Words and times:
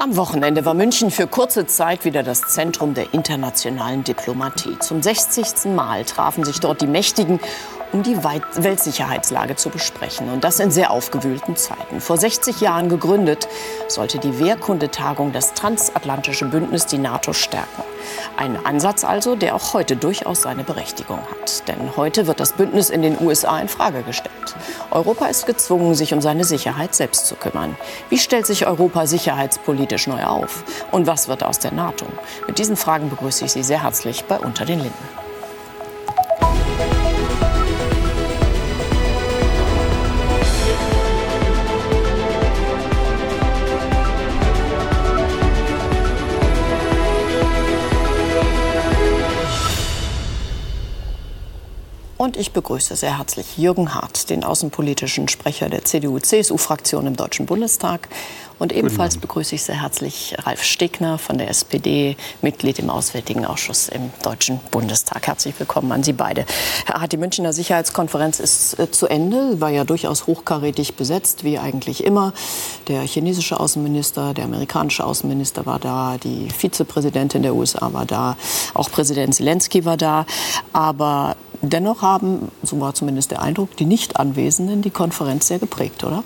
Am 0.00 0.16
Wochenende 0.16 0.64
war 0.64 0.74
München 0.74 1.10
für 1.10 1.26
kurze 1.26 1.66
Zeit 1.66 2.04
wieder 2.04 2.22
das 2.22 2.42
Zentrum 2.42 2.94
der 2.94 3.14
internationalen 3.14 4.04
Diplomatie. 4.04 4.78
Zum 4.78 5.02
60. 5.02 5.72
Mal 5.74 6.04
trafen 6.04 6.44
sich 6.44 6.60
dort 6.60 6.80
die 6.80 6.86
Mächtigen, 6.86 7.40
um 7.92 8.02
die 8.02 8.16
Weltsicherheitslage 8.22 9.56
zu 9.56 9.70
besprechen. 9.70 10.30
Und 10.30 10.44
das 10.44 10.60
in 10.60 10.70
sehr 10.70 10.90
aufgewühlten 10.90 11.56
Zeiten. 11.56 12.00
Vor 12.00 12.16
60 12.16 12.60
Jahren 12.60 12.88
gegründet, 12.88 13.48
sollte 13.88 14.18
die 14.18 14.38
Wehrkundetagung 14.38 15.32
das 15.32 15.54
transatlantische 15.54 16.46
Bündnis, 16.46 16.86
die 16.86 16.98
NATO, 16.98 17.32
stärken. 17.32 17.82
Ein 18.36 18.64
Ansatz 18.64 19.04
also, 19.04 19.36
der 19.36 19.54
auch 19.54 19.74
heute 19.74 19.96
durchaus 19.96 20.42
seine 20.42 20.64
Berechtigung 20.64 21.18
hat. 21.18 21.68
Denn 21.68 21.96
heute 21.96 22.26
wird 22.26 22.40
das 22.40 22.52
Bündnis 22.52 22.90
in 22.90 23.02
den 23.02 23.20
USA 23.20 23.58
in 23.58 23.68
Frage 23.68 24.02
gestellt. 24.02 24.32
Europa 24.90 25.26
ist 25.26 25.46
gezwungen, 25.46 25.94
sich 25.94 26.14
um 26.14 26.20
seine 26.20 26.44
Sicherheit 26.44 26.94
selbst 26.94 27.26
zu 27.26 27.34
kümmern. 27.34 27.76
Wie 28.08 28.18
stellt 28.18 28.46
sich 28.46 28.66
Europa 28.66 29.06
sicherheitspolitisch 29.06 30.06
neu 30.06 30.24
auf? 30.24 30.64
Und 30.90 31.06
was 31.06 31.28
wird 31.28 31.42
aus 31.42 31.58
der 31.58 31.72
NATO? 31.72 32.06
Mit 32.46 32.58
diesen 32.58 32.76
Fragen 32.76 33.10
begrüße 33.10 33.44
ich 33.44 33.52
Sie 33.52 33.62
sehr 33.62 33.82
herzlich 33.82 34.24
bei 34.24 34.38
Unter 34.38 34.64
den 34.64 34.80
Linden. 34.80 35.27
Und 52.18 52.36
ich 52.36 52.50
begrüße 52.50 52.96
sehr 52.96 53.16
herzlich 53.16 53.56
Jürgen 53.58 53.94
Hart, 53.94 54.28
den 54.28 54.42
außenpolitischen 54.42 55.28
Sprecher 55.28 55.68
der 55.68 55.84
CDU-CSU-Fraktion 55.84 57.06
im 57.06 57.14
Deutschen 57.14 57.46
Bundestag. 57.46 58.08
Und 58.58 58.72
ebenfalls 58.72 59.16
begrüße 59.16 59.54
ich 59.54 59.62
sehr 59.62 59.80
herzlich 59.80 60.34
Ralf 60.38 60.64
Stegner 60.64 61.18
von 61.18 61.38
der 61.38 61.48
SPD, 61.48 62.16
Mitglied 62.42 62.80
im 62.80 62.90
Auswärtigen 62.90 63.44
Ausschuss 63.44 63.88
im 63.88 64.10
Deutschen 64.22 64.58
Bundestag. 64.72 65.26
Herzlich 65.28 65.54
willkommen 65.58 65.92
an 65.92 66.02
Sie 66.02 66.12
beide. 66.12 66.44
Herr 66.86 67.00
Hart, 67.00 67.12
die 67.12 67.18
Münchner 67.18 67.52
Sicherheitskonferenz 67.52 68.40
ist 68.40 68.78
äh, 68.78 68.90
zu 68.90 69.06
Ende, 69.06 69.60
war 69.60 69.70
ja 69.70 69.84
durchaus 69.84 70.26
hochkarätig 70.26 70.94
besetzt, 70.94 71.44
wie 71.44 71.58
eigentlich 71.58 72.02
immer. 72.02 72.32
Der 72.88 73.02
chinesische 73.02 73.60
Außenminister, 73.60 74.34
der 74.34 74.44
amerikanische 74.44 75.04
Außenminister 75.04 75.64
war 75.64 75.78
da, 75.78 76.16
die 76.18 76.48
Vizepräsidentin 76.50 77.42
der 77.42 77.54
USA 77.54 77.92
war 77.92 78.06
da, 78.06 78.36
auch 78.74 78.90
Präsident 78.90 79.34
Zelensky 79.34 79.84
war 79.84 79.96
da. 79.96 80.26
Aber 80.72 81.36
Dennoch 81.60 82.02
haben, 82.02 82.52
so 82.62 82.80
war 82.80 82.94
zumindest 82.94 83.32
der 83.32 83.42
Eindruck, 83.42 83.76
die 83.76 83.84
Nicht-Anwesenden 83.84 84.80
die 84.80 84.90
Konferenz 84.90 85.48
sehr 85.48 85.58
geprägt, 85.58 86.04
oder? 86.04 86.22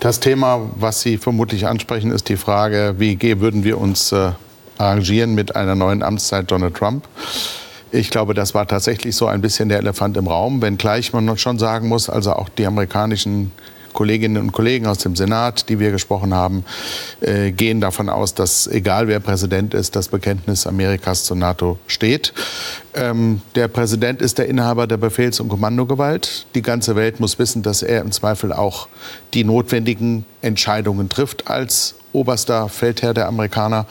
Das 0.00 0.20
Thema, 0.20 0.60
was 0.76 1.00
Sie 1.00 1.18
vermutlich 1.18 1.66
ansprechen, 1.66 2.12
ist 2.12 2.28
die 2.28 2.36
Frage, 2.36 2.94
wie 2.98 3.18
würden 3.40 3.64
wir 3.64 3.78
uns 3.78 4.12
äh, 4.12 4.30
arrangieren 4.78 5.34
mit 5.34 5.56
einer 5.56 5.74
neuen 5.74 6.04
Amtszeit 6.04 6.48
Donald 6.48 6.76
Trump? 6.76 7.08
Ich 7.90 8.10
glaube, 8.10 8.32
das 8.32 8.54
war 8.54 8.68
tatsächlich 8.68 9.16
so 9.16 9.26
ein 9.26 9.40
bisschen 9.40 9.68
der 9.68 9.78
Elefant 9.78 10.16
im 10.16 10.28
Raum, 10.28 10.62
wenngleich 10.62 11.12
man 11.12 11.36
schon 11.36 11.58
sagen 11.58 11.88
muss, 11.88 12.08
also 12.08 12.32
auch 12.34 12.48
die 12.48 12.66
amerikanischen 12.66 13.50
Kolleginnen 13.98 14.40
und 14.40 14.52
Kollegen 14.52 14.86
aus 14.86 14.98
dem 14.98 15.16
Senat, 15.16 15.68
die 15.68 15.80
wir 15.80 15.90
gesprochen 15.90 16.32
haben, 16.32 16.64
äh, 17.20 17.50
gehen 17.50 17.80
davon 17.80 18.08
aus, 18.08 18.32
dass 18.32 18.68
egal 18.68 19.08
wer 19.08 19.18
Präsident 19.18 19.74
ist, 19.74 19.96
das 19.96 20.06
Bekenntnis 20.06 20.68
Amerikas 20.68 21.24
zur 21.24 21.36
NATO 21.36 21.80
steht. 21.88 22.32
Ähm, 22.94 23.40
der 23.56 23.66
Präsident 23.66 24.22
ist 24.22 24.38
der 24.38 24.46
Inhaber 24.46 24.86
der 24.86 24.98
Befehls- 24.98 25.40
und 25.40 25.48
Kommandogewalt. 25.48 26.46
Die 26.54 26.62
ganze 26.62 26.94
Welt 26.94 27.18
muss 27.18 27.40
wissen, 27.40 27.64
dass 27.64 27.82
er 27.82 28.02
im 28.02 28.12
Zweifel 28.12 28.52
auch 28.52 28.86
die 29.34 29.42
notwendigen 29.42 30.24
Entscheidungen 30.42 31.08
trifft 31.08 31.48
als 31.48 31.96
oberster 32.12 32.68
Feldherr 32.68 33.14
der 33.14 33.26
Amerikaner. 33.26 33.86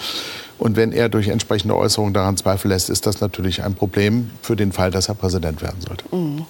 Und 0.57 0.77
wenn 0.77 0.93
er 0.93 1.09
durch 1.09 1.27
entsprechende 1.27 1.75
Äußerungen 1.75 2.13
daran 2.13 2.37
Zweifel 2.37 2.69
lässt, 2.69 2.89
ist 2.89 3.05
das 3.05 3.19
natürlich 3.19 3.61
ein 3.61 3.75
Problem 3.75 4.31
für 4.41 4.55
den 4.55 4.71
Fall, 4.71 4.89
dass 4.89 5.09
er 5.09 5.15
Präsident 5.15 5.61
werden 5.61 5.81
sollte. 5.85 6.05
Mhm. 6.15 6.45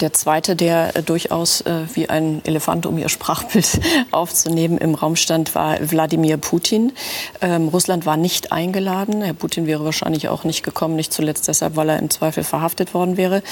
Der 0.00 0.12
zweite, 0.12 0.54
der 0.54 0.96
äh, 0.96 1.02
durchaus 1.02 1.60
äh, 1.62 1.82
wie 1.94 2.08
ein 2.08 2.40
Elefant, 2.44 2.86
um 2.86 2.98
Ihr 2.98 3.08
Sprachbild 3.08 3.80
aufzunehmen, 4.12 4.78
im 4.78 4.94
Raum 4.94 5.16
stand, 5.16 5.56
war 5.56 5.76
Wladimir 5.80 6.36
Putin. 6.36 6.92
Ähm, 7.40 7.66
Russland 7.68 8.06
war 8.06 8.16
nicht 8.16 8.52
eingeladen. 8.52 9.22
Herr 9.22 9.34
Putin 9.34 9.66
wäre 9.66 9.84
wahrscheinlich 9.84 10.28
auch 10.28 10.44
nicht 10.44 10.62
gekommen, 10.62 10.94
nicht 10.94 11.12
zuletzt 11.12 11.48
deshalb, 11.48 11.74
weil 11.74 11.88
er 11.88 11.98
im 11.98 12.10
Zweifel 12.10 12.44
verhaftet 12.44 12.94
worden 12.94 13.16
wäre. 13.16 13.42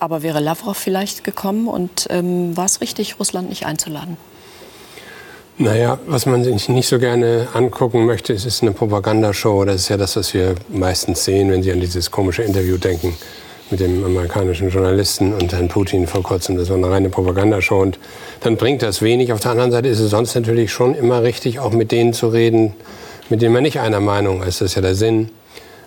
Aber 0.00 0.22
wäre 0.24 0.40
Lavrov 0.40 0.76
vielleicht 0.76 1.22
gekommen 1.22 1.68
und 1.68 2.08
ähm, 2.10 2.56
war 2.56 2.64
es 2.64 2.80
richtig, 2.80 3.20
Russland 3.20 3.48
nicht 3.48 3.64
einzuladen? 3.64 4.16
Naja, 5.58 6.00
was 6.06 6.26
man 6.26 6.42
sich 6.42 6.68
nicht 6.68 6.88
so 6.88 6.98
gerne 6.98 7.46
angucken 7.54 8.06
möchte, 8.06 8.32
ist, 8.32 8.44
ist 8.44 8.62
eine 8.62 8.72
Propagandashow. 8.72 9.64
Das 9.64 9.82
ist 9.82 9.88
ja 9.88 9.96
das, 9.96 10.16
was 10.16 10.34
wir 10.34 10.56
meistens 10.68 11.24
sehen, 11.24 11.52
wenn 11.52 11.62
Sie 11.62 11.70
an 11.70 11.78
dieses 11.78 12.10
komische 12.10 12.42
Interview 12.42 12.76
denken 12.76 13.16
mit 13.72 13.80
dem 13.80 14.04
amerikanischen 14.04 14.68
Journalisten 14.68 15.32
und 15.32 15.52
Herrn 15.52 15.68
Putin 15.68 16.06
vor 16.06 16.22
kurzem. 16.22 16.56
Das 16.56 16.68
war 16.68 16.76
eine 16.76 16.90
reine 16.90 17.08
Propagandashow. 17.08 17.80
Und 17.80 17.98
dann 18.40 18.56
bringt 18.56 18.82
das 18.82 19.02
wenig. 19.02 19.32
Auf 19.32 19.40
der 19.40 19.50
anderen 19.50 19.72
Seite 19.72 19.88
ist 19.88 19.98
es 19.98 20.10
sonst 20.10 20.34
natürlich 20.34 20.70
schon 20.70 20.94
immer 20.94 21.22
richtig, 21.22 21.58
auch 21.58 21.72
mit 21.72 21.90
denen 21.90 22.12
zu 22.12 22.28
reden, 22.28 22.74
mit 23.30 23.42
denen 23.42 23.54
man 23.54 23.62
nicht 23.62 23.80
einer 23.80 24.00
Meinung 24.00 24.42
ist. 24.42 24.60
Das 24.60 24.70
ist 24.70 24.74
ja 24.76 24.82
der 24.82 24.94
Sinn 24.94 25.30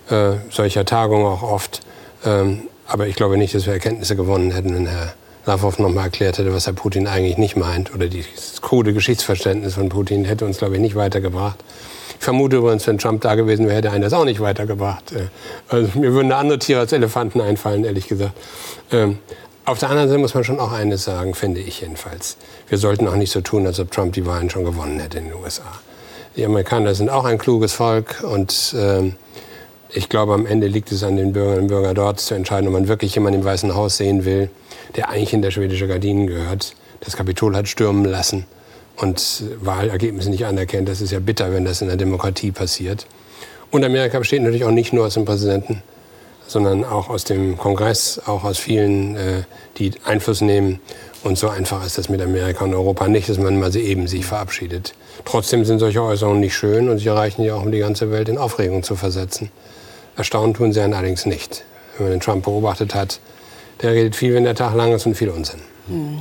äh, 0.09 0.31
solcher 0.49 0.83
Tagungen 0.83 1.25
auch 1.25 1.43
oft. 1.43 1.81
Ähm, 2.25 2.63
aber 2.87 3.07
ich 3.07 3.15
glaube 3.15 3.37
nicht, 3.37 3.53
dass 3.53 3.67
wir 3.67 3.73
Erkenntnisse 3.73 4.15
gewonnen 4.15 4.51
hätten, 4.51 4.73
wenn 4.73 4.87
Herr 4.87 5.13
Lavrov 5.45 5.77
noch 5.77 5.89
mal 5.89 6.05
erklärt 6.05 6.39
hätte, 6.39 6.53
was 6.53 6.65
Herr 6.65 6.73
Putin 6.73 7.05
eigentlich 7.05 7.37
nicht 7.37 7.55
meint. 7.55 7.93
Oder 7.93 8.07
das 8.07 8.61
krude 8.61 8.93
Geschichtsverständnis 8.93 9.75
von 9.75 9.89
Putin 9.89 10.25
hätte 10.25 10.45
uns, 10.45 10.57
glaube 10.57 10.73
ich, 10.73 10.81
nicht 10.81 10.95
weitergebracht. 10.95 11.63
Ich 12.19 12.23
vermute 12.25 12.57
übrigens, 12.57 12.87
wenn 12.87 12.97
Trump 12.97 13.21
da 13.21 13.35
gewesen 13.35 13.65
wäre, 13.65 13.77
hätte 13.77 13.89
er 13.89 13.99
das 13.99 14.13
auch 14.13 14.25
nicht 14.25 14.39
weitergebracht. 14.39 15.11
Äh, 15.11 15.27
also 15.69 15.99
mir 15.99 16.13
würden 16.13 16.31
andere 16.31 16.59
Tiere 16.59 16.79
als 16.79 16.91
Elefanten 16.91 17.41
einfallen, 17.41 17.83
ehrlich 17.83 18.07
gesagt. 18.07 18.33
Ähm, 18.91 19.19
auf 19.65 19.79
der 19.79 19.89
anderen 19.89 20.09
Seite 20.09 20.21
muss 20.21 20.33
man 20.33 20.43
schon 20.43 20.59
auch 20.59 20.71
eines 20.71 21.03
sagen, 21.03 21.33
finde 21.33 21.59
ich 21.59 21.81
jedenfalls. 21.81 22.37
Wir 22.67 22.77
sollten 22.77 23.07
auch 23.07 23.15
nicht 23.15 23.31
so 23.31 23.41
tun, 23.41 23.65
als 23.65 23.79
ob 23.79 23.91
Trump 23.91 24.13
die 24.13 24.25
Wahlen 24.25 24.49
schon 24.49 24.63
gewonnen 24.63 24.99
hätte 24.99 25.17
in 25.17 25.25
den 25.25 25.33
USA. 25.33 25.63
Die 26.35 26.45
Amerikaner 26.45 26.93
sind 26.93 27.09
auch 27.09 27.25
ein 27.25 27.37
kluges 27.37 27.73
Volk 27.73 28.23
und 28.23 28.75
äh, 28.77 29.11
ich 29.89 30.09
glaube, 30.09 30.33
am 30.33 30.45
Ende 30.45 30.67
liegt 30.67 30.91
es 30.91 31.03
an 31.03 31.15
den 31.15 31.33
Bürgerinnen 31.33 31.63
und 31.63 31.67
Bürgern 31.67 31.95
dort 31.95 32.19
zu 32.19 32.35
entscheiden, 32.35 32.67
ob 32.67 32.73
man 32.73 32.87
wirklich 32.87 33.15
jemanden 33.15 33.39
im 33.39 33.45
Weißen 33.45 33.73
Haus 33.73 33.97
sehen 33.97 34.25
will, 34.25 34.49
der 34.95 35.09
eigentlich 35.09 35.33
in 35.33 35.41
der 35.41 35.51
schwedische 35.51 35.87
Gardinen 35.87 36.27
gehört. 36.27 36.75
Das 36.99 37.15
Kapitol 37.15 37.55
hat 37.55 37.67
stürmen 37.67 38.05
lassen 38.05 38.45
und 38.97 39.43
Wahlergebnisse 39.61 40.29
nicht 40.29 40.45
anerkennt. 40.45 40.87
Das 40.89 41.01
ist 41.01 41.11
ja 41.11 41.19
bitter, 41.19 41.51
wenn 41.53 41.65
das 41.65 41.81
in 41.81 41.87
der 41.87 41.97
Demokratie 41.97 42.51
passiert. 42.51 43.05
Und 43.71 43.83
Amerika 43.83 44.19
besteht 44.19 44.41
natürlich 44.41 44.65
auch 44.65 44.71
nicht 44.71 44.93
nur 44.93 45.05
aus 45.05 45.15
dem 45.15 45.25
Präsidenten, 45.25 45.83
sondern 46.47 46.83
auch 46.83 47.09
aus 47.09 47.23
dem 47.23 47.57
Kongress, 47.57 48.21
auch 48.25 48.43
aus 48.43 48.57
vielen, 48.57 49.15
äh, 49.15 49.43
die 49.77 49.91
Einfluss 50.05 50.41
nehmen. 50.41 50.79
Und 51.23 51.37
so 51.37 51.49
einfach 51.49 51.85
ist 51.85 51.97
das 51.97 52.07
mit 52.07 52.21
Amerika 52.21 52.63
und 52.63 52.73
Europa 52.73 53.07
nicht, 53.07 53.27
dass 53.27 53.39
man 53.39 53.59
mal 53.59 53.71
so 53.71 53.79
eben 53.79 54.07
sich 54.07 54.25
verabschiedet. 54.25 54.93
Trotzdem 55.25 55.65
sind 55.65 55.79
solche 55.79 56.01
Äußerungen 56.01 56.39
nicht 56.39 56.55
schön 56.55 56.87
und 56.87 56.99
sie 56.99 57.09
reichen 57.09 57.43
ja 57.43 57.55
auch, 57.55 57.63
um 57.63 57.71
die 57.71 57.79
ganze 57.79 58.11
Welt 58.11 58.29
in 58.29 58.37
Aufregung 58.37 58.83
zu 58.83 58.95
versetzen. 58.95 59.49
Erstaunt 60.15 60.57
tun 60.57 60.71
sie 60.71 60.81
allerdings 60.81 61.25
nicht. 61.25 61.63
Wenn 61.97 62.05
man 62.05 62.11
den 62.13 62.21
Trump 62.21 62.45
beobachtet 62.45 62.93
hat, 62.93 63.19
der 63.81 63.93
redet 63.93 64.15
viel, 64.15 64.33
wenn 64.35 64.43
der 64.43 64.55
Tag 64.55 64.75
lang 64.75 64.93
ist 64.93 65.05
und 65.05 65.15
viel 65.15 65.29
Unsinn. 65.29 65.59
Hm. 65.87 66.19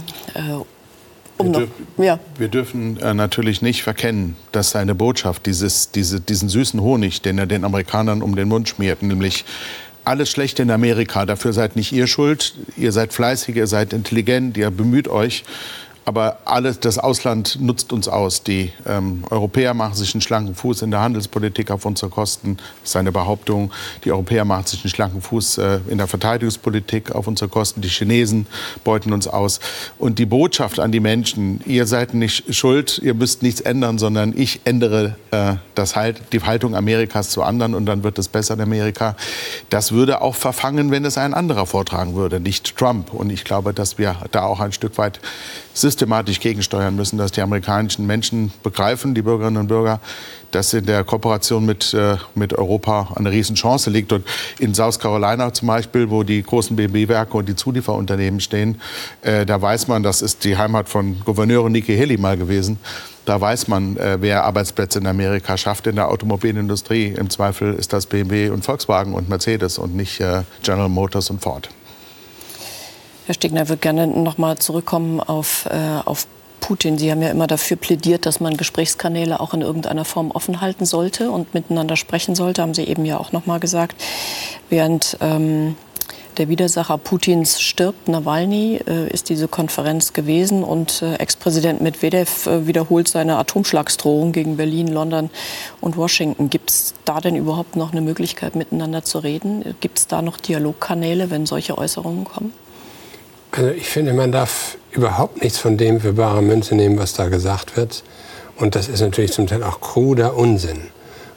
Um 1.37 1.49
wir, 1.49 1.61
dürf, 1.61 1.71
ja. 1.97 2.21
wir, 2.39 2.49
dürfen 2.49 3.01
äh, 3.01 3.13
natürlich 3.13 3.61
nicht 3.61 3.83
verkennen, 3.83 4.37
dass 4.53 4.71
seine 4.71 4.95
Botschaft, 4.95 5.47
dieses, 5.47 5.91
diese, 5.91 6.21
diesen 6.21 6.49
süßen 6.49 6.81
Honig, 6.81 7.23
den 7.23 7.39
er 7.39 7.47
den 7.47 7.65
Amerikanern 7.65 8.23
um 8.23 8.37
den 8.37 8.49
Mund 8.49 8.69
schmiert, 8.69 9.03
nämlich 9.03 9.45
alles 10.05 10.31
Schlechte 10.31 10.63
in 10.63 10.71
Amerika, 10.71 11.27
dafür 11.27 11.53
seid 11.53 11.77
nicht 11.77 11.93
ihr 11.93 12.07
schuld, 12.07 12.55
ihr 12.77 12.93
seid 12.93 13.13
fleißig, 13.13 13.57
ihr 13.57 13.67
seid 13.67 13.93
intelligent, 13.93 14.57
ihr 14.57 14.71
bemüht 14.71 15.09
euch, 15.09 15.45
aber 16.05 16.39
alles, 16.45 16.81
das 16.81 16.99
Ausland 16.99 17.59
nutzt 17.61 17.93
uns 17.93 18.09
aus. 18.09 18.43
Die 18.43 18.73
ähm, 18.87 19.25
Europäer 19.31 19.73
machen 19.73 19.95
sich 19.95 20.15
einen 20.15 20.21
schlanken 20.21 20.55
Fuß 20.55 20.83
in 20.83 20.91
der 20.91 21.01
Handelspolitik 21.01 21.71
auf 21.71 21.87
unsere 21.87 22.11
Kosten. 22.11 22.57
Das 22.57 22.67
ist 22.85 22.93
seine 22.93 23.11
Behauptung. 23.11 23.73
Die 24.05 24.13
Europäer 24.13 24.45
machen 24.45 24.67
sich 24.67 24.85
einen 24.85 24.91
schlanken 24.91 25.23
Fuß 25.23 25.59
äh, 25.59 25.81
in 25.89 25.99
der 25.99 26.07
Verteidigungspolitik 26.07 27.13
auf 27.13 27.27
unsere 27.27 27.49
Kosten. 27.49 27.81
Die 27.81 27.89
Chinesen 27.89 28.47
beuten 28.85 29.13
uns 29.15 29.27
aus. 29.27 29.61
Und 29.99 30.19
die 30.19 30.27
Botschaft 30.27 30.79
an 30.79 30.93
die 30.93 31.01
Menschen, 31.01 31.61
ihr 31.65 31.87
seid 31.87 32.13
nicht 32.13 32.55
schuld, 32.55 33.01
ihr 33.03 33.15
müsst 33.15 33.43
nichts 33.43 33.63
ändern, 33.63 33.99
sondern 33.99 34.35
ich 34.37 34.61
ändere 34.65 35.17
äh, 35.31 35.55
das 35.75 35.97
halt, 35.97 36.21
die 36.33 36.41
Haltung 36.43 36.77
Amerikas 36.77 37.31
zu 37.31 37.43
anderen 37.43 37.75
und 37.75 37.87
dann 37.87 38.03
wird 38.03 38.19
es 38.19 38.29
besser 38.29 38.55
in 38.55 38.61
Amerika. 38.61 39.17
Das 39.71 39.93
würde 39.93 40.21
auch 40.21 40.35
verfangen, 40.35 40.91
wenn 40.91 41.07
es 41.07 41.17
ein 41.17 41.33
anderer 41.33 41.65
vortragen 41.65 42.15
würde, 42.15 42.41
nicht 42.41 42.77
Trump. 42.77 43.15
Und 43.15 43.31
ich 43.31 43.45
glaube, 43.45 43.73
dass 43.73 43.97
wir 43.97 44.17
da 44.33 44.43
auch 44.43 44.61
ein 44.61 44.73
Stück 44.73 44.99
weit 44.99 45.21
systematisch 45.73 45.94
gegensteuern 45.97 46.97
müssen, 46.97 47.19
dass 47.19 47.33
die 47.33 47.41
amerikanischen 47.41 48.07
Menschen 48.07 48.53
begreifen, 48.63 49.15
die 49.15 49.23
Bürgerinnen 49.23 49.59
und 49.59 49.69
Bürger, 49.69 50.01
dass 50.51 50.73
in 50.73 50.87
der 50.87 51.05
Kooperation 51.05 51.65
mit, 51.65 51.95
äh, 51.95 52.17
mit 52.35 52.53
Europa 52.53 53.13
eine 53.17 53.31
Riesenchance 53.31 53.91
liegt. 53.91 54.13
Und 54.13 54.25
in 54.59 54.75
South 54.75 54.99
Carolina 54.99 55.53
zum 55.53 55.69
Beispiel, 55.69 56.11
wo 56.11 56.23
die 56.23 56.43
großen 56.43 56.77
BMW-Werke 56.77 57.37
und 57.37 57.49
die 57.49 57.57
Zulieferunternehmen 57.57 58.41
stehen, 58.41 58.81
äh, 59.23 59.45
da 59.47 59.61
weiß 59.61 59.89
man, 59.89 60.03
das 60.03 60.23
ist 60.23 60.45
die 60.45 60.57
Heimat 60.57 60.89
von 60.89 61.21
Gouverneurin 61.25 61.73
Nikki 61.73 61.97
Haley 61.97 62.19
mal 62.19 62.37
gewesen, 62.37 62.79
Da 63.25 63.41
weiß 63.41 63.69
man, 63.69 63.97
äh, 63.97 64.19
wer 64.21 64.45
Arbeitsplätze 64.45 64.99
in 64.99 65.07
Amerika 65.07 65.57
schafft 65.57 65.87
in 65.87 65.97
der 65.97 66.09
Automobilindustrie. 66.09 67.15
Im 67.17 67.31
Zweifel 67.31 67.75
ist 67.75 67.93
das 67.93 68.07
BMW 68.07 68.51
und 68.51 68.65
Volkswagen 68.65 69.15
und 69.15 69.29
Mercedes 69.29 69.79
und 69.79 69.97
nicht 69.97 70.21
äh, 70.21 70.43
General 70.63 70.91
Motors 70.91 71.31
und 71.31 71.41
Ford. 71.41 71.71
Herr 73.27 73.35
Stegner 73.35 73.69
würde 73.69 73.81
gerne 73.81 74.07
noch 74.07 74.37
mal 74.37 74.59
zurückkommen 74.59 75.19
auf, 75.21 75.67
äh, 75.67 76.01
auf 76.05 76.27
Putin. 76.61 76.99
Sie 76.99 77.11
haben 77.11 77.23
ja 77.23 77.31
immer 77.31 77.47
dafür 77.47 77.79
plädiert, 77.79 78.27
dass 78.27 78.41
man 78.41 78.57
Gesprächskanäle 78.57 79.41
auch 79.41 79.55
in 79.55 79.63
irgendeiner 79.63 80.05
Form 80.05 80.31
offen 80.31 80.61
halten 80.61 80.85
sollte 80.85 81.31
und 81.31 81.55
miteinander 81.55 81.97
sprechen 81.97 82.35
sollte, 82.35 82.61
haben 82.61 82.75
Sie 82.75 82.85
eben 82.85 83.05
ja 83.05 83.19
auch 83.19 83.33
noch 83.33 83.47
mal 83.47 83.61
gesagt. 83.61 83.97
Während 84.69 85.17
ähm, 85.21 85.77
der 86.37 86.49
Widersacher 86.49 86.99
Putins 86.99 87.61
stirbt, 87.63 88.09
Nawalny, 88.09 88.81
äh, 88.87 89.09
ist 89.09 89.31
diese 89.31 89.49
Konferenz 89.49 90.13
gewesen 90.13 90.65
und 90.65 91.01
äh, 91.01 91.15
Ex-Präsident 91.15 91.81
Medvedev 91.81 92.47
äh, 92.47 92.67
wiederholt 92.67 93.09
seine 93.09 93.37
Atomschlagsdrohung 93.37 94.33
gegen 94.33 94.57
Berlin, 94.57 94.89
London 94.89 95.31
und 95.81 95.97
Washington. 95.97 96.51
Gibt 96.51 96.71
es 96.71 96.95
da 97.05 97.21
denn 97.21 97.37
überhaupt 97.37 97.77
noch 97.77 97.93
eine 97.93 98.01
Möglichkeit, 98.01 98.55
miteinander 98.55 99.03
zu 99.03 99.19
reden? 99.19 99.75
Gibt 99.81 99.99
es 99.99 100.07
da 100.09 100.21
noch 100.21 100.37
Dialogkanäle, 100.39 101.31
wenn 101.31 101.47
solche 101.47 101.79
Äußerungen 101.79 102.25
kommen? 102.25 102.53
Also 103.57 103.71
ich 103.71 103.89
finde, 103.89 104.13
man 104.13 104.33
darf 104.33 104.77
überhaupt 104.91 105.43
nichts 105.43 105.59
von 105.59 105.77
dem 105.77 106.01
für 106.01 106.15
bare 106.15 106.43
Münze 106.43 106.75
nehmen, 106.75 106.99
was 106.99 107.13
da 107.13 107.29
gesagt 107.29 107.77
wird. 107.77 108.03
Und 108.57 108.75
das 108.75 108.89
ist 108.89 109.01
natürlich 109.01 109.33
zum 109.33 109.47
Teil 109.47 109.63
auch 109.63 109.81
kruder 109.81 110.37
Unsinn. 110.37 110.89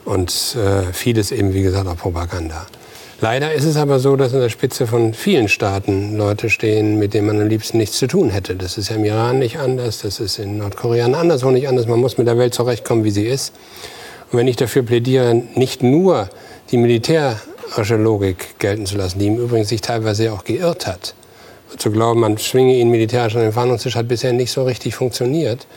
Und 0.03 0.55
äh, 0.55 0.93
vieles 0.93 1.31
eben, 1.31 1.53
wie 1.53 1.61
gesagt, 1.61 1.87
auch 1.87 1.97
Propaganda. 1.97 2.65
Leider 3.21 3.53
ist 3.53 3.65
es 3.65 3.77
aber 3.77 3.99
so, 3.99 4.15
dass 4.15 4.33
an 4.33 4.41
der 4.41 4.49
Spitze 4.49 4.87
von 4.87 5.13
vielen 5.13 5.47
Staaten 5.47 6.17
Leute 6.17 6.49
stehen, 6.49 6.97
mit 6.97 7.13
denen 7.13 7.27
man 7.27 7.41
am 7.41 7.47
liebsten 7.47 7.77
nichts 7.77 7.97
zu 7.97 8.07
tun 8.07 8.29
hätte. 8.29 8.55
Das 8.55 8.77
ist 8.77 8.89
ja 8.89 8.95
im 8.95 9.05
Iran 9.05 9.39
nicht 9.39 9.59
anders, 9.59 9.99
das 9.99 10.19
ist 10.19 10.39
in 10.39 10.57
Nordkorea 10.57 11.05
anderswo 11.05 11.51
nicht 11.51 11.67
anders. 11.67 11.87
Man 11.87 11.99
muss 11.99 12.17
mit 12.17 12.27
der 12.27 12.37
Welt 12.37 12.53
zurechtkommen, 12.53 13.03
wie 13.03 13.11
sie 13.11 13.25
ist. 13.25 13.53
Und 14.31 14.39
wenn 14.39 14.47
ich 14.47 14.55
dafür 14.55 14.83
plädiere, 14.83 15.35
nicht 15.55 15.83
nur 15.83 16.29
die 16.71 16.77
militärische 16.77 17.95
Logik 17.95 18.59
gelten 18.59 18.87
zu 18.87 18.97
lassen, 18.97 19.19
die 19.19 19.27
im 19.27 19.37
Übrigen 19.37 19.65
sich 19.65 19.81
teilweise 19.81 20.31
auch 20.31 20.43
geirrt 20.43 20.87
hat, 20.87 21.15
zu 21.77 21.91
glauben, 21.91 22.19
man 22.19 22.37
schwinge 22.37 22.75
ihn 22.75 22.89
militärisch 22.89 23.35
an 23.35 23.41
den 23.41 23.51
Verhandlungstisch, 23.51 23.95
hat 23.95 24.07
bisher 24.07 24.33
nicht 24.33 24.51
so 24.51 24.63
richtig 24.63 24.95
funktioniert. 24.95 25.67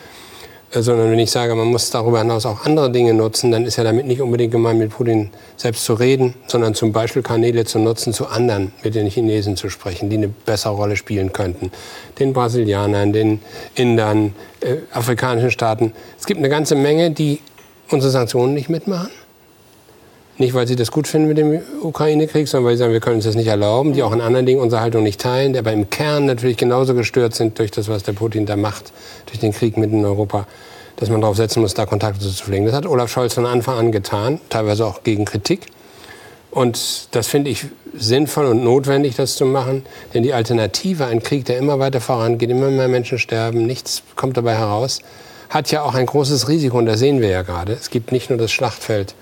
Äh, 0.72 0.82
sondern 0.82 1.10
wenn 1.10 1.18
ich 1.18 1.30
sage, 1.30 1.54
man 1.54 1.66
muss 1.68 1.90
darüber 1.90 2.20
hinaus 2.20 2.46
auch 2.46 2.64
andere 2.64 2.90
Dinge 2.90 3.14
nutzen, 3.14 3.50
dann 3.50 3.64
ist 3.64 3.76
ja 3.76 3.84
damit 3.84 4.06
nicht 4.06 4.20
unbedingt 4.20 4.52
gemeint, 4.52 4.78
mit 4.78 4.90
Putin 4.90 5.30
selbst 5.56 5.84
zu 5.84 5.94
reden, 5.94 6.34
sondern 6.46 6.74
zum 6.74 6.92
Beispiel 6.92 7.22
Kanäle 7.22 7.64
zu 7.64 7.78
nutzen, 7.78 8.12
zu 8.12 8.26
anderen, 8.26 8.72
mit 8.82 8.94
den 8.94 9.08
Chinesen 9.08 9.56
zu 9.56 9.68
sprechen, 9.68 10.10
die 10.10 10.16
eine 10.16 10.28
bessere 10.28 10.74
Rolle 10.74 10.96
spielen 10.96 11.32
könnten. 11.32 11.72
Den 12.18 12.32
Brasilianern, 12.32 13.12
den 13.12 13.40
Indern, 13.74 14.34
äh, 14.60 14.76
afrikanischen 14.92 15.50
Staaten. 15.50 15.92
Es 16.18 16.26
gibt 16.26 16.38
eine 16.38 16.48
ganze 16.48 16.74
Menge, 16.74 17.10
die 17.10 17.40
unsere 17.90 18.12
Sanktionen 18.12 18.54
nicht 18.54 18.68
mitmachen. 18.70 19.10
Nicht, 20.40 20.54
weil 20.54 20.66
sie 20.66 20.74
das 20.74 20.90
gut 20.90 21.06
finden 21.06 21.28
mit 21.28 21.36
dem 21.36 21.60
Ukraine-Krieg, 21.82 22.48
sondern 22.48 22.68
weil 22.68 22.74
sie 22.74 22.78
sagen, 22.78 22.94
wir 22.94 23.00
können 23.00 23.16
uns 23.16 23.26
das 23.26 23.34
nicht 23.34 23.48
erlauben, 23.48 23.92
die 23.92 24.02
auch 24.02 24.12
in 24.12 24.22
anderen 24.22 24.46
Dingen 24.46 24.58
unsere 24.58 24.80
Haltung 24.80 25.02
nicht 25.02 25.20
teilen, 25.20 25.52
die 25.52 25.58
aber 25.58 25.70
im 25.70 25.90
Kern 25.90 26.24
natürlich 26.24 26.56
genauso 26.56 26.94
gestört 26.94 27.34
sind 27.34 27.58
durch 27.58 27.70
das, 27.70 27.88
was 27.88 28.04
der 28.04 28.14
Putin 28.14 28.46
da 28.46 28.56
macht, 28.56 28.90
durch 29.26 29.38
den 29.38 29.52
Krieg 29.52 29.76
mitten 29.76 29.98
in 29.98 30.04
Europa, 30.06 30.46
dass 30.96 31.10
man 31.10 31.20
darauf 31.20 31.36
setzen 31.36 31.60
muss, 31.60 31.74
da 31.74 31.84
Kontakte 31.84 32.20
zu 32.20 32.32
pflegen. 32.32 32.64
Das 32.64 32.74
hat 32.74 32.86
Olaf 32.86 33.12
Scholz 33.12 33.34
von 33.34 33.44
Anfang 33.44 33.76
an 33.76 33.92
getan, 33.92 34.40
teilweise 34.48 34.86
auch 34.86 35.02
gegen 35.02 35.26
Kritik. 35.26 35.66
Und 36.50 37.08
das 37.10 37.26
finde 37.26 37.50
ich 37.50 37.66
sinnvoll 37.94 38.46
und 38.46 38.64
notwendig, 38.64 39.16
das 39.16 39.36
zu 39.36 39.44
machen. 39.44 39.84
Denn 40.14 40.22
die 40.22 40.32
Alternative, 40.32 41.04
ein 41.04 41.22
Krieg, 41.22 41.44
der 41.44 41.58
immer 41.58 41.78
weiter 41.80 42.00
vorangeht, 42.00 42.48
immer 42.48 42.70
mehr 42.70 42.88
Menschen 42.88 43.18
sterben, 43.18 43.66
nichts 43.66 44.04
kommt 44.16 44.38
dabei 44.38 44.54
heraus, 44.54 45.00
hat 45.50 45.70
ja 45.70 45.82
auch 45.82 45.94
ein 45.94 46.06
großes 46.06 46.48
Risiko. 46.48 46.78
Und 46.78 46.86
das 46.86 46.98
sehen 46.98 47.20
wir 47.20 47.28
ja 47.28 47.42
gerade. 47.42 47.74
Es 47.74 47.90
gibt 47.90 48.10
nicht 48.10 48.30
nur 48.30 48.38
das 48.38 48.50
Schlachtfeld 48.50 49.14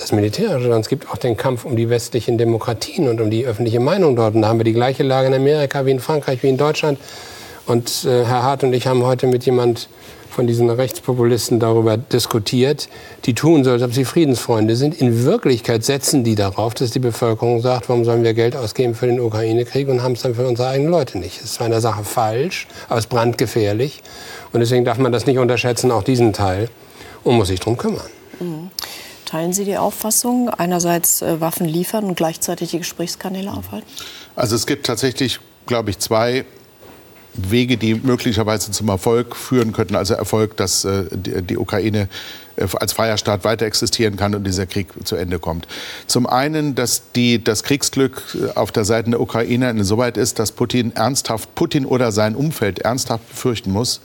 das 0.00 0.12
Militärische, 0.12 0.62
sondern 0.62 0.80
es 0.80 0.88
gibt 0.88 1.10
auch 1.10 1.16
den 1.16 1.36
Kampf 1.36 1.64
um 1.64 1.76
die 1.76 1.90
westlichen 1.90 2.38
Demokratien 2.38 3.08
und 3.08 3.20
um 3.20 3.30
die 3.30 3.46
öffentliche 3.46 3.80
Meinung 3.80 4.16
dort. 4.16 4.34
Und 4.34 4.42
da 4.42 4.48
haben 4.48 4.58
wir 4.58 4.64
die 4.64 4.72
gleiche 4.72 5.02
Lage 5.02 5.28
in 5.28 5.34
Amerika 5.34 5.84
wie 5.86 5.90
in 5.90 6.00
Frankreich, 6.00 6.42
wie 6.42 6.48
in 6.48 6.56
Deutschland. 6.56 6.98
Und 7.66 8.04
äh, 8.04 8.24
Herr 8.24 8.42
Hart 8.42 8.64
und 8.64 8.72
ich 8.72 8.86
haben 8.86 9.04
heute 9.04 9.26
mit 9.26 9.44
jemand 9.44 9.88
von 10.30 10.46
diesen 10.46 10.70
Rechtspopulisten 10.70 11.58
darüber 11.58 11.96
diskutiert, 11.96 12.88
die 13.24 13.34
tun 13.34 13.64
so, 13.64 13.72
als 13.72 13.82
ob 13.82 13.92
sie 13.92 14.04
Friedensfreunde 14.04 14.76
sind. 14.76 14.94
In 15.00 15.24
Wirklichkeit 15.24 15.84
setzen 15.84 16.24
die 16.24 16.36
darauf, 16.36 16.72
dass 16.74 16.92
die 16.92 17.00
Bevölkerung 17.00 17.60
sagt, 17.60 17.88
warum 17.88 18.04
sollen 18.04 18.22
wir 18.22 18.32
Geld 18.32 18.56
ausgeben 18.56 18.94
für 18.94 19.06
den 19.06 19.20
Ukraine-Krieg 19.20 19.88
und 19.88 20.02
haben 20.02 20.12
es 20.12 20.22
dann 20.22 20.34
für 20.34 20.46
unsere 20.46 20.68
eigenen 20.68 20.90
Leute 20.90 21.18
nicht. 21.18 21.38
Das 21.38 21.46
ist 21.46 21.54
zwar 21.54 21.66
in 21.66 21.72
der 21.72 21.80
Sache 21.80 22.04
falsch, 22.04 22.68
aber 22.88 22.98
es 22.98 23.04
ist 23.04 23.10
brandgefährlich. 23.10 24.02
Und 24.52 24.60
deswegen 24.60 24.84
darf 24.84 24.98
man 24.98 25.12
das 25.12 25.26
nicht 25.26 25.38
unterschätzen, 25.38 25.90
auch 25.90 26.04
diesen 26.04 26.32
Teil, 26.32 26.68
und 27.24 27.36
muss 27.36 27.48
sich 27.48 27.60
darum 27.60 27.76
kümmern. 27.76 28.19
Teilen 29.30 29.52
Sie 29.52 29.64
die 29.64 29.76
Auffassung, 29.76 30.48
einerseits 30.50 31.22
äh, 31.22 31.40
Waffen 31.40 31.64
liefern 31.64 32.04
und 32.04 32.16
gleichzeitig 32.16 32.70
die 32.72 32.78
Gesprächskanäle 32.78 33.52
aufhalten? 33.52 33.86
Also 34.34 34.56
es 34.56 34.66
gibt 34.66 34.86
tatsächlich, 34.86 35.38
glaube 35.66 35.90
ich, 35.90 36.00
zwei 36.00 36.44
Wege, 37.34 37.76
die 37.76 37.94
möglicherweise 37.94 38.72
zum 38.72 38.88
Erfolg 38.88 39.36
führen 39.36 39.72
könnten. 39.72 39.94
Also 39.94 40.14
Erfolg, 40.14 40.56
dass 40.56 40.84
äh, 40.84 41.04
die, 41.12 41.56
Ukraine 41.58 42.08
äh, 42.56 42.66
als 42.80 42.92
freier 42.92 43.16
Staat 43.18 43.44
weiter 43.44 43.66
existieren 43.66 44.16
kann 44.16 44.34
und 44.34 44.42
dieser 44.42 44.66
Krieg 44.66 44.88
zu 45.04 45.14
Ende 45.14 45.38
kommt. 45.38 45.68
Zum 46.08 46.26
einen, 46.26 46.74
dass 46.74 47.12
die, 47.14 47.42
das 47.42 47.62
Kriegsglück 47.62 48.36
auf 48.56 48.72
der 48.72 48.84
Seite 48.84 49.10
der 49.10 49.20
Ukrainer 49.20 49.70
insoweit 49.70 50.16
ist, 50.16 50.40
dass 50.40 50.50
Putin 50.50 50.90
ernsthaft, 50.96 51.54
Putin 51.54 51.86
oder 51.86 52.10
sein 52.10 52.34
Umfeld 52.34 52.80
ernsthaft 52.80 53.28
befürchten 53.28 53.70
muss, 53.70 54.00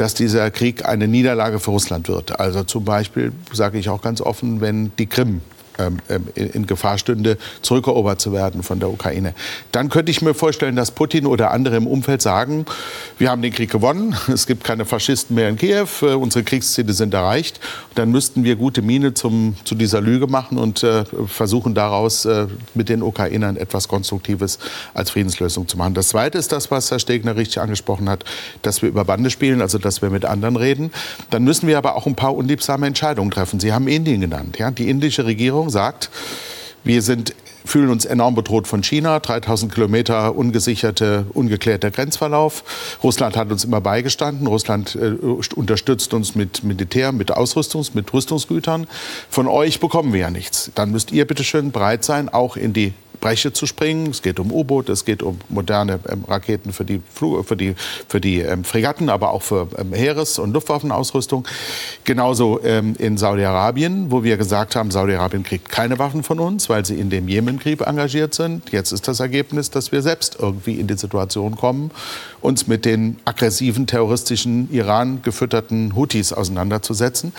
dass 0.00 0.14
dieser 0.14 0.50
Krieg 0.50 0.86
eine 0.86 1.06
Niederlage 1.06 1.60
für 1.60 1.72
Russland 1.72 2.08
wird. 2.08 2.40
Also 2.40 2.64
zum 2.64 2.86
Beispiel 2.86 3.32
sage 3.52 3.78
ich 3.78 3.90
auch 3.90 4.00
ganz 4.00 4.22
offen, 4.22 4.62
wenn 4.62 4.92
die 4.96 5.04
Krim 5.04 5.42
in 6.34 6.66
Gefahr 6.66 6.98
stünde, 6.98 7.38
zurückerobert 7.62 8.20
zu 8.20 8.32
werden 8.32 8.62
von 8.62 8.80
der 8.80 8.90
Ukraine. 8.90 9.34
Dann 9.72 9.88
könnte 9.88 10.10
ich 10.10 10.22
mir 10.22 10.34
vorstellen, 10.34 10.76
dass 10.76 10.90
Putin 10.90 11.26
oder 11.26 11.50
andere 11.50 11.76
im 11.76 11.86
Umfeld 11.86 12.22
sagen, 12.22 12.66
wir 13.18 13.30
haben 13.30 13.42
den 13.42 13.52
Krieg 13.52 13.70
gewonnen, 13.70 14.16
es 14.32 14.46
gibt 14.46 14.64
keine 14.64 14.84
Faschisten 14.84 15.34
mehr 15.34 15.48
in 15.48 15.56
Kiew, 15.56 15.86
äh, 16.02 16.14
unsere 16.14 16.44
Kriegsziele 16.44 16.92
sind 16.92 17.14
erreicht. 17.14 17.60
Dann 17.94 18.10
müssten 18.10 18.44
wir 18.44 18.56
gute 18.56 18.82
Miene 18.82 19.14
zum, 19.14 19.56
zu 19.64 19.74
dieser 19.74 20.00
Lüge 20.00 20.26
machen 20.26 20.58
und 20.58 20.82
äh, 20.82 21.04
versuchen 21.26 21.74
daraus 21.74 22.24
äh, 22.24 22.46
mit 22.74 22.88
den 22.88 23.02
Ukrainern 23.02 23.56
etwas 23.56 23.88
Konstruktives 23.88 24.58
als 24.94 25.10
Friedenslösung 25.10 25.68
zu 25.68 25.76
machen. 25.76 25.94
Das 25.94 26.08
Zweite 26.08 26.38
ist 26.38 26.52
das, 26.52 26.70
was 26.70 26.90
Herr 26.90 26.98
Stegner 26.98 27.36
richtig 27.36 27.60
angesprochen 27.60 28.08
hat, 28.08 28.24
dass 28.62 28.82
wir 28.82 28.88
über 28.88 29.04
Bande 29.04 29.30
spielen, 29.30 29.60
also 29.60 29.78
dass 29.78 30.02
wir 30.02 30.10
mit 30.10 30.24
anderen 30.24 30.56
reden. 30.56 30.92
Dann 31.30 31.44
müssen 31.44 31.66
wir 31.66 31.78
aber 31.78 31.96
auch 31.96 32.06
ein 32.06 32.16
paar 32.16 32.34
unliebsame 32.34 32.86
Entscheidungen 32.86 33.30
treffen. 33.30 33.60
Sie 33.60 33.72
haben 33.72 33.88
Indien 33.88 34.20
genannt. 34.20 34.58
Ja? 34.58 34.70
Die 34.70 34.88
indische 34.88 35.24
Regierung 35.24 35.69
sagt, 35.70 36.10
wir 36.84 37.02
sind 37.02 37.34
fühlen 37.64 37.90
uns 37.90 38.04
enorm 38.04 38.34
bedroht 38.34 38.66
von 38.66 38.82
China. 38.82 39.20
3000 39.20 39.72
Kilometer 39.72 40.34
ungesicherte, 40.34 41.26
ungeklärter 41.32 41.90
Grenzverlauf. 41.90 42.64
Russland 43.02 43.36
hat 43.36 43.50
uns 43.50 43.64
immer 43.64 43.80
beigestanden. 43.80 44.46
Russland 44.46 44.96
äh, 44.96 45.14
unterstützt 45.54 46.12
uns 46.14 46.34
mit 46.34 46.64
Militär, 46.64 47.12
mit 47.12 47.32
Ausrüstungs-, 47.32 47.92
mit 47.94 48.12
Rüstungsgütern. 48.12 48.86
Von 49.28 49.46
euch 49.46 49.80
bekommen 49.80 50.12
wir 50.12 50.20
ja 50.20 50.30
nichts. 50.30 50.70
Dann 50.74 50.90
müsst 50.90 51.12
ihr 51.12 51.26
bitte 51.26 51.44
schön 51.44 51.70
bereit 51.70 52.04
sein, 52.04 52.28
auch 52.28 52.56
in 52.56 52.72
die 52.72 52.92
Breche 53.20 53.52
zu 53.52 53.66
springen. 53.66 54.08
Es 54.10 54.22
geht 54.22 54.40
um 54.40 54.52
U-Boote, 54.52 54.92
es 54.92 55.04
geht 55.04 55.22
um 55.22 55.38
moderne 55.48 56.00
ähm, 56.08 56.24
Raketen 56.26 56.72
für 56.72 56.84
die, 56.84 57.00
Flug 57.12 57.46
für 57.46 57.56
die, 57.56 57.74
für 58.08 58.20
die 58.20 58.40
ähm, 58.40 58.64
Fregatten, 58.64 59.08
aber 59.08 59.30
auch 59.30 59.42
für 59.42 59.68
ähm, 59.78 59.92
Heeres- 59.92 60.38
und 60.38 60.52
Luftwaffenausrüstung. 60.52 61.46
Genauso 62.04 62.60
ähm, 62.64 62.96
in 62.98 63.18
Saudi-Arabien, 63.18 64.10
wo 64.10 64.24
wir 64.24 64.36
gesagt 64.36 64.76
haben, 64.76 64.90
Saudi-Arabien 64.90 65.42
kriegt 65.42 65.68
keine 65.68 65.98
Waffen 65.98 66.22
von 66.22 66.40
uns, 66.40 66.68
weil 66.68 66.84
sie 66.84 66.98
in 66.98 67.10
dem 67.10 67.28
Jemenkrieg 67.28 67.80
engagiert 67.82 68.34
sind. 68.34 68.70
Jetzt 68.72 68.92
ist 68.92 69.06
das 69.06 69.20
Ergebnis, 69.20 69.70
dass 69.70 69.92
wir 69.92 70.02
selbst 70.02 70.36
irgendwie 70.38 70.80
in 70.80 70.86
die 70.86 70.96
Situation 70.96 71.56
kommen, 71.56 71.90
uns 72.40 72.66
mit 72.66 72.84
den 72.84 73.18
aggressiven 73.24 73.86
terroristischen 73.86 74.72
Iran 74.72 75.20
gefütterten 75.22 75.94
Houthis 75.94 76.32
auseinanderzusetzen. 76.32 77.32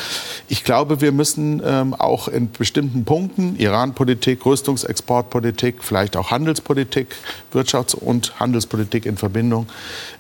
Ich 0.47 0.63
glaube, 0.63 1.01
wir 1.01 1.11
müssen 1.11 1.61
ähm, 1.65 1.93
auch 1.93 2.27
in 2.27 2.51
bestimmten 2.51 3.05
Punkten 3.05 3.55
Iran-Politik, 3.57 4.45
Rüstungsexportpolitik, 4.45 5.70
vielleicht 5.79 6.15
auch 6.17 6.31
Handelspolitik, 6.31 7.07
Wirtschafts- 7.53 7.95
und 7.95 8.39
Handelspolitik 8.39 9.05
in 9.05 9.17
Verbindung 9.17 9.67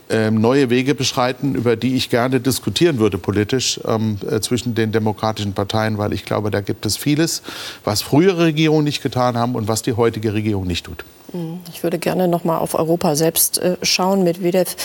ähm, 0.09 0.41
neue 0.41 0.69
Wege 0.69 0.93
beschreiten, 0.93 1.55
über 1.55 1.75
die 1.75 1.95
ich 1.95 2.09
gerne 2.09 2.39
diskutieren 2.39 2.99
würde 2.99 3.17
politisch 3.17 3.79
ähm, 3.85 4.17
äh, 4.29 4.41
zwischen 4.41 4.75
den 4.75 4.91
demokratischen 4.91 5.53
Parteien, 5.53 5.97
weil 5.97 6.13
ich 6.13 6.25
glaube, 6.25 6.51
da 6.51 6.61
gibt 6.61 6.85
es 6.85 6.97
vieles, 6.97 7.41
was 7.83 8.01
frühere 8.01 8.45
Regierungen 8.45 8.83
nicht 8.83 9.01
getan 9.01 9.37
haben 9.37 9.55
und 9.55 9.67
was 9.67 9.81
die 9.81 9.93
heutige 9.93 10.33
Regierung 10.33 10.67
nicht 10.67 10.85
tut. 10.85 11.05
Mhm. 11.33 11.59
Ich 11.69 11.83
würde 11.83 11.99
gerne 11.99 12.27
noch 12.27 12.43
mal 12.43 12.57
auf 12.57 12.75
Europa 12.75 13.15
selbst 13.15 13.57
äh, 13.59 13.77
schauen. 13.81 14.23
Medvedev 14.23 14.75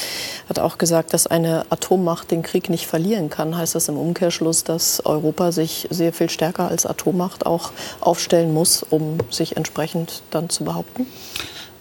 hat 0.49 0.59
auch 0.59 0.79
gesagt, 0.79 1.13
dass 1.15 1.27
eine 1.27 1.67
Atommacht 1.71 2.31
den 2.31 2.43
Krieg 2.43 2.71
nicht 2.71 2.87
verlieren 2.87 3.31
kann. 3.31 3.57
Heißt 3.57 3.75
das 3.75 3.89
im 3.89 3.99
Umkehrschluss, 3.99 4.65
dass 4.65 5.05
Europa 5.05 5.53
sich 5.53 5.87
sehr 5.91 6.13
viel 6.13 6.31
stärker 6.31 6.69
als 6.69 6.87
Atommacht 6.87 7.47
auch 7.47 7.73
aufstellen 8.01 8.55
muss, 8.55 8.83
um 8.83 9.19
sich 9.31 9.57
entsprechend 9.57 10.23
dann 10.31 10.49
zu 10.49 10.65
behaupten? 10.65 11.07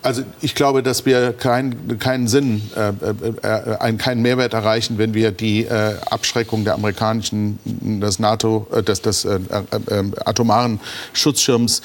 Also 0.05 0.21
ich 0.39 0.53
glaube, 0.53 0.83
dass 0.83 1.07
wir 1.07 1.33
kein, 1.33 1.97
keinen 1.97 2.27
Sinn, 2.27 2.61
äh, 2.75 2.89
äh, 3.41 3.89
äh, 3.89 3.93
keinen 3.93 4.21
Mehrwert 4.21 4.53
erreichen, 4.53 4.99
wenn 4.99 5.15
wir 5.15 5.31
die 5.31 5.65
äh, 5.65 5.95
Abschreckung 6.11 6.63
der 6.63 6.75
amerikanischen, 6.75 7.57
des 7.65 8.19
NATO, 8.19 8.67
äh, 8.71 8.83
des, 8.83 9.01
des 9.01 9.25
äh, 9.25 9.39
atomaren 10.23 10.79
Schutzschirms 11.13 11.81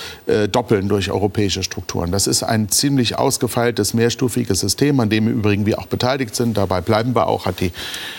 doppeln 0.53 0.89
durch 0.89 1.11
europäische 1.11 1.63
Strukturen. 1.63 2.13
Das 2.13 2.27
ist 2.27 2.43
ein 2.43 2.69
ziemlich 2.69 3.19
ausgefeiltes, 3.19 3.95
mehrstufiges 3.95 4.61
System, 4.61 5.01
an 5.01 5.09
dem 5.09 5.27
im 5.27 5.39
Übrigen 5.39 5.65
wir 5.65 5.79
auch 5.79 5.87
beteiligt 5.87 6.37
sind. 6.37 6.59
Dabei 6.59 6.83
bleiben 6.83 7.15
wir 7.15 7.27
auch, 7.27 7.47
hat 7.47 7.61
die 7.61 7.73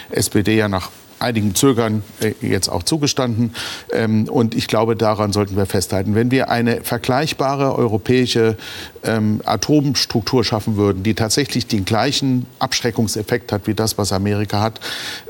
SPD 0.09 0.57
ja 0.57 0.67
nach 0.67 0.89
einigen 1.21 1.55
Zögern 1.55 2.03
äh, 2.19 2.33
jetzt 2.41 2.69
auch 2.69 2.83
zugestanden. 2.83 3.53
Ähm, 3.91 4.27
und 4.27 4.55
ich 4.55 4.67
glaube, 4.67 4.95
daran 4.95 5.31
sollten 5.33 5.55
wir 5.55 5.65
festhalten. 5.65 6.15
Wenn 6.15 6.31
wir 6.31 6.49
eine 6.49 6.81
vergleichbare 6.81 7.75
europäische 7.75 8.57
ähm, 9.03 9.41
Atomstruktur 9.45 10.43
schaffen 10.43 10.75
würden, 10.77 11.03
die 11.03 11.13
tatsächlich 11.13 11.67
den 11.67 11.85
gleichen 11.85 12.45
Abschreckungseffekt 12.59 13.51
hat 13.51 13.67
wie 13.67 13.73
das, 13.73 13.97
was 13.97 14.11
Amerika 14.11 14.61
hat, 14.61 14.79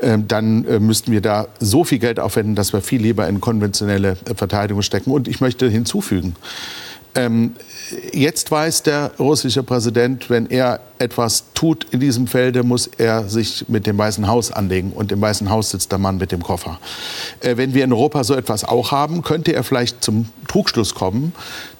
ähm, 0.00 0.26
dann 0.28 0.64
äh, 0.66 0.78
müssten 0.78 1.12
wir 1.12 1.20
da 1.20 1.48
so 1.60 1.84
viel 1.84 1.98
Geld 1.98 2.18
aufwenden, 2.20 2.54
dass 2.54 2.72
wir 2.72 2.80
viel 2.80 3.00
lieber 3.00 3.28
in 3.28 3.40
konventionelle 3.40 4.16
äh, 4.24 4.34
Verteidigung 4.34 4.82
stecken. 4.82 5.10
Und 5.10 5.28
ich 5.28 5.40
möchte 5.40 5.68
hinzufügen, 5.68 6.36
jetzt 8.14 8.50
weiß 8.50 8.84
der 8.84 9.10
russische 9.18 9.62
Präsident, 9.62 10.30
wenn 10.30 10.46
er 10.46 10.80
etwas 11.02 11.44
tut 11.54 11.86
in 11.90 12.00
diesem 12.00 12.26
Felde, 12.26 12.62
muss 12.62 12.86
er 12.86 13.28
sich 13.28 13.68
mit 13.68 13.86
dem 13.86 13.98
Weißen 13.98 14.26
Haus 14.28 14.52
anlegen. 14.52 14.92
Und 14.92 15.12
im 15.12 15.20
Weißen 15.20 15.50
Haus 15.50 15.70
sitzt 15.70 15.92
der 15.92 15.98
Mann 15.98 16.16
mit 16.16 16.32
dem 16.32 16.42
Koffer. 16.42 16.78
Äh, 17.40 17.56
wenn 17.56 17.74
wir 17.74 17.84
in 17.84 17.92
Europa 17.92 18.24
so 18.24 18.34
etwas 18.34 18.64
auch 18.64 18.92
haben, 18.92 19.22
könnte 19.22 19.52
er 19.52 19.64
vielleicht 19.64 20.02
zum 20.02 20.26
Trugschluss 20.48 20.94
kommen, 20.94 21.32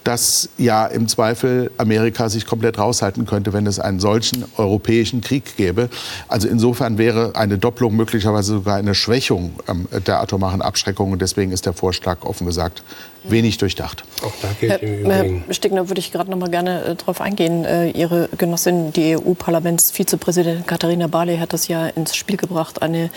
dass 0.03 0.49
ja 0.57 0.85
im 0.85 1.07
Zweifel 1.07 1.71
Amerika 1.77 2.29
sich 2.29 2.45
komplett 2.45 2.77
raushalten 2.77 3.25
könnte, 3.25 3.53
wenn 3.53 3.65
es 3.65 3.79
einen 3.79 3.99
solchen 3.99 4.43
europäischen 4.57 5.21
Krieg 5.21 5.55
gäbe. 5.55 5.89
Also 6.27 6.47
insofern 6.47 6.97
wäre 6.97 7.35
eine 7.35 7.57
Doppelung 7.57 7.95
möglicherweise 7.95 8.53
sogar 8.53 8.75
eine 8.75 8.95
Schwächung 8.95 9.53
ähm, 9.67 9.87
der 10.05 10.19
atomaren 10.21 10.61
Abschreckung. 10.61 11.11
Und 11.11 11.21
deswegen 11.21 11.51
ist 11.51 11.65
der 11.65 11.73
Vorschlag 11.73 12.23
offen 12.23 12.45
gesagt 12.45 12.83
wenig 13.23 13.57
durchdacht. 13.57 14.03
Auch 14.21 14.33
da 14.41 14.49
gilt 14.59 14.81
Herr, 14.81 15.23
Herr 15.23 15.53
Stegner, 15.53 15.89
würde 15.89 15.99
ich 15.99 16.11
gerade 16.11 16.29
noch 16.29 16.37
mal 16.37 16.49
gerne 16.49 16.83
äh, 16.83 16.95
darauf 16.95 17.21
eingehen. 17.21 17.65
Äh, 17.65 17.89
Ihre 17.91 18.29
Genossin, 18.37 18.91
die 18.91 19.12
EU-Parlamentsvizepräsidentin 19.19 20.65
Katharina 20.65 21.07
Barley, 21.07 21.37
hat 21.37 21.53
das 21.53 21.67
ja 21.67 21.87
ins 21.87 22.15
Spiel 22.15 22.37
gebracht, 22.37 22.81
eine 22.81 23.09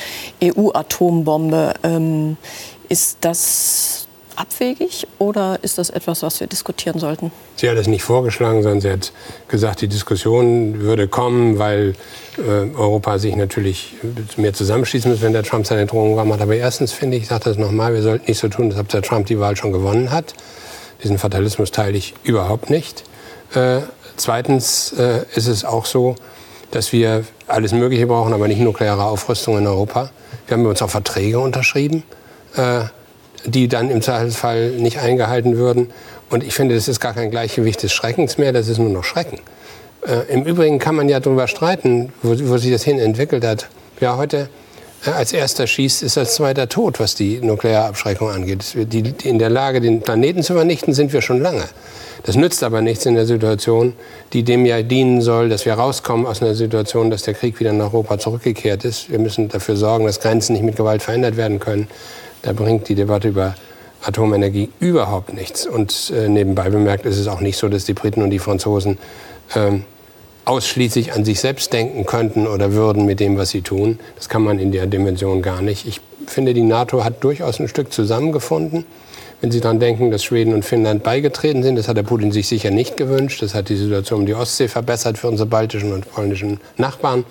EU-Atombombe. 0.42 1.74
Ähm, 1.82 2.36
ist 2.88 3.18
das 3.22 4.06
abwegig 4.36 5.06
oder 5.18 5.58
ist 5.62 5.78
das 5.78 5.90
etwas, 5.90 6.22
was 6.22 6.40
wir 6.40 6.46
diskutieren 6.46 6.98
sollten? 6.98 7.32
Sie 7.56 7.68
hat 7.68 7.76
es 7.76 7.86
nicht 7.86 8.02
vorgeschlagen, 8.02 8.62
sondern 8.62 8.80
sie 8.80 8.90
hat 8.90 9.12
gesagt, 9.48 9.80
die 9.80 9.88
Diskussion 9.88 10.80
würde 10.80 11.08
kommen, 11.08 11.58
weil 11.58 11.94
äh, 12.38 12.40
Europa 12.76 13.18
sich 13.18 13.34
natürlich 13.34 13.94
mehr 14.36 14.52
zusammenschließen 14.52 15.10
muss, 15.10 15.22
wenn 15.22 15.32
der 15.32 15.42
Trump 15.42 15.66
seine 15.66 15.86
Drohung 15.86 16.16
warm 16.16 16.32
hat. 16.32 16.40
Aber 16.40 16.54
erstens 16.54 16.92
finde 16.92 17.16
ich, 17.16 17.24
ich 17.24 17.28
sage 17.28 17.44
das 17.44 17.56
nochmal, 17.56 17.94
wir 17.94 18.02
sollten 18.02 18.26
nicht 18.26 18.38
so 18.38 18.48
tun, 18.48 18.70
als 18.70 18.78
ob 18.78 18.88
der 18.88 19.02
Trump 19.02 19.26
die 19.26 19.40
Wahl 19.40 19.56
schon 19.56 19.72
gewonnen 19.72 20.10
hat. 20.10 20.34
Diesen 21.02 21.18
Fatalismus 21.18 21.70
teile 21.70 21.96
ich 21.96 22.14
überhaupt 22.22 22.70
nicht. 22.70 23.04
Äh, 23.54 23.80
zweitens 24.16 24.92
äh, 24.92 25.24
ist 25.34 25.46
es 25.46 25.64
auch 25.64 25.86
so, 25.86 26.16
dass 26.70 26.92
wir 26.92 27.24
alles 27.46 27.72
Mögliche 27.72 28.06
brauchen, 28.06 28.32
aber 28.32 28.48
nicht 28.48 28.60
nukleare 28.60 29.04
Aufrüstung 29.04 29.58
in 29.58 29.66
Europa. 29.66 30.10
Wir 30.46 30.56
haben 30.56 30.66
uns 30.66 30.82
auch 30.82 30.90
Verträge 30.90 31.38
unterschrieben. 31.38 32.02
Äh, 32.56 32.84
die 33.46 33.68
dann 33.68 33.90
im 33.90 34.02
Zweifelsfall 34.02 34.70
nicht 34.70 34.98
eingehalten 34.98 35.56
würden. 35.56 35.90
Und 36.30 36.42
ich 36.42 36.54
finde, 36.54 36.74
das 36.74 36.88
ist 36.88 37.00
gar 37.00 37.14
kein 37.14 37.30
Gleichgewicht 37.30 37.82
des 37.82 37.92
Schreckens 37.92 38.38
mehr, 38.38 38.52
das 38.52 38.68
ist 38.68 38.78
nur 38.78 38.90
noch 38.90 39.04
Schrecken. 39.04 39.38
Äh, 40.06 40.32
Im 40.32 40.44
Übrigen 40.44 40.78
kann 40.78 40.94
man 40.94 41.08
ja 41.08 41.20
darüber 41.20 41.46
streiten, 41.46 42.12
wo, 42.22 42.30
wo 42.48 42.58
sich 42.58 42.72
das 42.72 42.82
hin 42.82 42.98
entwickelt 42.98 43.44
hat. 43.44 43.68
Wer 43.98 44.16
heute 44.16 44.48
als 45.04 45.32
erster 45.32 45.66
schießt, 45.66 46.02
ist 46.02 46.18
als 46.18 46.34
zweiter 46.34 46.68
tot, 46.68 46.98
was 46.98 47.14
die 47.14 47.38
Nuklearabschreckung 47.38 48.30
angeht. 48.30 48.64
Die, 48.74 49.02
die 49.02 49.28
in 49.28 49.38
der 49.38 49.50
Lage, 49.50 49.80
den 49.80 50.00
Planeten 50.00 50.42
zu 50.42 50.54
vernichten, 50.54 50.94
sind 50.94 51.12
wir 51.12 51.22
schon 51.22 51.40
lange. 51.40 51.64
Das 52.24 52.34
nützt 52.34 52.64
aber 52.64 52.80
nichts 52.80 53.06
in 53.06 53.14
der 53.14 53.26
Situation, 53.26 53.92
die 54.32 54.42
dem 54.42 54.66
ja 54.66 54.82
dienen 54.82 55.20
soll, 55.20 55.48
dass 55.48 55.64
wir 55.64 55.74
rauskommen 55.74 56.26
aus 56.26 56.42
einer 56.42 56.54
Situation, 56.54 57.10
dass 57.10 57.22
der 57.22 57.34
Krieg 57.34 57.60
wieder 57.60 57.72
nach 57.72 57.92
Europa 57.92 58.18
zurückgekehrt 58.18 58.84
ist. 58.84 59.10
Wir 59.10 59.20
müssen 59.20 59.48
dafür 59.48 59.76
sorgen, 59.76 60.06
dass 60.06 60.18
Grenzen 60.18 60.54
nicht 60.54 60.64
mit 60.64 60.76
Gewalt 60.76 61.02
verändert 61.02 61.36
werden 61.36 61.60
können. 61.60 61.86
Da 62.42 62.52
bringt 62.52 62.88
die 62.88 62.96
Debatte 62.96 63.28
über 63.28 63.54
Atomenergie 64.02 64.70
überhaupt 64.80 65.34
nichts. 65.34 65.66
Und 65.66 66.12
äh, 66.14 66.28
nebenbei 66.28 66.68
bemerkt 66.70 67.06
ist 67.06 67.18
es 67.18 67.28
auch 67.28 67.40
nicht 67.40 67.58
so, 67.58 67.68
dass 67.68 67.84
die 67.84 67.94
Briten 67.94 68.22
und 68.22 68.30
die 68.30 68.38
Franzosen 68.38 68.98
ähm, 69.54 69.84
ausschließlich 70.46 71.12
an 71.12 71.24
sich 71.24 71.40
selbst 71.40 71.72
denken 71.72 72.06
könnten 72.06 72.46
oder 72.46 72.72
würden 72.72 73.04
mit 73.04 73.20
dem, 73.20 73.36
was 73.36 73.50
sie 73.50 73.62
tun. 73.62 73.98
Das 74.14 74.28
kann 74.28 74.42
man 74.42 74.58
in 74.58 74.72
der 74.72 74.86
Dimension 74.86 75.42
gar 75.42 75.60
nicht. 75.60 75.86
Ich 75.86 76.00
finde, 76.26 76.54
die 76.54 76.62
NATO 76.62 77.04
hat 77.04 77.22
durchaus 77.22 77.60
ein 77.60 77.68
Stück 77.68 77.92
zusammengefunden. 77.92 78.86
Wenn 79.40 79.50
Sie 79.50 79.60
daran 79.60 79.80
denken, 79.80 80.10
dass 80.10 80.24
Schweden 80.24 80.54
und 80.54 80.64
Finnland 80.64 81.02
beigetreten 81.02 81.62
sind, 81.62 81.76
das 81.76 81.88
hat 81.88 81.98
der 81.98 82.04
Putin 82.04 82.32
sich 82.32 82.48
sicher 82.48 82.70
nicht 82.70 82.96
gewünscht. 82.96 83.42
Das 83.42 83.54
hat 83.54 83.68
die 83.68 83.76
Situation 83.76 84.20
um 84.20 84.26
die 84.26 84.34
Ostsee 84.34 84.66
verbessert 84.66 85.18
für 85.18 85.28
unsere 85.28 85.46
baltischen 85.46 85.92
und 85.92 86.10
polnischen 86.10 86.58
Nachbarn. 86.78 87.24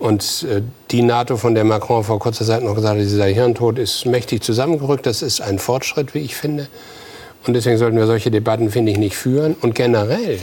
Und 0.00 0.46
äh, 0.50 0.62
die 0.90 1.02
NATO, 1.02 1.36
von 1.36 1.54
der 1.54 1.64
Macron 1.64 2.02
vor 2.02 2.18
kurzer 2.18 2.44
Zeit 2.44 2.64
noch 2.64 2.74
gesagt 2.74 2.98
hat, 2.98 3.04
sie 3.04 3.16
sei 3.16 3.34
hirntot, 3.34 3.78
ist 3.78 4.04
mächtig 4.06 4.42
zusammengerückt. 4.42 5.06
Das 5.06 5.22
ist 5.22 5.40
ein 5.40 5.58
Fortschritt, 5.58 6.14
wie 6.14 6.20
ich 6.20 6.34
finde. 6.34 6.66
Und 7.46 7.54
deswegen 7.54 7.78
sollten 7.78 7.96
wir 7.96 8.06
solche 8.06 8.30
Debatten, 8.30 8.70
finde 8.70 8.90
ich, 8.90 8.98
nicht 8.98 9.16
führen. 9.16 9.54
Und 9.60 9.74
generell 9.74 10.38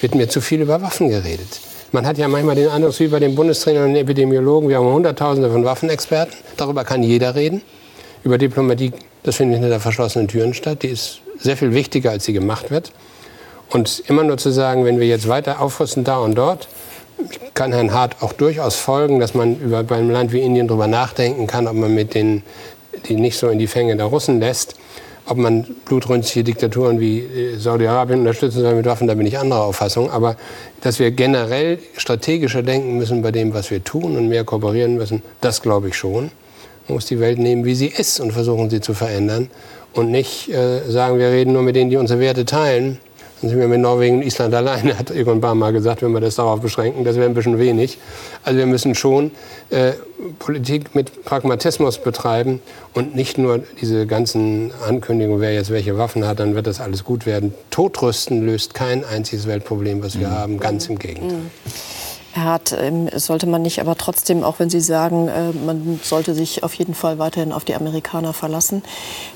wird 0.00 0.14
mir 0.14 0.28
zu 0.28 0.40
viel 0.40 0.60
über 0.60 0.82
Waffen 0.82 1.08
geredet. 1.08 1.60
Man 1.92 2.06
hat 2.06 2.18
ja 2.18 2.28
manchmal 2.28 2.56
den 2.56 2.68
Eindruck, 2.68 2.98
wie 2.98 3.08
bei 3.08 3.20
den 3.20 3.34
Bundestrainern 3.34 3.90
und 3.90 3.96
Epidemiologen, 3.96 4.68
wir 4.68 4.78
haben 4.78 4.92
Hunderttausende 4.92 5.50
von 5.50 5.64
Waffenexperten. 5.64 6.34
Darüber 6.56 6.84
kann 6.84 7.02
jeder 7.02 7.34
reden. 7.34 7.62
Über 8.24 8.38
Diplomatie, 8.38 8.92
das 9.22 9.36
findet 9.36 9.60
hinter 9.60 9.80
verschlossenen 9.80 10.28
Türen 10.28 10.52
statt. 10.52 10.82
Die 10.82 10.88
ist 10.88 11.20
sehr 11.38 11.56
viel 11.56 11.72
wichtiger, 11.72 12.10
als 12.10 12.24
sie 12.24 12.32
gemacht 12.32 12.70
wird. 12.70 12.92
Und 13.70 14.02
immer 14.08 14.24
nur 14.24 14.36
zu 14.36 14.50
sagen, 14.50 14.84
wenn 14.84 15.00
wir 15.00 15.06
jetzt 15.06 15.28
weiter 15.28 15.60
aufrüsten 15.60 16.04
da 16.04 16.18
und 16.18 16.34
dort, 16.34 16.68
ich 17.30 17.40
kann 17.54 17.72
Herrn 17.72 17.92
Hart 17.92 18.16
auch 18.20 18.32
durchaus 18.32 18.76
folgen, 18.76 19.20
dass 19.20 19.34
man 19.34 19.58
über, 19.58 19.82
bei 19.82 19.96
einem 19.96 20.10
Land 20.10 20.32
wie 20.32 20.40
Indien 20.40 20.68
darüber 20.68 20.86
nachdenken 20.86 21.46
kann, 21.46 21.66
ob 21.66 21.74
man 21.74 21.94
mit 21.94 22.14
denen, 22.14 22.42
die 23.08 23.14
nicht 23.14 23.38
so 23.38 23.48
in 23.48 23.58
die 23.58 23.66
Fänge 23.66 23.96
der 23.96 24.06
Russen 24.06 24.40
lässt, 24.40 24.74
ob 25.26 25.36
man 25.36 25.64
blutrünstige 25.84 26.44
Diktaturen 26.44 27.00
wie 27.00 27.18
äh, 27.18 27.58
Saudi-Arabien 27.58 28.20
unterstützen 28.20 28.62
soll 28.62 28.74
mit 28.74 28.86
Waffen, 28.86 29.08
da 29.08 29.14
bin 29.14 29.26
ich 29.26 29.38
anderer 29.38 29.64
Auffassung. 29.64 30.10
Aber 30.10 30.36
dass 30.80 30.98
wir 30.98 31.10
generell 31.10 31.78
strategischer 31.96 32.62
denken 32.62 32.96
müssen 32.96 33.22
bei 33.22 33.32
dem, 33.32 33.52
was 33.52 33.70
wir 33.70 33.82
tun 33.82 34.16
und 34.16 34.28
mehr 34.28 34.44
kooperieren 34.44 34.96
müssen, 34.96 35.22
das 35.40 35.62
glaube 35.62 35.88
ich 35.88 35.96
schon. 35.96 36.30
Man 36.86 36.94
muss 36.94 37.06
die 37.06 37.18
Welt 37.18 37.38
nehmen, 37.38 37.64
wie 37.64 37.74
sie 37.74 37.88
ist 37.88 38.20
und 38.20 38.32
versuchen, 38.32 38.70
sie 38.70 38.80
zu 38.80 38.94
verändern. 38.94 39.50
Und 39.92 40.10
nicht 40.10 40.48
äh, 40.50 40.88
sagen, 40.88 41.18
wir 41.18 41.30
reden 41.30 41.52
nur 41.52 41.62
mit 41.62 41.74
denen, 41.74 41.90
die 41.90 41.96
unsere 41.96 42.20
Werte 42.20 42.44
teilen, 42.44 42.98
dann 43.40 43.50
sind 43.50 43.58
wir 43.58 43.68
mit 43.68 43.80
Norwegen 43.80 44.16
und 44.16 44.22
Island 44.22 44.54
alleine, 44.54 44.98
hat 44.98 45.10
Egon 45.10 45.40
Bahr 45.40 45.54
mal 45.54 45.72
gesagt, 45.72 46.02
wenn 46.02 46.12
wir 46.12 46.20
das 46.20 46.36
darauf 46.36 46.60
beschränken. 46.60 47.04
Das 47.04 47.16
wäre 47.16 47.26
ein 47.26 47.34
bisschen 47.34 47.58
wenig. 47.58 47.98
Also 48.44 48.58
wir 48.58 48.66
müssen 48.66 48.94
schon 48.94 49.30
äh, 49.70 49.92
Politik 50.38 50.94
mit 50.94 51.24
Pragmatismus 51.24 51.98
betreiben 51.98 52.60
und 52.94 53.14
nicht 53.14 53.36
nur 53.36 53.60
diese 53.80 54.06
ganzen 54.06 54.72
Ankündigungen, 54.86 55.40
wer 55.40 55.52
jetzt 55.52 55.70
welche 55.70 55.98
Waffen 55.98 56.26
hat, 56.26 56.40
dann 56.40 56.54
wird 56.54 56.66
das 56.66 56.80
alles 56.80 57.04
gut 57.04 57.26
werden. 57.26 57.52
Totrüsten 57.70 58.46
löst 58.46 58.74
kein 58.74 59.04
einziges 59.04 59.46
Weltproblem, 59.46 60.02
was 60.02 60.18
wir 60.18 60.28
mhm. 60.28 60.32
haben, 60.32 60.60
ganz 60.60 60.88
im 60.88 60.98
Gegenteil. 60.98 61.38
Mhm. 61.38 61.50
Herr 62.36 62.60
ähm, 62.78 63.08
sollte 63.14 63.46
man 63.46 63.62
nicht 63.62 63.80
aber 63.80 63.96
trotzdem, 63.96 64.44
auch 64.44 64.58
wenn 64.58 64.70
Sie 64.70 64.80
sagen, 64.80 65.28
äh, 65.28 65.52
man 65.52 66.00
sollte 66.02 66.34
sich 66.34 66.62
auf 66.62 66.74
jeden 66.74 66.94
Fall 66.94 67.18
weiterhin 67.18 67.52
auf 67.52 67.64
die 67.64 67.74
Amerikaner 67.74 68.32
verlassen, 68.32 68.82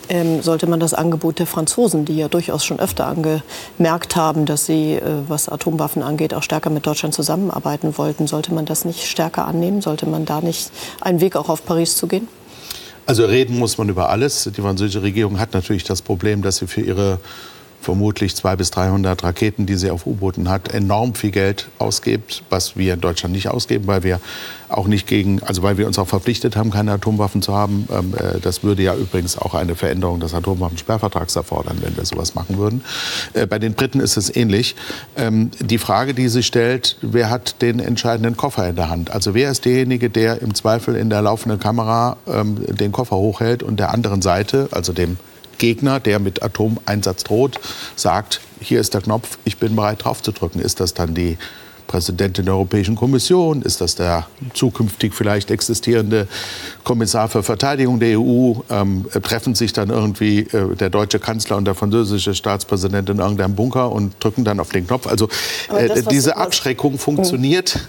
ähm, 0.09 0.42
sollte 0.42 0.66
man 0.66 0.80
das 0.80 0.95
Angebot 0.95 1.38
der 1.38 1.47
Franzosen, 1.47 2.04
die 2.04 2.16
ja 2.16 2.28
durchaus 2.28 2.64
schon 2.64 2.78
öfter 2.80 3.07
angemerkt 3.07 4.16
haben, 4.16 4.47
dass 4.47 4.66
sie, 4.66 4.95
äh, 4.95 5.02
was 5.28 5.49
Atomwaffen 5.49 6.02
angeht, 6.02 6.35
auch 6.35 6.42
stärker 6.42 6.71
mit 6.71 6.87
Deutschland 6.87 7.14
zusammenarbeiten 7.14 7.97
wollten, 7.99 8.26
sollte 8.26 8.54
man 8.54 8.66
das 8.66 8.85
nicht 8.85 9.07
stärker 9.07 9.47
annehmen? 9.47 9.80
Sollte 9.80 10.07
man 10.07 10.25
da 10.25 10.40
nicht 10.40 10.71
einen 11.00 11.21
Weg 11.21 11.37
auch 11.37 11.49
auf 11.49 11.64
Paris 11.64 11.97
zu 11.97 12.07
gehen? 12.07 12.28
Also 13.07 13.25
reden 13.25 13.59
muss 13.59 13.78
man 13.78 13.88
über 13.88 14.09
alles. 14.11 14.49
Die 14.54 14.61
französische 14.61 15.02
Regierung 15.02 15.40
hat 15.40 15.52
natürlich 15.52 15.85
das 15.85 16.02
Problem, 16.02 16.42
dass 16.42 16.59
sie 16.59 16.66
für 16.66 16.80
ihre 16.80 17.19
vermutlich 17.81 18.37
200 18.37 18.59
bis 18.59 18.71
300 18.71 19.25
Raketen, 19.25 19.67
die 19.67 19.77
sie 19.77 19.91
auf 19.91 20.07
U-Booten 20.07 20.49
hat, 20.49 20.73
enorm 20.73 21.15
viel 21.15 21.31
Geld 21.31 21.69
ausgibt, 21.79 22.43
was 22.51 22.77
wir 22.77 22.95
in 22.95 23.01
Deutschland 23.01 23.35
nicht 23.35 23.49
ausgeben, 23.49 23.87
weil 23.87 24.03
wir 24.03 24.21
auch 24.69 24.87
nicht 24.87 25.07
gegen, 25.07 25.43
also 25.43 25.63
weil 25.63 25.79
wir 25.79 25.87
uns 25.87 25.99
auch 25.99 26.07
verpflichtet 26.07 26.57
haben, 26.57 26.71
keine 26.71 26.93
Atomwaffen 26.93 27.43
zu 27.43 27.55
haben. 27.55 27.89
Ähm, 27.91 28.15
äh, 28.17 28.39
das 28.41 28.63
würde 28.63 28.83
ja 28.83 28.95
übrigens 28.95 29.37
auch 29.37 29.55
eine 29.55 29.75
Veränderung 29.75 30.21
des 30.21 30.35
Atomwaffensperrvertrags 30.35 31.35
erfordern, 31.37 31.79
wenn 31.81 31.97
wir 31.97 32.05
sowas 32.05 32.35
machen 32.35 32.59
würden. 32.59 32.85
Äh, 33.33 33.47
bei 33.47 33.59
den 33.59 33.75
Briten 33.75 34.01
ist 34.01 34.17
es 34.17 34.35
ähnlich. 34.35 34.77
Ähm, 35.17 35.51
die 35.61 35.79
Frage, 35.79 36.15
die 36.15 36.29
sich 36.29 36.47
stellt, 36.47 36.97
wer 37.03 37.31
hat 37.31 37.63
den 37.63 37.81
entscheidenden 37.81 38.37
Koffer 38.37 38.69
in 38.69 38.77
der 38.77 38.91
Hand? 38.91 39.11
Also 39.11 39.35
wer 39.35 39.51
ist 39.51 39.65
derjenige, 39.65 40.11
der 40.11 40.43
im 40.43 40.55
Zweifel 40.55 40.95
in 40.97 41.11
der 41.11 41.23
laufenden 41.23 41.59
Kamera 41.59 42.17
ähm, 42.27 42.57
den 42.69 42.93
Koffer 42.93 43.17
hochhält 43.17 43.63
und 43.63 43.81
der 43.81 43.93
anderen 43.93 44.23
Seite, 44.23 44.69
also 44.71 44.93
dem 44.93 45.17
Gegner, 45.61 46.00
der 46.00 46.19
mit 46.19 46.43
Atomeinsatz 46.43 47.23
droht, 47.23 47.61
sagt, 47.95 48.40
hier 48.61 48.81
ist 48.81 48.95
der 48.95 49.02
Knopf, 49.02 49.38
ich 49.45 49.59
bin 49.59 49.76
bereit 49.76 50.05
drauf 50.05 50.21
zu 50.21 50.33
drücken. 50.33 50.59
Ist 50.59 50.81
das 50.81 50.95
dann 50.95 51.14
die 51.14 51.38
Präsidentin 51.87 52.45
der 52.45 52.55
Europäischen 52.55 52.95
Kommission? 52.95 53.62
Ist 53.62 53.81
das 53.81 53.97
der 53.97 54.26
zukünftig 54.55 55.12
vielleicht 55.12 55.50
existierende 55.50 56.29
Kommissar 56.85 57.29
für 57.29 57.43
Verteidigung 57.43 57.99
der 57.99 58.19
EU? 58.19 58.55
Ähm, 58.71 59.07
treffen 59.23 59.55
sich 59.55 59.73
dann 59.73 59.90
irgendwie 59.90 60.40
äh, 60.40 60.76
der 60.76 60.88
deutsche 60.88 61.19
Kanzler 61.19 61.57
und 61.57 61.64
der 61.64 61.75
französische 61.75 62.35
Staatspräsident 62.35 63.11
in 63.11 63.19
irgendeinem 63.19 63.55
Bunker 63.55 63.90
und 63.90 64.14
drücken 64.23 64.45
dann 64.45 64.61
auf 64.61 64.71
den 64.71 64.87
Knopf? 64.87 65.07
Also 65.09 65.29
äh, 65.76 65.88
das, 65.88 66.05
diese 66.05 66.37
Abschreckung 66.37 66.99
funktioniert 66.99 67.81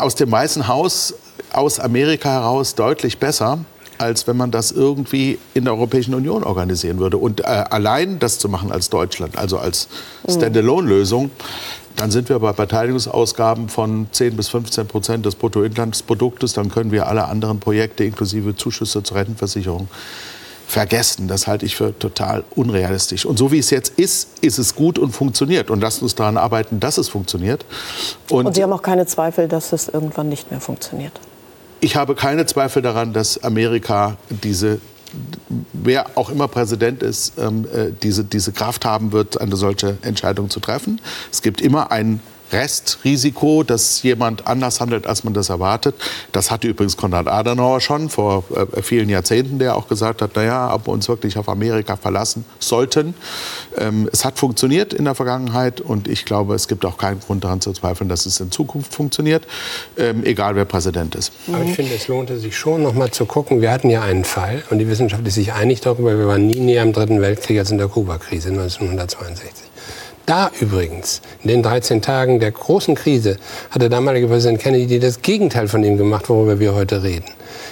aus 0.00 0.14
dem 0.14 0.30
Weißen 0.30 0.68
Haus 0.68 1.14
aus 1.52 1.80
Amerika 1.80 2.30
heraus 2.30 2.74
deutlich 2.74 3.18
besser 3.18 3.64
als 3.98 4.26
wenn 4.26 4.36
man 4.36 4.50
das 4.50 4.70
irgendwie 4.70 5.38
in 5.54 5.64
der 5.64 5.74
Europäischen 5.74 6.14
Union 6.14 6.44
organisieren 6.44 6.98
würde. 6.98 7.18
Und 7.18 7.40
äh, 7.40 7.44
allein 7.44 8.18
das 8.18 8.38
zu 8.38 8.48
machen 8.48 8.72
als 8.72 8.90
Deutschland, 8.90 9.36
also 9.36 9.58
als 9.58 9.88
mhm. 10.26 10.32
Standalone-Lösung, 10.32 11.30
dann 11.96 12.12
sind 12.12 12.28
wir 12.28 12.38
bei 12.38 12.52
Verteidigungsausgaben 12.52 13.68
von 13.68 14.06
10 14.12 14.36
bis 14.36 14.48
15 14.48 14.86
Prozent 14.86 15.26
des 15.26 15.34
Bruttoinlandsproduktes. 15.34 16.52
Dann 16.52 16.70
können 16.70 16.92
wir 16.92 17.08
alle 17.08 17.24
anderen 17.24 17.58
Projekte 17.58 18.04
inklusive 18.04 18.54
Zuschüsse 18.54 19.02
zur 19.02 19.16
Rentenversicherung 19.16 19.88
vergessen. 20.68 21.26
Das 21.26 21.48
halte 21.48 21.66
ich 21.66 21.74
für 21.74 21.98
total 21.98 22.44
unrealistisch. 22.54 23.26
Und 23.26 23.38
so 23.38 23.50
wie 23.50 23.58
es 23.58 23.70
jetzt 23.70 23.98
ist, 23.98 24.38
ist 24.42 24.58
es 24.58 24.76
gut 24.76 24.98
und 24.98 25.12
funktioniert. 25.12 25.70
Und 25.70 25.80
lasst 25.80 26.02
uns 26.02 26.14
daran 26.14 26.36
arbeiten, 26.36 26.78
dass 26.78 26.98
es 26.98 27.08
funktioniert. 27.08 27.64
Und, 28.30 28.46
und 28.46 28.54
Sie 28.54 28.62
haben 28.62 28.72
auch 28.72 28.82
keine 28.82 29.06
Zweifel, 29.06 29.48
dass 29.48 29.72
es 29.72 29.88
irgendwann 29.88 30.28
nicht 30.28 30.50
mehr 30.50 30.60
funktioniert? 30.60 31.18
Ich 31.80 31.96
habe 31.96 32.14
keine 32.14 32.46
Zweifel 32.46 32.82
daran, 32.82 33.12
dass 33.12 33.42
Amerika 33.42 34.16
diese 34.28 34.80
wer 35.72 36.06
auch 36.16 36.30
immer 36.30 36.48
Präsident 36.48 37.02
ist, 37.02 37.38
ähm, 37.38 37.66
äh, 37.72 37.92
diese, 38.02 38.24
diese 38.24 38.52
Kraft 38.52 38.84
haben 38.84 39.12
wird, 39.12 39.40
eine 39.40 39.56
solche 39.56 39.96
Entscheidung 40.02 40.50
zu 40.50 40.60
treffen. 40.60 41.00
Es 41.32 41.42
gibt 41.42 41.60
immer 41.60 41.90
einen 41.90 42.20
Restrisiko, 42.52 43.62
dass 43.62 44.02
jemand 44.02 44.46
anders 44.46 44.80
handelt, 44.80 45.06
als 45.06 45.24
man 45.24 45.34
das 45.34 45.48
erwartet. 45.48 45.94
Das 46.32 46.50
hatte 46.50 46.68
übrigens 46.68 46.96
Konrad 46.96 47.28
Adenauer 47.28 47.80
schon 47.80 48.08
vor 48.08 48.44
äh, 48.54 48.82
vielen 48.82 49.08
Jahrzehnten, 49.08 49.58
der 49.58 49.76
auch 49.76 49.88
gesagt 49.88 50.22
hat, 50.22 50.36
naja, 50.36 50.72
ob 50.74 50.86
wir 50.86 50.92
uns 50.92 51.08
wirklich 51.08 51.36
auf 51.38 51.48
Amerika 51.48 51.96
verlassen 51.96 52.44
sollten. 52.58 53.14
Ähm, 53.76 54.08
es 54.12 54.24
hat 54.24 54.38
funktioniert 54.38 54.92
in 54.92 55.04
der 55.04 55.14
Vergangenheit 55.14 55.80
und 55.80 56.08
ich 56.08 56.24
glaube, 56.24 56.54
es 56.54 56.68
gibt 56.68 56.84
auch 56.84 56.98
keinen 56.98 57.20
Grund 57.20 57.44
daran 57.44 57.60
zu 57.60 57.72
zweifeln, 57.72 58.08
dass 58.08 58.26
es 58.26 58.40
in 58.40 58.50
Zukunft 58.50 58.94
funktioniert, 58.94 59.46
ähm, 59.96 60.24
egal 60.24 60.56
wer 60.56 60.64
Präsident 60.64 61.14
ist. 61.14 61.32
Aber 61.52 61.62
ich 61.64 61.74
finde, 61.74 61.94
es 61.94 62.08
lohnte 62.08 62.38
sich 62.38 62.56
schon, 62.56 62.82
noch 62.82 62.94
mal 62.94 63.10
zu 63.10 63.26
gucken. 63.26 63.60
Wir 63.60 63.70
hatten 63.70 63.90
ja 63.90 64.02
einen 64.02 64.24
Fall 64.24 64.62
und 64.70 64.78
die 64.78 64.88
Wissenschaft 64.88 65.26
ist 65.26 65.34
sich 65.34 65.52
einig 65.52 65.80
darüber, 65.80 66.18
wir 66.18 66.26
waren 66.26 66.46
nie 66.46 66.60
näher 66.60 66.82
am 66.82 66.92
Dritten 66.92 67.20
Weltkrieg 67.20 67.58
als 67.58 67.70
in 67.70 67.78
der 67.78 67.88
Kuba-Krise 67.88 68.50
1962. 68.50 69.68
Da 70.28 70.50
übrigens, 70.60 71.22
in 71.42 71.48
den 71.48 71.62
13 71.62 72.02
Tagen 72.02 72.38
der 72.38 72.50
großen 72.50 72.94
Krise, 72.94 73.38
hat 73.70 73.80
der 73.80 73.88
damalige 73.88 74.26
Präsident 74.26 74.60
Kennedy 74.60 74.98
das 74.98 75.22
Gegenteil 75.22 75.68
von 75.68 75.80
dem 75.80 75.96
gemacht, 75.96 76.28
worüber 76.28 76.60
wir 76.60 76.74
heute 76.74 77.02
reden. 77.02 77.24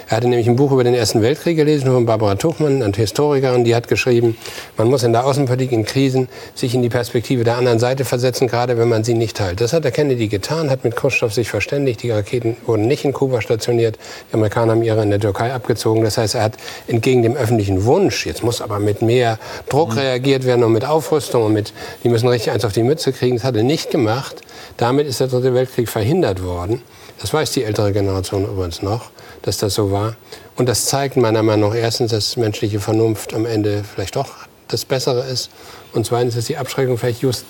Er 0.08 0.18
hatte 0.18 0.28
nämlich 0.28 0.48
ein 0.48 0.56
Buch 0.56 0.72
über 0.72 0.84
den 0.84 0.94
Ersten 0.94 1.22
Weltkrieg 1.22 1.56
gelesen 1.56 1.90
von 1.90 2.06
Barbara 2.06 2.36
Tuchmann, 2.36 2.82
eine 2.82 2.92
Historikerin, 2.94 3.64
die 3.64 3.74
hat 3.74 3.88
geschrieben, 3.88 4.36
man 4.76 4.88
muss 4.88 5.02
in 5.02 5.12
der 5.12 5.26
Außenpolitik 5.26 5.72
in 5.72 5.84
Krisen 5.84 6.28
sich 6.54 6.74
in 6.74 6.82
die 6.82 6.88
Perspektive 6.88 7.44
der 7.44 7.56
anderen 7.56 7.78
Seite 7.78 8.04
versetzen, 8.04 8.48
gerade 8.48 8.78
wenn 8.78 8.88
man 8.88 9.04
sie 9.04 9.14
nicht 9.14 9.36
teilt. 9.36 9.60
Das 9.60 9.72
hat 9.72 9.84
der 9.84 9.90
Kennedy 9.90 10.28
getan, 10.28 10.70
hat 10.70 10.84
mit 10.84 10.96
Khrushchev 10.96 11.32
sich 11.32 11.48
verständigt, 11.48 12.02
die 12.02 12.10
Raketen 12.10 12.56
wurden 12.66 12.86
nicht 12.86 13.04
in 13.04 13.12
Kuba 13.12 13.40
stationiert, 13.40 13.98
die 14.30 14.34
Amerikaner 14.34 14.72
haben 14.72 14.82
ihre 14.82 15.02
in 15.02 15.10
der 15.10 15.20
Türkei 15.20 15.52
abgezogen. 15.52 16.02
Das 16.02 16.18
heißt, 16.18 16.34
er 16.34 16.42
hat 16.42 16.54
entgegen 16.86 17.22
dem 17.22 17.36
öffentlichen 17.36 17.84
Wunsch, 17.84 18.26
jetzt 18.26 18.42
muss 18.42 18.60
aber 18.60 18.78
mit 18.78 19.02
mehr 19.02 19.38
Druck 19.68 19.92
mhm. 19.92 19.98
reagiert 19.98 20.44
werden 20.44 20.64
und 20.64 20.72
mit 20.72 20.84
Aufrüstung 20.84 21.44
und 21.44 21.52
mit, 21.52 21.72
die 22.04 22.08
müssen 22.08 22.28
richtig 22.28 22.52
eins 22.52 22.64
auf 22.64 22.72
die 22.72 22.82
Mütze 22.82 23.12
kriegen, 23.12 23.36
das 23.36 23.44
hat 23.44 23.56
er 23.56 23.62
nicht 23.62 23.90
gemacht. 23.90 24.42
Damit 24.76 25.06
ist 25.06 25.20
der 25.20 25.28
Dritte 25.28 25.54
Weltkrieg 25.54 25.88
verhindert 25.88 26.42
worden. 26.42 26.82
Das 27.20 27.32
weiß 27.32 27.52
die 27.52 27.64
ältere 27.64 27.92
Generation 27.92 28.44
übrigens 28.44 28.82
noch 28.82 29.10
dass 29.46 29.58
das 29.58 29.74
so 29.74 29.90
war. 29.90 30.16
Und 30.56 30.68
das 30.68 30.86
zeigt 30.86 31.16
meiner 31.16 31.42
Meinung 31.42 31.70
nach 31.70 31.76
erstens, 31.76 32.10
dass 32.10 32.36
menschliche 32.36 32.80
Vernunft 32.80 33.32
am 33.32 33.46
Ende 33.46 33.82
vielleicht 33.84 34.16
doch 34.16 34.28
das 34.68 34.84
Bessere 34.84 35.24
ist. 35.24 35.50
Und 35.94 36.04
zweitens, 36.04 36.34
dass 36.34 36.46
die 36.46 36.56
Abschreckung 36.58 36.98
vielleicht 36.98 37.22
just 37.22 37.46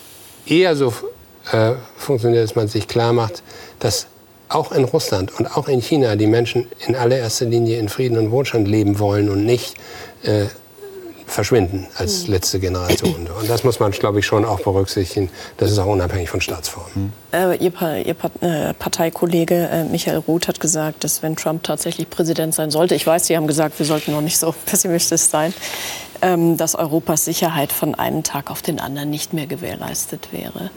eher 0.46 0.76
so 0.76 0.92
äh, 1.50 1.72
funktioniert, 1.96 2.44
dass 2.44 2.54
man 2.54 2.68
sich 2.68 2.86
klar 2.86 3.12
macht, 3.12 3.42
dass 3.80 4.06
auch 4.48 4.72
in 4.72 4.84
Russland 4.84 5.32
und 5.38 5.46
auch 5.56 5.68
in 5.68 5.80
China 5.80 6.14
die 6.16 6.26
Menschen 6.26 6.66
in 6.86 6.94
allererster 6.94 7.46
Linie 7.46 7.78
in 7.78 7.88
Frieden 7.88 8.18
und 8.18 8.30
Wohlstand 8.30 8.68
leben 8.68 8.98
wollen 8.98 9.28
und 9.28 9.44
nicht 9.44 9.74
äh, 10.22 10.44
verschwinden 11.26 11.86
als 11.96 12.24
hm. 12.24 12.32
letzte 12.32 12.60
Generation. 12.60 13.28
Und 13.38 13.50
das 13.50 13.64
muss 13.64 13.80
man, 13.80 13.90
glaube 13.90 14.20
ich, 14.20 14.26
schon 14.26 14.44
auch 14.44 14.60
berücksichtigen. 14.60 15.30
Das 15.56 15.70
ist 15.70 15.78
auch 15.78 15.86
unabhängig 15.86 16.30
von 16.30 16.40
Staatsformen. 16.40 17.12
Äh, 17.32 17.56
ihr, 17.56 17.70
pa 17.70 17.96
ihr 17.96 18.14
pa 18.14 18.30
äh, 18.40 18.72
Parteikollege 18.74 19.68
äh, 19.70 19.84
Michael 19.84 20.18
Roth 20.18 20.48
hat 20.48 20.60
gesagt, 20.60 21.04
dass 21.04 21.22
wenn 21.22 21.36
Trump 21.36 21.64
tatsächlich 21.64 22.08
Präsident 22.08 22.54
sein 22.54 22.70
sollte, 22.70 22.94
ich 22.94 23.06
weiß, 23.06 23.26
Sie 23.26 23.36
haben 23.36 23.46
gesagt, 23.46 23.78
wir 23.78 23.86
sollten 23.86 24.12
noch 24.12 24.20
nicht 24.20 24.38
so 24.38 24.54
pessimistisch 24.66 25.22
sein, 25.22 25.52
ähm, 26.22 26.56
dass 26.56 26.74
Europas 26.74 27.24
Sicherheit 27.24 27.72
von 27.72 27.94
einem 27.94 28.22
Tag 28.22 28.50
auf 28.50 28.62
den 28.62 28.78
anderen 28.78 29.10
nicht 29.10 29.32
mehr 29.32 29.46
gewährleistet 29.46 30.28
wäre. 30.32 30.70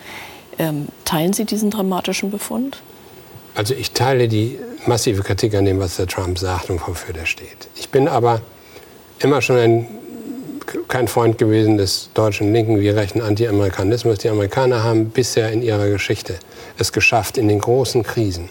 Ähm, 0.57 0.87
teilen 1.05 1.33
Sie 1.33 1.45
diesen 1.45 1.69
dramatischen 1.69 2.31
Befund? 2.31 2.81
Also 3.55 3.73
ich 3.73 3.91
teile 3.91 4.27
die 4.27 4.59
massive 4.85 5.23
Kritik 5.23 5.53
an 5.55 5.65
dem, 5.65 5.79
was 5.79 5.97
der 5.97 6.07
Trump 6.07 6.39
sagt 6.39 6.69
und 6.69 6.85
wofür 6.87 7.13
der 7.13 7.25
steht. 7.25 7.67
Ich 7.75 7.89
bin 7.89 8.07
aber 8.07 8.41
immer 9.19 9.41
schon 9.41 9.57
ein 9.57 9.87
kein 10.87 11.07
Freund 11.07 11.37
gewesen 11.37 11.77
des 11.77 12.09
deutschen 12.13 12.53
linken 12.53 12.79
wie 12.79 12.89
rechten 12.89 13.21
Anti-Amerikanismus. 13.21 14.19
Die 14.19 14.29
Amerikaner 14.29 14.83
haben 14.83 15.09
bisher 15.09 15.51
in 15.51 15.61
ihrer 15.61 15.89
Geschichte 15.89 16.35
es 16.77 16.91
geschafft, 16.91 17.37
in 17.37 17.47
den 17.47 17.59
großen 17.59 18.03
Krisen, 18.03 18.49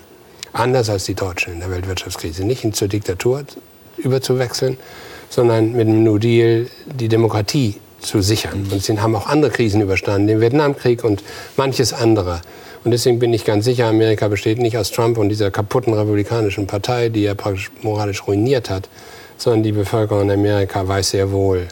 anders 0.53 0.91
als 0.91 1.05
die 1.05 1.15
Deutschen 1.15 1.55
in 1.55 1.61
der 1.61 1.71
Weltwirtschaftskrise, 1.71 2.45
nicht 2.45 2.75
zur 2.75 2.89
Diktatur 2.89 3.45
überzuwechseln, 3.97 4.77
sondern 5.29 5.73
mit 5.73 5.89
dem 5.89 6.05
New 6.05 6.19
Deal 6.19 6.67
die 6.87 7.09
Demokratie 7.09 7.77
zu 8.01 8.21
sichern. 8.23 8.67
Und 8.71 8.83
sie 8.83 8.99
haben 8.99 9.15
auch 9.17 9.27
andere 9.27 9.51
Krisen 9.51 9.81
überstanden, 9.81 10.29
den 10.29 10.41
Vietnamkrieg 10.41 11.05
und 11.05 11.23
manches 11.57 11.93
andere. 11.93 12.41
Und 12.85 12.93
deswegen 12.93 13.19
bin 13.19 13.35
ich 13.35 13.45
ganz 13.45 13.65
sicher, 13.65 13.87
Amerika 13.87 14.29
besteht 14.29 14.59
nicht 14.59 14.79
aus 14.79 14.93
Trump 14.93 15.19
und 15.19 15.29
dieser 15.29 15.51
kaputten 15.51 15.93
republikanischen 15.93 16.67
Partei, 16.67 17.09
die 17.09 17.25
er 17.25 17.35
praktisch 17.35 17.71
moralisch 17.83 18.27
ruiniert 18.27 18.71
hat, 18.71 18.89
sondern 19.37 19.63
die 19.63 19.73
Bevölkerung 19.73 20.23
in 20.23 20.31
Amerika 20.31 20.87
weiß 20.87 21.11
sehr 21.11 21.33
wohl, 21.33 21.67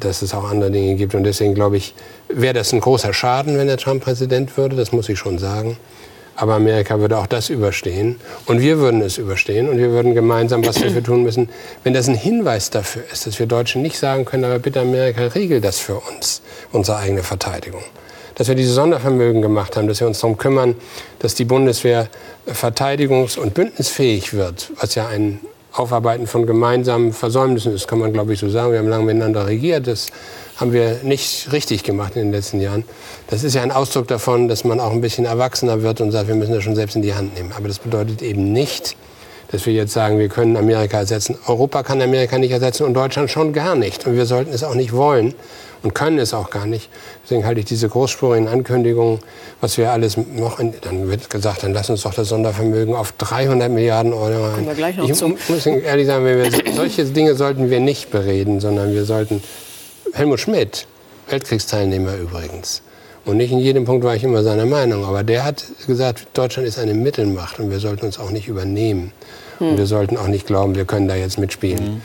dass 0.00 0.22
es 0.22 0.34
auch 0.34 0.48
andere 0.48 0.70
Dinge 0.70 0.94
gibt. 0.94 1.14
Und 1.14 1.24
deswegen 1.24 1.54
glaube 1.54 1.76
ich, 1.76 1.94
wäre 2.28 2.54
das 2.54 2.72
ein 2.72 2.80
großer 2.80 3.12
Schaden, 3.12 3.58
wenn 3.58 3.66
der 3.66 3.76
Trump 3.76 4.02
Präsident 4.02 4.56
würde, 4.56 4.76
das 4.76 4.92
muss 4.92 5.08
ich 5.08 5.18
schon 5.18 5.38
sagen. 5.38 5.76
Aber 6.36 6.54
Amerika 6.54 7.00
würde 7.00 7.18
auch 7.18 7.26
das 7.26 7.50
überstehen 7.50 8.20
und 8.46 8.60
wir 8.60 8.78
würden 8.78 9.00
es 9.00 9.18
überstehen 9.18 9.68
und 9.68 9.78
wir 9.78 9.90
würden 9.90 10.14
gemeinsam 10.14 10.64
was 10.64 10.76
dafür 10.76 11.02
tun 11.02 11.24
müssen. 11.24 11.48
Wenn 11.82 11.94
das 11.94 12.06
ein 12.08 12.14
Hinweis 12.14 12.70
dafür 12.70 13.02
ist, 13.12 13.26
dass 13.26 13.40
wir 13.40 13.46
Deutschen 13.46 13.82
nicht 13.82 13.98
sagen 13.98 14.24
können, 14.24 14.44
aber 14.44 14.60
bitte 14.60 14.80
Amerika, 14.80 15.22
regelt 15.22 15.64
das 15.64 15.80
für 15.80 15.96
uns, 15.96 16.40
unsere 16.70 16.98
eigene 16.98 17.24
Verteidigung. 17.24 17.82
Dass 18.36 18.46
wir 18.46 18.54
diese 18.54 18.72
Sondervermögen 18.72 19.42
gemacht 19.42 19.76
haben, 19.76 19.88
dass 19.88 19.98
wir 19.98 20.06
uns 20.06 20.20
darum 20.20 20.38
kümmern, 20.38 20.76
dass 21.18 21.34
die 21.34 21.44
Bundeswehr 21.44 22.08
verteidigungs- 22.46 23.36
und 23.36 23.54
bündnisfähig 23.54 24.32
wird, 24.32 24.70
was 24.80 24.94
ja 24.94 25.08
ein 25.08 25.40
Aufarbeiten 25.72 26.26
von 26.26 26.46
gemeinsamen 26.46 27.12
Versäumnissen 27.12 27.74
ist, 27.74 27.86
kann 27.86 27.98
man 27.98 28.12
glaube 28.12 28.32
ich 28.32 28.40
so 28.40 28.48
sagen. 28.48 28.72
Wir 28.72 28.78
haben 28.78 28.88
lange 28.88 29.04
miteinander 29.04 29.46
regiert. 29.46 29.86
Das 29.86 30.08
haben 30.56 30.72
wir 30.72 31.00
nicht 31.02 31.52
richtig 31.52 31.84
gemacht 31.84 32.16
in 32.16 32.22
den 32.22 32.32
letzten 32.32 32.60
Jahren. 32.60 32.84
Das 33.28 33.44
ist 33.44 33.54
ja 33.54 33.62
ein 33.62 33.70
Ausdruck 33.70 34.08
davon, 34.08 34.48
dass 34.48 34.64
man 34.64 34.80
auch 34.80 34.92
ein 34.92 35.00
bisschen 35.00 35.24
erwachsener 35.24 35.82
wird 35.82 36.00
und 36.00 36.10
sagt, 36.10 36.28
wir 36.28 36.34
müssen 36.34 36.52
das 36.52 36.64
schon 36.64 36.74
selbst 36.74 36.96
in 36.96 37.02
die 37.02 37.14
Hand 37.14 37.34
nehmen. 37.34 37.52
Aber 37.56 37.68
das 37.68 37.78
bedeutet 37.78 38.22
eben 38.22 38.52
nicht, 38.52 38.96
dass 39.50 39.64
wir 39.66 39.72
jetzt 39.72 39.92
sagen, 39.92 40.18
wir 40.18 40.28
können 40.28 40.56
Amerika 40.56 40.98
ersetzen. 40.98 41.38
Europa 41.46 41.82
kann 41.82 42.02
Amerika 42.02 42.38
nicht 42.38 42.50
ersetzen 42.50 42.84
und 42.84 42.94
Deutschland 42.94 43.30
schon 43.30 43.52
gar 43.52 43.74
nicht. 43.74 44.06
Und 44.06 44.16
wir 44.16 44.26
sollten 44.26 44.52
es 44.52 44.62
auch 44.62 44.74
nicht 44.74 44.92
wollen 44.92 45.34
und 45.82 45.94
können 45.94 46.18
es 46.18 46.34
auch 46.34 46.50
gar 46.50 46.66
nicht. 46.66 46.90
Deswegen 47.24 47.46
halte 47.46 47.60
ich 47.60 47.66
diese 47.66 47.88
großspurigen 47.88 48.48
Ankündigungen, 48.48 49.20
was 49.60 49.78
wir 49.78 49.90
alles 49.90 50.16
noch, 50.16 50.58
in, 50.58 50.74
dann 50.80 51.08
wird 51.10 51.30
gesagt, 51.30 51.62
dann 51.62 51.72
lass 51.72 51.88
uns 51.88 52.02
doch 52.02 52.14
das 52.14 52.28
Sondervermögen 52.28 52.94
auf 52.94 53.12
300 53.12 53.70
Milliarden 53.70 54.12
Euro 54.12 54.54
ein. 54.54 54.66
wir 54.66 54.74
gleich 54.74 54.96
noch 54.96 55.08
ich 55.08 55.14
zu. 55.14 55.28
muss 55.48 55.66
ehrlich 55.66 56.06
sagen, 56.06 56.24
wir, 56.24 56.50
solche 56.74 57.04
Dinge 57.04 57.34
sollten 57.34 57.70
wir 57.70 57.80
nicht 57.80 58.10
bereden, 58.10 58.60
sondern 58.60 58.92
wir 58.92 59.04
sollten, 59.04 59.42
Helmut 60.12 60.40
Schmidt, 60.40 60.86
Weltkriegsteilnehmer 61.28 62.16
übrigens, 62.16 62.82
und 63.28 63.36
nicht 63.36 63.52
in 63.52 63.58
jedem 63.58 63.84
Punkt 63.84 64.04
war 64.04 64.16
ich 64.16 64.24
immer 64.24 64.42
seiner 64.42 64.64
Meinung, 64.64 65.04
aber 65.04 65.22
der 65.22 65.44
hat 65.44 65.64
gesagt, 65.86 66.26
Deutschland 66.32 66.66
ist 66.66 66.78
eine 66.78 66.94
Mittelmacht 66.94 67.60
und 67.60 67.70
wir 67.70 67.78
sollten 67.78 68.06
uns 68.06 68.18
auch 68.18 68.30
nicht 68.30 68.48
übernehmen. 68.48 69.12
Hm. 69.58 69.68
Und 69.68 69.76
wir 69.76 69.86
sollten 69.86 70.16
auch 70.16 70.28
nicht 70.28 70.46
glauben, 70.46 70.74
wir 70.74 70.86
können 70.86 71.08
da 71.08 71.14
jetzt 71.14 71.38
mitspielen. 71.38 71.78
Hm 71.78 72.02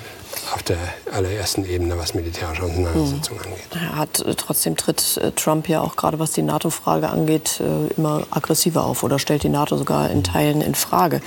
auf 0.53 0.63
der 0.63 0.77
allerersten 1.11 1.65
Ebene, 1.65 1.97
was 1.97 2.13
militärische 2.15 2.63
Auseinandersetzungen 2.63 3.39
mhm. 3.39 3.53
angeht. 3.53 3.67
Er 3.71 3.95
hat 3.95 4.19
äh, 4.19 4.35
trotzdem 4.35 4.75
tritt 4.75 5.17
äh, 5.17 5.31
Trump 5.31 5.69
ja 5.69 5.81
auch 5.81 5.95
gerade 5.95 6.19
was 6.19 6.31
die 6.31 6.41
NATO-Frage 6.41 7.09
angeht 7.09 7.61
äh, 7.61 7.93
immer 7.95 8.23
aggressiver 8.29 8.83
auf 8.83 9.03
oder 9.03 9.19
stellt 9.19 9.43
die 9.43 9.49
NATO 9.49 9.77
sogar 9.77 10.09
in 10.09 10.17
mhm. 10.17 10.23
Teilen 10.23 10.61
in 10.61 10.75
Frage. 10.75 11.21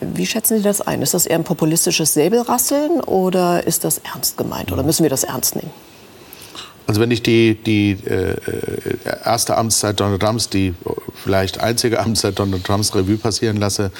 Wie 0.00 0.26
schätzen 0.26 0.58
Sie 0.58 0.64
das 0.64 0.80
ein? 0.80 1.02
Ist 1.02 1.14
das 1.14 1.26
eher 1.26 1.36
ein 1.38 1.44
populistisches 1.44 2.14
Säbelrasseln 2.14 3.00
oder 3.00 3.66
ist 3.66 3.84
das 3.84 3.98
ernst 3.98 4.36
gemeint 4.36 4.72
oder 4.72 4.82
müssen 4.82 5.02
wir 5.02 5.10
das 5.10 5.24
ernst 5.24 5.56
nehmen? 5.56 5.70
Also 6.86 7.00
wenn 7.00 7.10
ich 7.10 7.22
die, 7.22 7.54
die 7.54 7.92
äh, 7.92 8.36
erste 9.24 9.56
Amtszeit 9.56 9.98
Donald 9.98 10.20
Trumps, 10.20 10.50
die 10.50 10.74
vielleicht 11.14 11.60
einzige 11.60 12.00
Amtszeit 12.04 12.38
Donald 12.38 12.64
Trumps 12.64 12.94
Revue 12.94 13.16
passieren 13.16 13.56
lasse, 13.56 13.90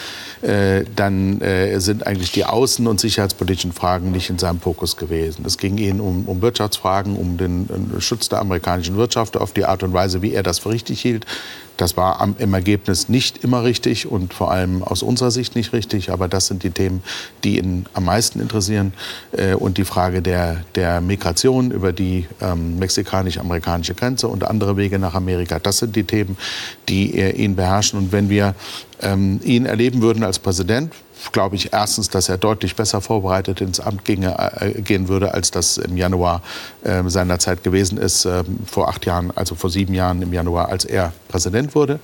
äh, 0.43 0.85
dann 0.95 1.41
äh, 1.41 1.79
sind 1.81 2.07
eigentlich 2.07 2.33
die 2.33 2.45
außen- 2.45 2.87
und 2.87 3.01
sicherheitspolitischen 3.01 3.73
Fragen 3.73 4.11
nicht 4.11 4.29
in 4.29 4.39
seinem 4.39 4.61
Fokus 4.61 4.97
gewesen. 4.97 5.45
Es 5.47 5.57
ging 5.57 5.79
ihnen 5.79 6.01
um, 6.01 6.25
um 6.27 6.43
Wirtschaftsfragen, 6.43 7.17
um 7.17 7.39
den 7.39 7.69
Schutz 8.01 8.29
der 8.29 8.41
amerikanischen 8.41 8.97
Wirtschaft 8.97 9.37
auf 9.39 9.53
die 9.53 9.65
Art 9.65 9.83
und 9.83 9.95
Weise, 9.95 10.21
wie 10.21 10.35
er 10.35 10.43
das 10.43 10.59
für 10.59 10.71
richtig 10.71 11.01
hielt. 11.01 11.25
Das 11.77 11.97
war 11.97 12.21
am, 12.21 12.37
im 12.39 12.55
Ergebnis 12.55 13.09
nicht 13.09 13.43
immer 13.43 13.65
richtig 13.65 14.07
und 14.07 14.33
vor 14.33 14.51
allem 14.51 14.83
aus 14.83 15.03
unserer 15.03 15.31
Sicht 15.31 15.57
nicht 15.57 15.73
richtig. 15.73 16.11
Aber 16.11 16.29
das 16.29 16.47
sind 16.47 16.63
die 16.63 16.71
Themen, 16.71 17.03
die 17.43 17.59
ihn 17.59 17.87
am 17.95 18.05
meisten 18.05 18.41
interessieren. 18.41 18.93
Äh, 19.33 19.55
und 19.55 19.79
die 19.79 19.85
Frage 19.85 20.23
der, 20.23 20.63
der 20.77 21.01
Migration 21.01 21.71
über 21.71 21.93
die 21.93 22.27
ähm, 22.41 22.74
mexikanisch-amerikanische 22.79 23.95
Grenze 23.95 24.29
und 24.29 24.45
andere 24.47 24.77
Wege 24.77 24.99
nach 24.99 25.15
Amerika. 25.15 25.59
Das 25.59 25.79
sind 25.79 25.97
die 25.97 26.05
Themen, 26.05 26.37
die 26.89 27.19
äh, 27.19 27.31
ihn 27.31 27.57
beherrschen. 27.57 27.99
Und 27.99 28.13
wenn 28.13 28.29
wir 28.29 28.55
ähm, 29.01 29.41
ihn 29.45 29.67
erleben 29.67 30.03
würden 30.03 30.25
als 30.25 30.39
Präsident, 30.39 30.93
glaube 31.33 31.57
ich 31.57 31.73
erstens, 31.73 32.11
dass 32.11 32.29
er 32.29 32.39
deutlich 32.39 32.77
besser 32.77 33.01
vorbereitet 33.01 33.61
ins 33.61 33.81
Amt 33.81 34.05
ginge, 34.05 34.37
äh, 34.61 34.81
gehen 34.83 35.09
würde, 35.09 35.35
als 35.35 35.51
das 35.51 35.79
im 35.79 35.97
Januar 35.97 36.43
äh, 36.83 37.03
seiner 37.07 37.39
Zeit 37.39 37.63
gewesen 37.63 37.99
ist, 37.99 38.25
äh, 38.25 38.45
vor 38.67 38.89
acht 38.89 39.07
Jahren, 39.07 39.31
also 39.35 39.55
vor 39.55 39.71
sieben 39.71 39.95
Jahren 39.95 40.23
im 40.23 40.33
Januar, 40.33 40.69
als 40.69 40.85
er 40.85 41.13
Präsident 41.29 41.75
wurde. 41.75 42.01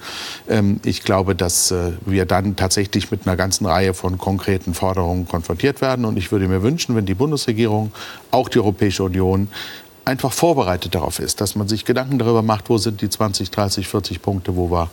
Ähm, 0.48 0.80
ich 0.84 1.02
glaube, 1.02 1.34
dass 1.34 1.70
äh, 1.70 1.92
wir 2.06 2.24
dann 2.24 2.56
tatsächlich 2.56 3.10
mit 3.10 3.26
einer 3.26 3.36
ganzen 3.36 3.66
Reihe 3.66 3.94
von 3.94 4.18
konkreten 4.18 4.74
Forderungen 4.74 5.26
konfrontiert 5.26 5.80
werden. 5.80 6.04
Und 6.04 6.16
ich 6.16 6.32
würde 6.32 6.48
mir 6.48 6.62
wünschen, 6.62 6.96
wenn 6.96 7.06
die 7.06 7.14
Bundesregierung, 7.14 7.92
auch 8.30 8.48
die 8.48 8.58
Europäische 8.58 9.04
Union, 9.04 9.48
einfach 10.10 10.32
vorbereitet 10.32 10.94
darauf 10.94 11.20
ist, 11.20 11.40
dass 11.40 11.54
man 11.54 11.68
sich 11.68 11.84
Gedanken 11.84 12.18
darüber 12.18 12.42
macht, 12.42 12.68
wo 12.68 12.78
sind 12.78 13.00
die 13.00 13.08
20, 13.08 13.50
30, 13.50 13.88
40 13.88 14.20
Punkte, 14.20 14.56
wo 14.56 14.70
wir 14.70 14.90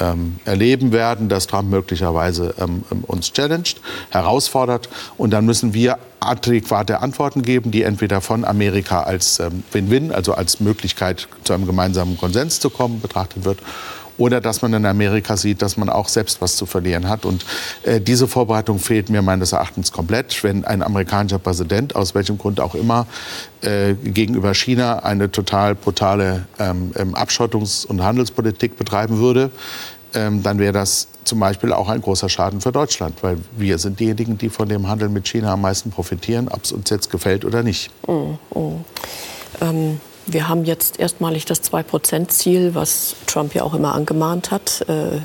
ähm, 0.00 0.36
erleben 0.44 0.92
werden, 0.92 1.28
dass 1.28 1.46
Trump 1.46 1.68
möglicherweise 1.68 2.54
ähm, 2.58 2.84
ähm, 2.90 3.04
uns 3.04 3.32
challenged, 3.32 3.80
herausfordert. 4.10 4.88
Und 5.18 5.30
dann 5.32 5.44
müssen 5.44 5.74
wir 5.74 5.98
adäquate 6.20 7.00
Antworten 7.00 7.42
geben, 7.42 7.70
die 7.70 7.82
entweder 7.82 8.20
von 8.20 8.44
Amerika 8.44 9.02
als 9.02 9.40
ähm, 9.40 9.64
Win-Win, 9.72 10.12
also 10.12 10.32
als 10.34 10.60
Möglichkeit 10.60 11.28
zu 11.44 11.52
einem 11.52 11.66
gemeinsamen 11.66 12.16
Konsens 12.16 12.60
zu 12.60 12.70
kommen, 12.70 13.00
betrachtet 13.00 13.44
wird 13.44 13.58
oder 14.18 14.40
dass 14.40 14.62
man 14.62 14.72
in 14.74 14.86
Amerika 14.86 15.36
sieht, 15.36 15.62
dass 15.62 15.76
man 15.76 15.88
auch 15.88 16.08
selbst 16.08 16.40
was 16.40 16.56
zu 16.56 16.66
verlieren 16.66 17.08
hat. 17.08 17.24
Und 17.24 17.44
äh, 17.82 18.00
diese 18.00 18.28
Vorbereitung 18.28 18.78
fehlt 18.78 19.10
mir 19.10 19.22
meines 19.22 19.52
Erachtens 19.52 19.92
komplett. 19.92 20.42
Wenn 20.44 20.64
ein 20.64 20.82
amerikanischer 20.82 21.38
Präsident, 21.38 21.96
aus 21.96 22.14
welchem 22.14 22.38
Grund 22.38 22.60
auch 22.60 22.74
immer, 22.74 23.06
äh, 23.62 23.94
gegenüber 23.94 24.54
China 24.54 25.00
eine 25.00 25.30
total 25.30 25.74
brutale 25.74 26.46
ähm, 26.58 26.92
ähm 26.96 27.14
Abschottungs- 27.14 27.86
und 27.86 28.02
Handelspolitik 28.02 28.76
betreiben 28.76 29.18
würde, 29.18 29.50
ähm, 30.14 30.42
dann 30.42 30.58
wäre 30.58 30.72
das 30.72 31.08
zum 31.24 31.40
Beispiel 31.40 31.72
auch 31.72 31.88
ein 31.88 32.00
großer 32.00 32.28
Schaden 32.28 32.60
für 32.60 32.72
Deutschland, 32.72 33.22
weil 33.22 33.38
wir 33.56 33.78
sind 33.78 34.00
diejenigen, 34.00 34.38
die 34.38 34.48
von 34.48 34.68
dem 34.68 34.88
Handel 34.88 35.08
mit 35.08 35.26
China 35.26 35.52
am 35.52 35.62
meisten 35.62 35.90
profitieren, 35.90 36.48
ob 36.48 36.64
es 36.64 36.72
uns 36.72 36.90
jetzt 36.90 37.10
gefällt 37.10 37.44
oder 37.44 37.62
nicht. 37.62 37.90
Mm, 38.06 38.58
mm. 38.58 38.84
Ähm 39.60 40.00
wir 40.26 40.48
haben 40.48 40.64
jetzt 40.64 41.00
erstmalig 41.00 41.44
das 41.44 41.62
2-Prozent-Ziel, 41.62 42.74
was 42.74 43.16
Trump 43.26 43.54
ja 43.54 43.62
auch 43.62 43.74
immer 43.74 43.94
angemahnt 43.94 44.50
hat, 44.50 44.84
äh, 44.88 45.20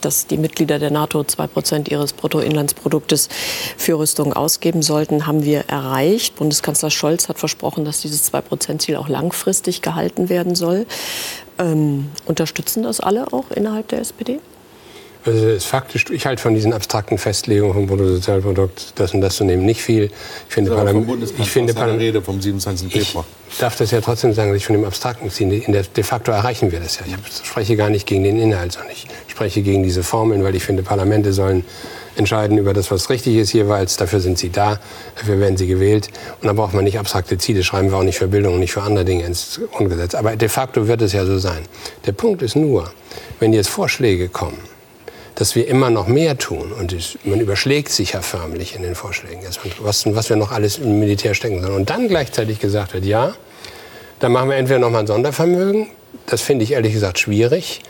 dass 0.00 0.26
die 0.26 0.38
Mitglieder 0.38 0.78
der 0.78 0.90
NATO 0.90 1.24
2 1.24 1.46
Prozent 1.48 1.88
ihres 1.88 2.12
Bruttoinlandsproduktes 2.12 3.28
für 3.76 3.98
Rüstung 3.98 4.32
ausgeben 4.32 4.82
sollten, 4.82 5.26
haben 5.26 5.44
wir 5.44 5.64
erreicht. 5.68 6.36
Bundeskanzler 6.36 6.90
Scholz 6.90 7.28
hat 7.28 7.38
versprochen, 7.38 7.84
dass 7.84 8.00
dieses 8.00 8.32
2-Prozent-Ziel 8.32 8.96
auch 8.96 9.08
langfristig 9.08 9.82
gehalten 9.82 10.28
werden 10.28 10.54
soll. 10.54 10.86
Ähm, 11.58 12.10
unterstützen 12.26 12.82
das 12.82 13.00
alle 13.00 13.32
auch 13.32 13.50
innerhalb 13.50 13.88
der 13.88 14.00
SPD? 14.00 14.40
Also 15.28 15.48
ist 15.48 15.66
faktisch, 15.66 16.06
ich 16.10 16.26
halte 16.26 16.40
von 16.40 16.54
diesen 16.54 16.72
abstrakten 16.72 17.18
Festlegungen 17.18 17.74
vom 17.74 17.86
Bruttosozialprodukt, 17.86 18.92
das 18.94 19.12
und 19.12 19.20
das 19.20 19.36
zu 19.36 19.44
nehmen, 19.44 19.66
nicht 19.66 19.82
viel. 19.82 20.04
Ich 20.48 20.54
finde, 20.54 20.70
Parlament, 20.70 21.30
ich 21.38 21.50
finde 21.50 21.74
Parlament, 21.74 22.00
Rede 22.00 22.22
vom 22.22 22.40
27. 22.40 22.90
Februar. 22.90 23.26
Ich 23.50 23.58
darf 23.58 23.76
das 23.76 23.90
ja 23.90 24.00
trotzdem 24.00 24.32
sagen, 24.32 24.50
dass 24.50 24.56
ich 24.56 24.66
von 24.66 24.74
dem 24.74 24.84
abstrakten 24.84 25.30
der, 25.38 25.82
de 25.82 26.04
facto 26.04 26.32
erreichen 26.32 26.72
wir 26.72 26.80
das 26.80 26.98
ja. 26.98 27.04
Ich 27.06 27.46
spreche 27.46 27.76
gar 27.76 27.90
nicht 27.90 28.06
gegen 28.06 28.24
den 28.24 28.38
Inhalt, 28.38 28.72
sondern 28.72 28.92
ich 28.92 29.06
spreche 29.26 29.60
gegen 29.62 29.82
diese 29.82 30.02
Formeln, 30.02 30.42
weil 30.44 30.54
ich 30.54 30.64
finde, 30.64 30.82
Parlamente 30.82 31.32
sollen 31.32 31.64
entscheiden 32.16 32.56
über 32.58 32.72
das, 32.72 32.90
was 32.90 33.10
richtig 33.10 33.36
ist 33.36 33.52
jeweils. 33.52 33.96
Dafür 33.96 34.20
sind 34.20 34.38
sie 34.38 34.50
da, 34.50 34.80
dafür 35.16 35.40
werden 35.40 35.56
sie 35.56 35.66
gewählt. 35.66 36.08
Und 36.40 36.46
da 36.46 36.54
braucht 36.54 36.74
man 36.74 36.84
nicht 36.84 36.98
abstrakte 36.98 37.38
Ziele, 37.38 37.62
schreiben 37.62 37.90
wir 37.90 37.98
auch 37.98 38.02
nicht 38.02 38.18
für 38.18 38.28
Bildung 38.28 38.54
und 38.54 38.60
nicht 38.60 38.72
für 38.72 38.82
andere 38.82 39.04
Dinge 39.04 39.24
ins 39.24 39.60
Grundgesetz. 39.72 40.14
Aber 40.14 40.36
de 40.36 40.48
facto 40.48 40.88
wird 40.88 41.02
es 41.02 41.12
ja 41.12 41.24
so 41.24 41.38
sein. 41.38 41.66
Der 42.06 42.12
Punkt 42.12 42.42
ist 42.42 42.56
nur, 42.56 42.90
wenn 43.40 43.52
jetzt 43.52 43.68
Vorschläge 43.68 44.28
kommen, 44.28 44.58
dass 45.38 45.54
wir 45.54 45.68
immer 45.68 45.88
noch 45.88 46.08
mehr 46.08 46.36
tun. 46.36 46.72
Und 46.72 46.92
es, 46.92 47.16
man 47.22 47.38
überschlägt 47.38 47.90
sich 47.90 48.12
ja 48.14 48.22
förmlich 48.22 48.74
in 48.74 48.82
den 48.82 48.96
Vorschlägen, 48.96 49.40
was, 49.80 50.04
was 50.12 50.28
wir 50.28 50.36
noch 50.36 50.50
alles 50.50 50.78
im 50.78 50.98
Militär 50.98 51.32
stecken 51.34 51.62
sollen. 51.62 51.74
Und 51.74 51.90
dann 51.90 52.08
gleichzeitig 52.08 52.58
gesagt 52.58 52.92
wird, 52.92 53.04
ja, 53.04 53.34
dann 54.18 54.32
machen 54.32 54.50
wir 54.50 54.56
entweder 54.56 54.80
noch 54.80 54.90
mal 54.90 54.98
ein 54.98 55.06
Sondervermögen. 55.06 55.86
Das 56.26 56.42
finde 56.42 56.64
ich 56.64 56.72
ehrlich 56.72 56.92
gesagt 56.92 57.20
schwierig. 57.20 57.82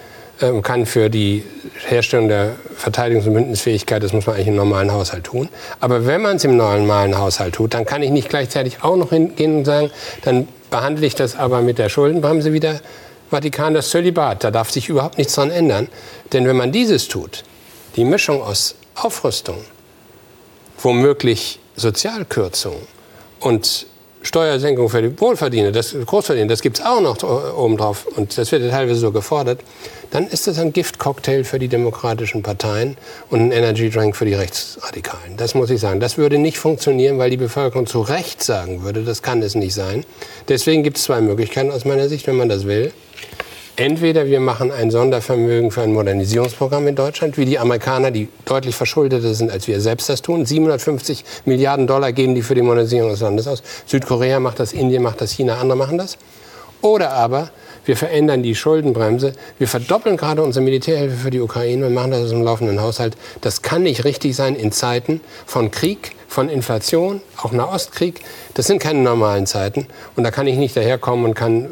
Ähm, 0.43 0.61
kann 0.61 0.85
für 0.85 1.09
die 1.09 1.43
Herstellung 1.87 2.29
der 2.29 2.57
Verteidigungs- 2.79 3.27
und 3.27 3.33
Bündnisfähigkeit, 3.33 4.03
das 4.03 4.13
muss 4.13 4.27
man 4.27 4.35
eigentlich 4.35 4.49
im 4.49 4.57
normalen 4.57 4.93
Haushalt 4.93 5.25
tun. 5.25 5.49
Aber 5.81 6.07
wenn 6.07 6.21
man 6.21 6.37
es 6.37 6.45
im 6.45 6.55
normalen 6.55 7.17
Haushalt 7.17 7.55
tut, 7.55 7.73
dann 7.73 7.87
kann 7.87 8.03
ich 8.03 8.11
nicht 8.11 8.29
gleichzeitig 8.29 8.85
auch 8.85 8.97
noch 8.97 9.09
hingehen 9.09 9.57
und 9.57 9.65
sagen, 9.65 9.91
dann 10.21 10.49
behandle 10.69 11.07
ich 11.07 11.15
das 11.15 11.35
aber 11.35 11.63
mit 11.63 11.79
der 11.79 11.89
Schuldenbremse 11.89 12.53
wieder 12.53 12.79
Vatikan 13.31 13.75
das 13.75 13.91
Zölibat. 13.91 14.45
Da 14.45 14.51
darf 14.51 14.71
sich 14.71 14.89
überhaupt 14.89 15.19
nichts 15.19 15.35
dran 15.35 15.51
ändern. 15.51 15.89
Denn 16.33 16.47
wenn 16.47 16.57
man 16.57 16.73
dieses 16.73 17.09
tut, 17.09 17.45
die 17.97 18.05
Mischung 18.05 18.43
aus 18.43 18.75
Aufrüstung, 18.95 19.65
womöglich 20.79 21.61
Sozialkürzung 21.77 22.77
und 23.41 23.87
Steuersenkung 24.23 24.89
für 24.89 25.03
die 25.03 25.21
Wohlverdiener, 25.21 25.73
das 25.73 25.95
Großverdiener, 26.05 26.49
das 26.49 26.61
gibt 26.61 26.79
es 26.79 26.85
auch 26.85 27.01
noch 27.01 27.23
obendrauf 27.57 28.07
und 28.17 28.37
das 28.37 28.51
wird 28.53 28.69
teilweise 28.71 28.99
so 28.99 29.13
gefordert, 29.13 29.61
dann 30.11 30.27
ist 30.27 30.47
das 30.47 30.59
ein 30.59 30.73
Giftcocktail 30.73 31.45
für 31.45 31.59
die 31.59 31.69
demokratischen 31.69 32.43
Parteien 32.43 32.97
und 33.31 33.41
ein 33.41 33.53
Energy 33.53 33.91
Drink 33.91 34.17
für 34.17 34.25
die 34.25 34.35
Rechtsradikalen. 34.35 35.37
Das 35.37 35.55
muss 35.55 35.71
ich 35.71 35.81
sagen. 35.81 36.01
Das 36.01 36.19
würde 36.19 36.39
nicht 36.39 36.59
funktionieren, 36.59 37.19
weil 37.19 37.31
die 37.31 37.37
Bevölkerung 37.37 37.87
zu 37.87 38.01
Recht 38.01 38.43
sagen 38.43 38.83
würde, 38.83 39.05
das 39.05 39.23
kann 39.23 39.43
es 39.43 39.55
nicht 39.55 39.75
sein. 39.75 40.05
Deswegen 40.49 40.83
gibt 40.83 40.97
es 40.97 41.05
zwei 41.05 41.21
Möglichkeiten 41.21 41.71
aus 41.71 41.85
meiner 41.85 42.09
Sicht, 42.09 42.27
wenn 42.27 42.37
man 42.37 42.49
das 42.49 42.67
will. 42.67 42.93
Entweder 43.79 44.27
wir 44.27 44.41
machen 44.41 44.73
ein 44.73 44.91
Sondervermögen 44.91 45.71
für 45.71 45.83
ein 45.83 45.93
Modernisierungsprogramm 45.93 46.89
in 46.89 46.97
Deutschland, 46.97 47.39
wie 47.39 47.45
die 47.45 47.61
Amerikaner, 47.61 48.11
die 48.11 48.27
deutlich 48.45 48.75
verschuldeter 48.75 49.35
sind, 49.35 49.53
als 49.53 49.69
wir 49.69 49.81
selbst 49.81 50.09
das 50.09 50.21
tun. 50.21 50.45
750 50.45 51.25
Milliarden 51.45 51.87
Dollar 51.87 52.11
geben 52.11 52.35
die 52.35 52.43
für 52.43 52.57
die 52.57 52.63
Modernisierung 52.63 53.11
des 53.11 53.21
Landes 53.21 53.47
aus. 53.47 53.63
Südkorea 53.87 54.41
macht 54.41 54.59
das, 54.59 54.73
Indien 54.73 55.05
macht 55.05 55.21
das, 55.21 55.31
China, 55.31 55.61
andere 55.61 55.79
machen 55.79 55.97
das. 55.97 56.19
Oder 56.81 57.13
aber 57.13 57.51
wir 57.89 57.97
verändern 57.97 58.43
die 58.43 58.55
Schuldenbremse. 58.55 59.33
Wir 59.57 59.67
verdoppeln 59.67 60.19
gerade 60.19 60.43
unsere 60.43 60.63
Militärhilfe 60.63 61.17
für 61.17 61.31
die 61.31 61.41
Ukraine 61.41 61.87
und 61.87 61.95
machen 61.95 62.11
das 62.11 62.25
aus 62.25 62.31
dem 62.31 62.43
laufenden 62.43 62.83
Haushalt. 62.83 63.17
Das 63.41 63.63
kann 63.63 63.83
nicht 63.83 64.05
richtig 64.05 64.37
sein 64.37 64.55
in 64.57 64.73
Zeiten 64.73 65.23
von 65.47 65.71
Krieg, 65.71 66.15
von 66.29 66.51
Inflation, 66.51 67.23
auch 67.39 67.51
Nahostkrieg. 67.51 68.21
Das 68.53 68.67
sind 68.67 68.79
keine 68.79 68.99
normalen 68.99 69.47
Zeiten. 69.47 69.87
Und 70.17 70.25
da 70.25 70.31
kann 70.31 70.47
ich 70.47 70.59
nicht 70.59 70.77
daherkommen 70.77 71.25
und 71.25 71.35
kann 71.35 71.65
äh, 71.65 71.69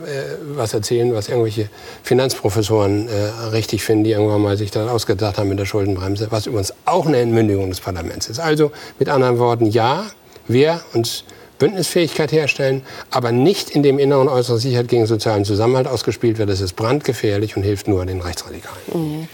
was 0.55 0.73
erzählen, 0.73 1.13
was 1.13 1.29
irgendwelche 1.29 1.69
Finanzprofessoren 2.03 3.09
äh, 3.09 3.49
richtig 3.53 3.85
finden, 3.85 4.05
die 4.05 4.13
irgendwann 4.13 4.41
mal 4.41 4.57
sich 4.57 4.71
da 4.71 4.89
ausgedacht 4.89 5.37
haben 5.37 5.51
mit 5.51 5.59
der 5.59 5.67
Schuldenbremse, 5.67 6.29
was 6.31 6.47
übrigens 6.47 6.73
auch 6.87 7.05
eine 7.05 7.19
Entmündigung 7.19 7.69
des 7.69 7.81
Parlaments 7.81 8.31
ist. 8.31 8.41
Also 8.41 8.73
mit 8.99 9.11
anderen 9.11 9.39
Worten, 9.39 9.67
ja, 9.67 10.07
wer 10.49 10.81
uns 10.95 11.25
Bündnisfähigkeit 11.59 12.33
herstellen, 12.33 12.83
aber 13.11 13.33
nicht 13.33 13.71
in 13.71 13.83
dem 13.83 13.99
inneren 13.99 14.29
äußeren 14.29 14.59
Sicherheit 14.59 14.89
gegen 14.89 15.07
sozialen 15.07 15.45
Zusammenhalt 15.45 15.87
ausgespielt 15.87 16.39
wird. 16.39 16.49
Das 16.49 16.61
ist 16.61 16.75
brandgefährlich 16.75 17.57
und 17.57 17.63
hilft 17.63 17.89
nur 17.89 18.05
den 18.07 18.21
Rechtsradikalen. 18.21 18.79
Mhm. 18.93 19.29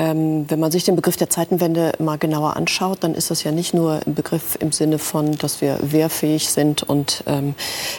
Ähm, 0.00 0.46
wenn 0.48 0.58
man 0.58 0.70
sich 0.72 0.84
den 0.84 0.96
Begriff 0.96 1.18
der 1.18 1.28
Zeitenwende 1.28 1.92
mal 1.98 2.16
genauer 2.16 2.56
anschaut, 2.56 2.98
dann 3.02 3.14
ist 3.14 3.30
das 3.30 3.44
ja 3.44 3.52
nicht 3.52 3.74
nur 3.74 4.00
ein 4.06 4.14
Begriff 4.14 4.56
im 4.58 4.72
Sinne 4.72 4.98
von, 4.98 5.36
dass 5.36 5.60
wir 5.60 5.78
wehrfähig 5.82 6.48
sind 6.48 6.82
und 6.82 7.22
ähm, 7.26 7.54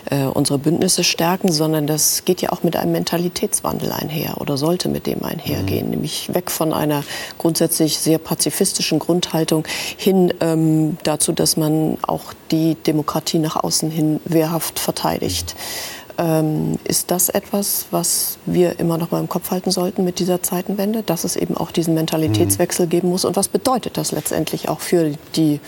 äh, 0.10 0.24
unsere 0.24 0.58
Bündnisse 0.58 1.04
stärken, 1.04 1.52
sondern 1.52 1.86
das 1.86 2.26
geht 2.26 2.42
ja 2.42 2.52
auch 2.54 2.64
mit 2.64 2.76
einem 2.76 2.94
Mentalitätswandel 2.94 3.92
einher 3.92 4.42
oder 4.42 4.58
sollte 4.58 4.90
mit 4.90 5.06
dem 5.06 5.24
einhergehen, 5.24 5.86
mhm. 5.86 5.92
nämlich 5.92 6.34
weg 6.34 6.50
von 6.50 6.74
einer 6.74 7.04
grundsätzlich 7.38 8.00
sehr 8.00 8.18
pazifistischen 8.18 8.98
Grundhaltung 8.98 9.64
hin 9.96 10.34
ähm, 10.42 10.98
dazu, 11.04 11.34
dass 11.34 11.56
man 11.56 12.00
auch 12.02 12.34
die 12.50 12.74
Demokratie 12.74 13.38
nach 13.38 13.58
außen 13.58 13.92
hin 13.92 14.20
wehrhaft 14.26 14.80
verteidigt. 14.80 15.54
Mhm. 15.56 16.01
Ähm, 16.22 16.78
ist 16.84 17.10
das 17.10 17.30
etwas, 17.30 17.88
was 17.90 18.38
wir 18.46 18.80
immer 18.80 19.00
noch 19.00 19.10
mal 19.10 19.20
im 19.20 19.28
Kopf 19.28 19.50
halten 19.50 19.72
sollten 19.72 20.04
mit 20.06 20.20
dieser 20.20 20.44
Zeitenwende, 20.44 21.02
dass 21.02 21.24
es 21.24 21.36
eben 21.36 21.58
auch 21.58 21.72
diesen 21.72 21.96
Mentalitätswechsel 21.96 22.86
geben 22.86 23.10
muss? 23.10 23.26
Und 23.26 23.36
was 23.36 23.48
bedeutet 23.48 23.98
das 23.98 24.12
letztendlich 24.12 24.70
auch 24.70 24.82
für 24.82 25.14
die 25.36 25.60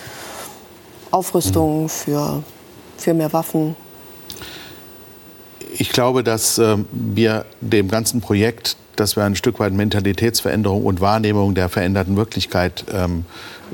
Aufrüstung, 1.09 1.89
für, 1.89 2.43
für 2.97 3.15
mehr 3.15 3.33
Waffen? 3.33 3.75
Ich 5.75 5.89
glaube, 5.89 6.23
dass 6.23 6.59
äh, 6.59 6.77
wir 6.91 7.45
dem 7.59 7.87
ganzen 7.87 8.21
Projekt 8.21 8.77
dass 8.95 9.15
wir 9.15 9.23
ein 9.23 9.35
Stück 9.35 9.59
weit 9.59 9.73
Mentalitätsveränderung 9.73 10.85
und 10.85 11.01
Wahrnehmung 11.01 11.55
der 11.55 11.69
veränderten 11.69 12.15
Wirklichkeit 12.15 12.85
ähm, 12.93 13.25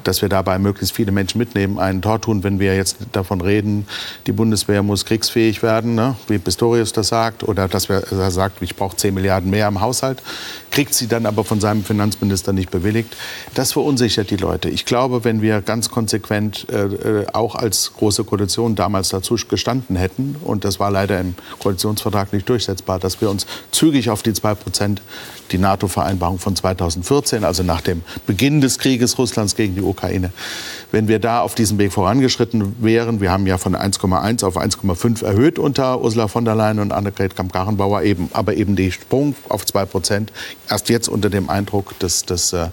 dass 0.03 0.21
wir 0.21 0.29
dabei 0.29 0.59
möglichst 0.59 0.95
viele 0.95 1.11
Menschen 1.11 1.37
mitnehmen, 1.37 1.79
einen 1.79 2.01
Tor 2.01 2.21
tun, 2.21 2.43
wenn 2.43 2.59
wir 2.59 2.75
jetzt 2.75 2.97
davon 3.11 3.41
reden, 3.41 3.87
die 4.27 4.31
Bundeswehr 4.31 4.83
muss 4.83 5.05
kriegsfähig 5.05 5.63
werden, 5.63 5.95
ne? 5.95 6.15
wie 6.27 6.37
Pistorius 6.37 6.93
das 6.93 7.09
sagt, 7.09 7.43
oder 7.43 7.67
dass 7.67 7.89
er 7.89 8.31
sagt, 8.31 8.61
ich 8.61 8.75
brauche 8.75 8.95
10 8.95 9.13
Milliarden 9.13 9.49
mehr 9.49 9.67
im 9.67 9.81
Haushalt, 9.81 10.21
kriegt 10.71 10.93
sie 10.93 11.07
dann 11.07 11.25
aber 11.25 11.43
von 11.43 11.59
seinem 11.59 11.83
Finanzminister 11.83 12.53
nicht 12.53 12.71
bewilligt. 12.71 13.15
Das 13.53 13.73
verunsichert 13.73 14.29
die 14.29 14.37
Leute. 14.37 14.69
Ich 14.69 14.85
glaube, 14.85 15.23
wenn 15.23 15.41
wir 15.41 15.61
ganz 15.61 15.89
konsequent 15.89 16.67
äh, 16.69 16.85
äh 16.85 17.25
auch 17.33 17.55
als 17.55 17.93
Große 17.93 18.23
Koalition 18.23 18.75
damals 18.75 19.09
dazu 19.09 19.35
gestanden 19.49 19.95
hätten, 19.95 20.35
und 20.43 20.65
das 20.65 20.79
war 20.79 20.91
leider 20.91 21.19
im 21.19 21.35
Koalitionsvertrag 21.59 22.33
nicht 22.33 22.47
durchsetzbar, 22.49 22.99
dass 22.99 23.21
wir 23.21 23.29
uns 23.29 23.45
zügig 23.71 24.09
auf 24.09 24.23
die 24.23 24.33
2 24.33 24.55
Prozent 24.55 25.01
die 25.51 25.57
NATO-Vereinbarung 25.57 26.39
von 26.39 26.55
2014, 26.55 27.43
also 27.43 27.63
nach 27.63 27.81
dem 27.81 28.01
Beginn 28.25 28.61
des 28.61 28.79
Krieges 28.79 29.17
Russlands 29.17 29.55
gegen 29.55 29.75
die 29.75 29.81
Ukraine. 29.81 30.31
Wenn 30.91 31.07
wir 31.07 31.19
da 31.19 31.41
auf 31.41 31.55
diesem 31.55 31.77
Weg 31.77 31.93
vorangeschritten 31.93 32.75
wären, 32.81 33.21
wir 33.21 33.31
haben 33.31 33.45
ja 33.45 33.57
von 33.57 33.75
1,1 33.75 34.43
auf 34.43 34.57
1,5 34.57 35.23
erhöht 35.23 35.59
unter 35.59 36.01
Ursula 36.01 36.27
von 36.27 36.45
der 36.45 36.55
Leyen 36.55 36.79
und 36.79 36.91
Annegret 36.91 37.35
Kramp-Karrenbauer, 37.35 38.01
eben, 38.03 38.29
aber 38.33 38.55
eben 38.55 38.75
die 38.75 38.91
Sprung 38.91 39.35
auf 39.49 39.65
2 39.65 39.85
Prozent 39.85 40.33
erst 40.69 40.89
jetzt 40.89 41.07
unter 41.07 41.29
dem 41.29 41.49
Eindruck 41.49 41.97
des, 41.99 42.25
des 42.25 42.53
äh, 42.53 42.67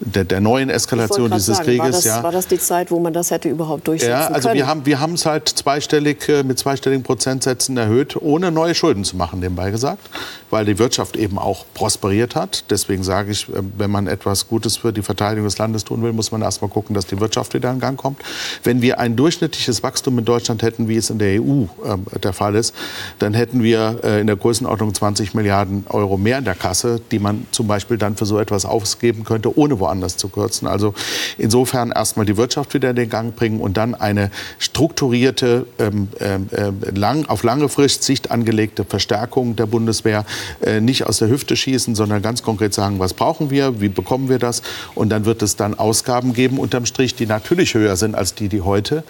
der, 0.00 0.24
der 0.24 0.40
neuen 0.40 0.70
Eskalation 0.70 1.30
dieses 1.30 1.56
sagen, 1.56 1.64
Krieges. 1.64 1.84
War 1.84 1.90
das, 1.90 2.04
ja. 2.04 2.22
war 2.22 2.32
das 2.32 2.46
die 2.46 2.58
Zeit, 2.58 2.90
wo 2.90 2.98
man 2.98 3.12
das 3.12 3.30
hätte 3.30 3.48
überhaupt 3.48 3.86
durchsetzen 3.88 4.10
ja, 4.10 4.26
also 4.28 4.48
können? 4.48 4.58
Wir 4.58 4.66
haben 4.66 4.86
wir 4.86 5.14
es 5.14 5.26
halt 5.26 5.48
zweistellig 5.48 6.28
äh, 6.28 6.42
mit 6.42 6.58
zweistelligen 6.58 7.02
Prozentsätzen 7.02 7.76
erhöht, 7.76 8.16
ohne 8.20 8.50
neue 8.50 8.74
Schulden 8.74 9.04
zu 9.04 9.16
machen, 9.16 9.40
nebenbei 9.40 9.70
gesagt, 9.70 10.10
weil 10.50 10.64
die 10.64 10.78
Wirtschaft 10.78 11.16
eben 11.16 11.38
auch 11.38 11.64
prosperiert 11.74 12.34
hat. 12.34 12.64
Deswegen 12.70 13.02
sage 13.02 13.32
ich, 13.32 13.48
äh, 13.48 13.62
wenn 13.76 13.90
man 13.90 14.06
etwas 14.06 14.48
Gutes 14.48 14.76
für 14.76 14.92
die 14.92 15.02
Verteidigung 15.02 15.44
des 15.44 15.58
Landes 15.58 15.84
tun 15.84 16.02
will, 16.02 16.12
muss 16.12 16.32
man 16.32 16.42
erst 16.42 16.60
mal 16.62 16.68
gucken, 16.68 16.94
dass 16.94 17.06
die 17.06 17.20
Wirtschaft 17.20 17.53
wieder 17.54 17.70
in 17.70 17.80
Gang 17.80 17.98
kommt. 17.98 18.20
Wenn 18.62 18.82
wir 18.82 18.98
ein 18.98 19.16
durchschnittliches 19.16 19.82
Wachstum 19.82 20.18
in 20.18 20.24
Deutschland 20.24 20.62
hätten, 20.62 20.88
wie 20.88 20.96
es 20.96 21.10
in 21.10 21.18
der 21.18 21.40
EU 21.40 21.64
äh, 21.84 22.18
der 22.18 22.32
Fall 22.32 22.54
ist, 22.54 22.74
dann 23.18 23.34
hätten 23.34 23.62
wir 23.62 24.00
äh, 24.02 24.20
in 24.20 24.26
der 24.26 24.36
Größenordnung 24.36 24.92
20 24.92 25.34
Milliarden 25.34 25.86
Euro 25.88 26.16
mehr 26.16 26.38
in 26.38 26.44
der 26.44 26.54
Kasse, 26.54 27.00
die 27.10 27.18
man 27.18 27.46
zum 27.50 27.66
Beispiel 27.66 27.98
dann 27.98 28.16
für 28.16 28.26
so 28.26 28.38
etwas 28.38 28.64
ausgeben 28.64 29.24
könnte, 29.24 29.56
ohne 29.56 29.78
woanders 29.78 30.16
zu 30.16 30.28
kürzen. 30.28 30.66
Also 30.68 30.94
insofern 31.38 31.90
erstmal 31.90 32.26
die 32.26 32.36
Wirtschaft 32.36 32.74
wieder 32.74 32.90
in 32.90 32.96
den 32.96 33.08
Gang 33.08 33.34
bringen 33.34 33.60
und 33.60 33.76
dann 33.76 33.94
eine 33.94 34.30
strukturierte, 34.58 35.66
ähm, 35.78 36.08
äh, 36.18 36.70
lang, 36.94 37.26
auf 37.26 37.42
lange 37.42 37.68
Frist 37.68 38.02
Sicht 38.02 38.30
angelegte 38.30 38.84
Verstärkung 38.84 39.56
der 39.56 39.66
Bundeswehr. 39.66 40.24
Äh, 40.60 40.80
nicht 40.80 41.06
aus 41.06 41.18
der 41.18 41.28
Hüfte 41.28 41.56
schießen, 41.56 41.94
sondern 41.94 42.22
ganz 42.22 42.42
konkret 42.42 42.74
sagen, 42.74 42.98
was 42.98 43.14
brauchen 43.14 43.50
wir, 43.50 43.80
wie 43.80 43.88
bekommen 43.88 44.28
wir 44.28 44.38
das. 44.38 44.62
Und 44.94 45.10
dann 45.10 45.24
wird 45.24 45.42
es 45.42 45.56
dann 45.56 45.74
Ausgaben 45.74 46.32
geben 46.32 46.58
unterm 46.58 46.86
Strich, 46.86 47.14
die 47.14 47.26
natürlich 47.26 47.43
höher 47.50 47.96
sind 47.96 48.14
als 48.14 48.34
die, 48.34 48.48
die 48.48 48.62
heute, 48.62 49.04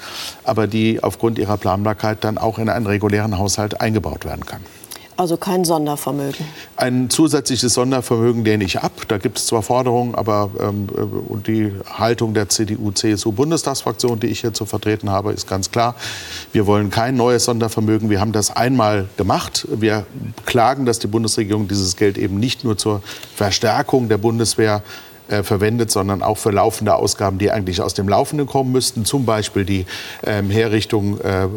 aber 0.44 0.66
die 0.66 1.02
aufgrund 1.02 1.38
ihrer 1.38 1.56
Planbarkeit 1.56 2.24
dann 2.24 2.38
auch 2.38 2.58
in 2.58 2.68
einen 2.68 2.86
regulären 2.86 3.38
Haushalt 3.38 3.80
eingebaut 3.80 4.24
werden 4.24 4.46
kann. 4.46 4.60
Also 5.16 5.36
kein 5.36 5.64
Sondervermögen. 5.64 6.44
Ein 6.76 7.08
zusätzliches 7.08 7.74
Sondervermögen 7.74 8.44
lehne 8.44 8.64
ich 8.64 8.80
ab. 8.80 8.92
Da 9.06 9.18
gibt 9.18 9.38
es 9.38 9.46
zwar 9.46 9.62
Forderungen, 9.62 10.16
aber 10.16 10.50
ähm, 10.58 10.88
äh, 10.92 11.36
die 11.46 11.72
Haltung 11.88 12.34
der 12.34 12.48
CDU-CSU-Bundestagsfraktion, 12.48 14.18
die 14.18 14.26
ich 14.26 14.40
hier 14.40 14.52
zu 14.52 14.66
vertreten 14.66 15.10
habe, 15.10 15.32
ist 15.32 15.48
ganz 15.48 15.70
klar. 15.70 15.94
Wir 16.52 16.66
wollen 16.66 16.90
kein 16.90 17.16
neues 17.16 17.44
Sondervermögen. 17.44 18.10
Wir 18.10 18.20
haben 18.20 18.32
das 18.32 18.50
einmal 18.50 19.06
gemacht. 19.16 19.68
Wir 19.70 20.04
klagen, 20.46 20.84
dass 20.84 20.98
die 20.98 21.06
Bundesregierung 21.06 21.68
dieses 21.68 21.94
Geld 21.94 22.18
eben 22.18 22.40
nicht 22.40 22.64
nur 22.64 22.76
zur 22.76 23.00
Verstärkung 23.36 24.08
der 24.08 24.18
Bundeswehr 24.18 24.82
äh, 25.34 25.42
verwendet, 25.42 25.90
sondern 25.90 26.22
auch 26.22 26.38
für 26.38 26.50
laufende 26.50 26.94
Ausgaben, 26.94 27.38
die 27.38 27.50
eigentlich 27.50 27.80
aus 27.80 27.94
dem 27.94 28.08
Laufenden 28.08 28.46
kommen 28.46 28.72
müssten. 28.72 29.04
Zum 29.04 29.24
Beispiel 29.24 29.64
die 29.64 29.86
ähm, 30.24 30.50
Herrichtung 30.50 31.20
äh, 31.20 31.44
äh, 31.44 31.48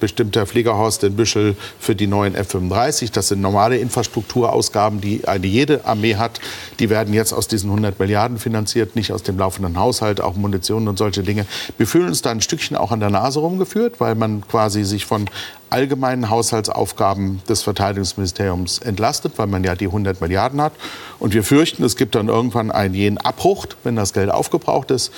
bestimmter 0.00 0.46
Fliegerhorste 0.46 1.08
in 1.08 1.16
Büschel 1.16 1.56
für 1.78 1.94
die 1.94 2.06
neuen 2.06 2.34
F-35. 2.34 3.12
Das 3.12 3.28
sind 3.28 3.40
normale 3.40 3.76
Infrastrukturausgaben, 3.78 5.00
die 5.00 5.26
eine 5.26 5.46
jede 5.46 5.84
Armee 5.84 6.16
hat. 6.16 6.40
Die 6.78 6.90
werden 6.90 7.14
jetzt 7.14 7.32
aus 7.32 7.48
diesen 7.48 7.70
100 7.70 7.98
Milliarden 7.98 8.38
finanziert, 8.38 8.96
nicht 8.96 9.12
aus 9.12 9.22
dem 9.22 9.38
laufenden 9.38 9.78
Haushalt, 9.78 10.20
auch 10.20 10.34
Munition 10.34 10.88
und 10.88 10.98
solche 10.98 11.22
Dinge. 11.22 11.46
Wir 11.78 11.86
fühlen 11.86 12.08
uns 12.08 12.22
da 12.22 12.30
ein 12.30 12.40
Stückchen 12.40 12.76
auch 12.76 12.90
an 12.92 13.00
der 13.00 13.10
Nase 13.10 13.40
rumgeführt, 13.40 14.00
weil 14.00 14.14
man 14.14 14.46
quasi 14.48 14.84
sich 14.84 15.06
von 15.06 15.26
allgemeinen 15.72 16.30
Haushaltsaufgaben 16.30 17.42
des 17.48 17.62
Verteidigungsministeriums 17.62 18.78
entlastet, 18.78 19.32
weil 19.36 19.46
man 19.46 19.64
ja 19.64 19.74
die 19.74 19.86
100 19.86 20.20
Milliarden 20.20 20.60
hat. 20.60 20.72
Und 21.18 21.34
wir 21.34 21.42
fürchten, 21.42 21.82
es 21.84 21.96
gibt 21.96 22.14
dann 22.14 22.28
irgendwann 22.28 22.70
einen 22.70 22.94
jenen 22.94 23.18
Abbruch, 23.18 23.66
wenn 23.82 23.96
das 23.96 24.12
Geld 24.12 24.30
aufgebraucht 24.30 24.90
ist. 24.90 25.12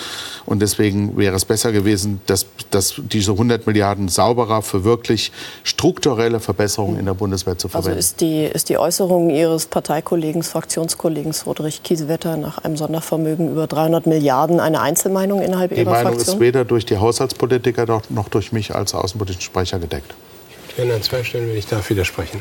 Und 0.47 0.61
deswegen 0.61 1.17
wäre 1.17 1.35
es 1.35 1.45
besser 1.45 1.73
gewesen, 1.73 2.21
dass, 2.27 2.47
dass 2.71 2.95
diese 2.99 3.33
100 3.33 3.67
Milliarden 3.67 4.09
sauberer 4.09 4.63
für 4.63 4.85
wirklich 4.85 5.33
strukturelle 5.65 6.41
Verbesserungen 6.41 6.99
in 6.99 7.07
der 7.07 7.15
Bundeswehr 7.15 7.59
zu 7.59 7.69
verwenden. 7.69 7.97
Also 7.97 7.99
ist 7.99 8.21
die, 8.21 8.45
ist 8.45 8.69
die 8.69 8.79
Äußerung 8.79 9.31
Ihres 9.31 9.67
Parteikollegen, 9.67 10.43
Fraktionskollegen 10.43 11.35
Roderich 11.47 11.83
Kiesewetter 11.83 12.37
nach 12.37 12.59
einem 12.59 12.77
Sondervermögen 12.77 13.51
über 13.51 13.67
300 13.67 14.07
Milliarden 14.07 14.61
eine 14.61 14.81
Einzelmeinung 14.81 15.43
innerhalb 15.43 15.75
die 15.75 15.81
Ihrer 15.81 15.91
Meinung 15.91 16.13
Fraktion? 16.13 16.37
ist 16.37 16.41
weder 16.41 16.65
durch 16.65 16.87
die 16.87 16.99
Haushaltspolitiker 16.99 18.03
noch 18.11 18.29
durch 18.29 18.53
mich 18.53 18.75
als 18.75 18.95
außenpolitischen 18.95 19.43
Sprecher 19.43 19.79
gedeckt. 19.79 20.15
Ich 20.75 20.79
werde 20.79 20.95
an 20.95 21.03
zwei 21.03 21.23
Stellen, 21.23 21.49
wenn 21.49 21.57
ich 21.57 21.69
darf, 21.69 21.89
widersprechen. 21.89 22.41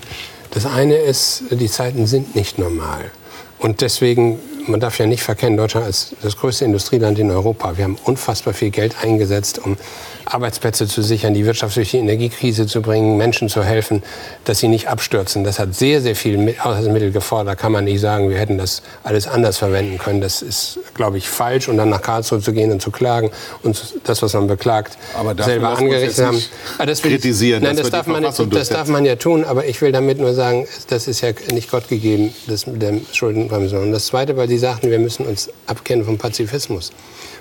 Das 0.50 0.65
eine 0.65 0.96
ist, 0.96 1.43
die 1.52 1.69
Zeiten 1.69 2.08
sind 2.08 2.36
nicht 2.36 2.58
normal. 2.58 3.12
Und 3.60 3.82
deswegen, 3.82 4.39
man 4.67 4.80
darf 4.80 4.99
ja 4.99 5.06
nicht 5.06 5.23
verkennen, 5.23 5.58
Deutschland 5.58 5.88
ist 5.88 6.15
das 6.21 6.38
größte 6.38 6.65
Industrieland 6.65 7.19
in 7.19 7.32
Europa. 7.32 7.78
Wir 7.78 7.86
haben 7.86 7.97
unfassbar 8.04 8.54
viel 8.54 8.71
Geld 8.71 8.95
eingesetzt, 9.02 9.60
um 9.63 9.78
Arbeitsplätze 10.26 10.88
zu 10.88 11.02
sichern, 11.02 11.34
die 11.34 11.45
Wirtschaft 11.45 11.76
durch 11.76 11.91
die 11.91 11.97
Energiekrise 11.97 12.65
zu 12.65 12.82
bringen, 12.82 13.17
Menschen 13.17 13.49
zu 13.49 13.63
helfen, 13.63 14.04
dass 14.45 14.60
sie 14.60 14.67
nicht 14.67 14.88
abstürzen. 14.88 15.43
Das 15.43 15.60
hat 15.60 15.76
sehr, 15.76 16.02
sehr 16.02 16.15
viel 16.15 16.38
Mittel 16.38 17.12
gefordert. 17.12 17.47
Da 17.47 17.56
kann 17.56 17.71
man 17.71 17.84
nicht 17.84 17.99
sagen, 17.99 18.30
wir 18.30 18.38
hätten 18.38 18.58
das 18.58 18.82
alles 19.04 19.28
anders 19.28 19.58
verwenden 19.58 19.97
können. 19.97 20.21
Das 20.21 20.41
ist, 20.41 20.80
glaube 20.93 21.17
ich, 21.17 21.28
falsch. 21.28 21.67
Und 21.67 21.78
dann 21.78 21.89
nach 21.89 22.02
Karlsruhe 22.02 22.39
zu 22.39 22.54
gehen 22.54 22.71
und 22.71 22.82
zu 22.82 22.91
klagen 22.91 23.32
und 23.63 23.95
das, 24.06 24.21
was 24.21 24.34
man 24.34 24.47
beklagt, 24.47 24.97
selber 25.39 25.78
angerichtet 25.78 26.26
haben. 26.26 26.41
Ah, 26.78 26.86
das 26.86 27.02
kritisieren. 27.02 27.63
Nein, 27.63 27.76
das, 27.76 27.89
darf 27.89 28.08
man, 28.08 28.23
das 28.23 28.69
darf 28.69 28.88
man 28.88 29.06
ja 29.06 29.15
tun. 29.15 29.43
Aber 29.43 29.65
ich 29.65 29.82
will 29.82 29.91
damit 29.91 30.19
nur 30.19 30.34
sagen, 30.34 30.67
das 30.88 31.08
ist 31.08 31.21
ja 31.21 31.30
nicht 31.52 31.69
Gott 31.69 31.89
gegeben, 31.89 32.34
das 32.47 32.65
mit 32.65 32.82
der 32.82 32.93
Schuldenbremse. 33.12 33.80
Und 33.80 33.91
das 33.91 34.06
Zweite, 34.08 34.38
weil 34.38 34.47
Sie 34.54 34.60
sagten, 34.60 34.92
wir 34.92 35.00
müssen 35.00 35.26
uns 35.26 35.50
abkennen 35.66 36.06
vom 36.06 36.20
Pazifismus. 36.20 36.92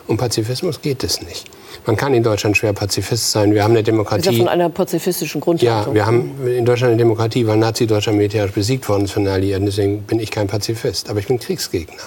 Um 0.06 0.16
Pazifismus 0.16 0.80
geht 0.80 1.04
es 1.04 1.20
nicht. 1.20 1.44
Man 1.84 1.94
kann 1.94 2.14
in 2.14 2.22
Deutschland 2.22 2.56
schwer 2.56 2.72
Pazifist 2.72 3.32
sein. 3.32 3.52
Wir 3.52 3.64
haben 3.64 3.72
eine 3.72 3.82
Demokratie. 3.82 4.30
Ja 4.30 4.38
von 4.38 4.48
einer 4.48 4.70
pazifistischen 4.70 5.42
Grundhaltung. 5.42 5.94
Ja, 5.94 5.94
wir 5.94 6.06
haben 6.06 6.32
in 6.46 6.64
Deutschland 6.64 6.92
eine 6.92 6.96
Demokratie, 6.96 7.46
weil 7.46 7.58
Nazi-Deutschland 7.58 8.16
militärisch 8.16 8.52
besiegt 8.52 8.88
worden 8.88 9.04
ist 9.04 9.10
von 9.10 9.24
den 9.24 9.34
Alliierten. 9.34 9.66
Deswegen 9.66 10.04
bin 10.04 10.20
ich 10.20 10.30
kein 10.30 10.46
Pazifist. 10.46 11.10
Aber 11.10 11.20
ich 11.20 11.26
bin 11.26 11.38
Kriegsgegner. 11.38 12.02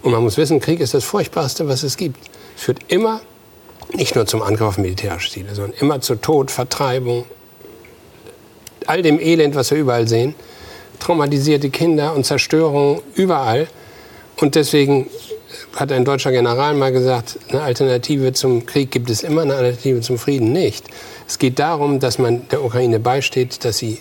Und 0.00 0.12
man 0.12 0.22
muss 0.22 0.38
wissen, 0.38 0.60
Krieg 0.60 0.80
ist 0.80 0.94
das 0.94 1.04
Furchtbarste, 1.04 1.68
was 1.68 1.82
es 1.82 1.98
gibt. 1.98 2.16
Es 2.56 2.62
führt 2.62 2.78
immer 2.88 3.20
nicht 3.92 4.14
nur 4.14 4.24
zum 4.24 4.40
Angriff 4.40 4.66
auf 4.66 4.78
militärische 4.78 5.30
Ziele, 5.30 5.54
sondern 5.54 5.74
immer 5.78 6.00
zu 6.00 6.14
Tod, 6.14 6.50
Vertreibung, 6.50 7.26
all 8.86 9.02
dem 9.02 9.20
Elend, 9.20 9.54
was 9.56 9.70
wir 9.70 9.76
überall 9.76 10.08
sehen, 10.08 10.34
traumatisierte 11.00 11.68
Kinder 11.68 12.14
und 12.14 12.24
Zerstörung 12.24 13.02
überall. 13.14 13.68
Und 14.42 14.56
deswegen 14.56 15.06
hat 15.76 15.92
ein 15.92 16.04
deutscher 16.04 16.32
General 16.32 16.74
mal 16.74 16.90
gesagt, 16.90 17.38
eine 17.50 17.62
Alternative 17.62 18.32
zum 18.32 18.66
Krieg 18.66 18.90
gibt 18.90 19.08
es 19.08 19.22
immer, 19.22 19.42
eine 19.42 19.54
Alternative 19.54 20.00
zum 20.00 20.18
Frieden 20.18 20.52
nicht. 20.52 20.84
Es 21.28 21.38
geht 21.38 21.60
darum, 21.60 22.00
dass 22.00 22.18
man 22.18 22.48
der 22.48 22.64
Ukraine 22.64 22.98
beisteht, 22.98 23.64
dass 23.64 23.78
sie 23.78 23.98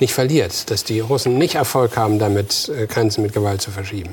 nicht 0.00 0.12
verliert, 0.12 0.72
dass 0.72 0.82
die 0.82 0.98
Russen 0.98 1.38
nicht 1.38 1.54
Erfolg 1.54 1.96
haben, 1.96 2.18
damit 2.18 2.68
äh, 2.68 2.88
Grenzen 2.88 3.22
mit 3.22 3.32
Gewalt 3.32 3.62
zu 3.62 3.70
verschieben. 3.70 4.10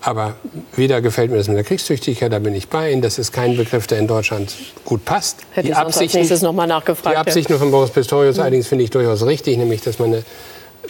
Aber 0.00 0.36
weder 0.76 1.00
gefällt 1.00 1.32
mir 1.32 1.38
das 1.38 1.48
mit 1.48 1.56
der 1.56 1.64
Kriegstüchtigkeit, 1.64 2.32
da 2.32 2.38
bin 2.38 2.54
ich 2.54 2.68
bei 2.68 2.92
Ihnen. 2.92 3.02
Das 3.02 3.18
ist 3.18 3.32
kein 3.32 3.56
Begriff, 3.56 3.88
der 3.88 3.98
in 3.98 4.06
Deutschland 4.06 4.54
gut 4.84 5.04
passt. 5.04 5.38
Hätte 5.50 5.68
die 5.68 5.74
Absichten, 5.74 6.28
noch 6.42 6.52
mal 6.52 6.68
nachgefragt. 6.68 7.16
Die 7.16 7.18
Absichten 7.18 7.58
von 7.58 7.72
Boris 7.72 7.90
Pistorius 7.90 8.38
allerdings 8.38 8.68
finde 8.68 8.84
ich 8.84 8.90
durchaus 8.90 9.26
richtig, 9.26 9.56
nämlich 9.56 9.80
dass 9.80 9.98
man 9.98 10.12
eine 10.12 10.24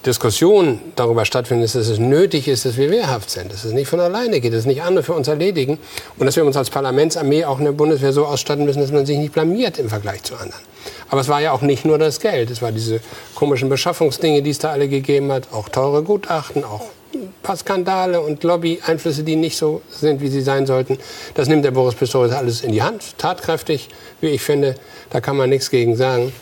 Diskussion 0.07 0.81
darüber 0.97 1.25
stattfindet, 1.25 1.75
dass 1.75 1.87
es 1.88 1.99
nötig 1.99 2.47
ist, 2.47 2.67
dass 2.67 2.77
wir 2.77 2.90
wehrhaft 2.90 3.31
sind, 3.31 3.51
dass 3.51 3.64
es 3.64 3.73
nicht 3.73 3.88
von 3.88 4.01
alleine 4.01 4.40
geht, 4.40 4.53
dass 4.53 4.61
es 4.61 4.67
nicht 4.67 4.83
andere 4.83 5.03
für 5.03 5.14
uns 5.14 5.29
erledigen 5.29 5.79
und 6.19 6.27
dass 6.27 6.37
wir 6.37 6.45
uns 6.45 6.57
als 6.57 6.69
Parlamentsarmee 6.69 7.45
auch 7.47 7.59
eine 7.59 7.73
Bundeswehr 7.73 8.12
so 8.12 8.27
ausstatten 8.27 8.67
müssen, 8.67 8.81
dass 8.81 8.93
man 8.93 9.07
sich 9.07 9.17
nicht 9.17 9.33
blamiert 9.33 9.79
im 9.79 9.88
Vergleich 9.88 10.23
zu 10.23 10.35
anderen. 10.35 10.62
Aber 11.09 11.23
es 11.23 11.29
war 11.29 11.40
ja 11.40 11.53
auch 11.53 11.62
nicht 11.62 11.87
nur 11.87 11.97
das 11.97 12.21
Geld, 12.21 12.51
es 12.51 12.61
war 12.61 12.71
diese 12.71 13.01
komischen 13.35 13.71
Beschaffungsdinge, 13.71 14.43
die 14.43 14.51
es 14.51 14.59
da 14.59 14.73
alle 14.73 14.88
gegeben 14.88 15.33
hat, 15.33 15.49
auch 15.53 15.71
teure 15.71 16.03
Gutachten, 16.03 16.64
auch 16.64 16.83
ein 17.14 17.33
paar 17.43 17.57
Skandale 17.57 18.21
und 18.21 18.43
Lobby-Einflüsse, 18.43 19.23
die 19.23 19.37
nicht 19.37 19.57
so 19.57 19.81
sind, 19.88 20.21
wie 20.21 20.29
sie 20.29 20.43
sein 20.43 20.67
sollten. 20.67 20.99
Das 21.35 21.49
nimmt 21.49 21.64
der 21.64 21.71
Boris 21.71 21.95
Pistorius 21.95 22.35
alles 22.35 22.62
in 22.62 22.73
die 22.73 22.83
Hand, 22.83 23.17
tatkräftig, 23.17 23.88
wie 24.21 24.29
ich 24.29 24.43
finde. 24.43 24.75
Da 25.11 25.21
kann 25.21 25.37
man 25.37 25.49
nichts 25.49 25.71
gegen 25.71 25.97
sagen. 25.97 26.33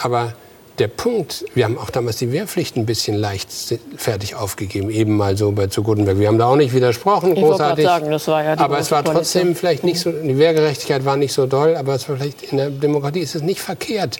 Aber 0.00 0.34
der 0.78 0.88
Punkt, 0.88 1.44
wir 1.54 1.64
haben 1.64 1.78
auch 1.78 1.90
damals 1.90 2.16
die 2.16 2.32
Wehrpflicht 2.32 2.76
ein 2.76 2.86
bisschen 2.86 3.14
leichtfertig 3.14 4.34
aufgegeben, 4.34 4.90
eben 4.90 5.16
mal 5.16 5.36
so 5.36 5.52
bei 5.52 5.68
zu 5.68 5.82
Gutenberg. 5.82 6.18
Wir 6.18 6.28
haben 6.28 6.38
da 6.38 6.46
auch 6.46 6.56
nicht 6.56 6.74
widersprochen, 6.74 7.36
ich 7.36 7.42
großartig. 7.42 7.84
Sagen, 7.84 8.10
das 8.10 8.26
war 8.26 8.42
ja 8.42 8.58
aber 8.58 8.78
es 8.78 8.90
war 8.90 9.04
trotzdem 9.04 9.54
vielleicht 9.54 9.84
nicht 9.84 10.00
so, 10.00 10.10
die 10.10 10.38
Wehrgerechtigkeit 10.38 11.04
war 11.04 11.16
nicht 11.16 11.32
so 11.32 11.46
doll, 11.46 11.76
aber 11.76 11.94
es 11.94 12.08
war 12.08 12.16
vielleicht 12.16 12.42
in 12.42 12.58
der 12.58 12.70
Demokratie 12.70 13.20
ist 13.20 13.36
es 13.36 13.42
nicht 13.42 13.60
verkehrt, 13.60 14.18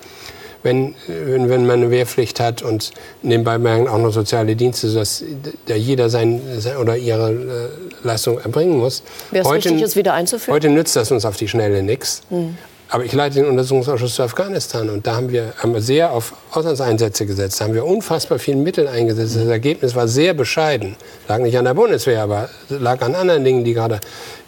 wenn, 0.63 0.95
wenn, 1.09 1.49
wenn 1.49 1.67
man 1.67 1.81
eine 1.81 1.91
Wehrpflicht 1.91 2.39
hat 2.39 2.63
und 2.63 2.93
nebenbei 3.23 3.59
merken 3.59 3.89
auch 3.89 3.99
noch 3.99 4.13
soziale 4.13 4.55
Dienste, 4.55 4.89
sodass 4.89 5.25
da 5.67 5.75
jeder 5.75 6.09
sein, 6.09 6.41
oder 6.81 6.97
ihre 6.97 7.33
äh, 7.33 8.07
Leistung 8.07 8.39
erbringen 8.39 8.79
muss. 8.79 9.03
Wäre 9.33 9.45
es 9.45 9.53
richtig, 9.53 9.83
es 9.83 9.97
wieder 9.97 10.15
einzuführen? 10.15 10.55
Heute 10.55 10.71
nützt 10.71 10.95
das 10.95 11.11
uns 11.11 11.25
auf 11.25 11.37
die 11.37 11.49
Schnelle 11.49 11.83
nichts. 11.83 12.23
Mhm. 12.31 12.57
Aber 12.95 13.05
ich 13.05 13.13
leite 13.13 13.41
den 13.41 13.47
Untersuchungsausschuss 13.47 14.15
zu 14.15 14.23
Afghanistan 14.23 14.89
und 14.89 15.05
da 15.05 15.17
haben 15.17 15.33
wir, 15.33 15.53
haben 15.59 15.81
sehr 15.81 16.13
auf 16.13 16.33
Auslandseinsätze 16.53 17.27
gesetzt, 17.27 17.61
da 17.61 17.65
haben 17.65 17.75
wir 17.75 17.85
unfassbar 17.85 18.39
viel 18.39 18.55
Mittel 18.55 18.87
eingesetzt. 18.87 19.35
Das 19.35 19.49
Ergebnis 19.49 19.97
war 19.97 20.07
sehr 20.07 20.33
bescheiden. 20.33 20.95
Lag 21.27 21.39
nicht 21.39 21.59
an 21.59 21.65
der 21.65 21.75
Bundeswehr, 21.75 22.23
aber 22.23 22.51
lag 22.69 23.03
an 23.03 23.17
anderen 23.17 23.43
Dingen, 23.43 23.65
die 23.65 23.75
gerade 23.75 23.99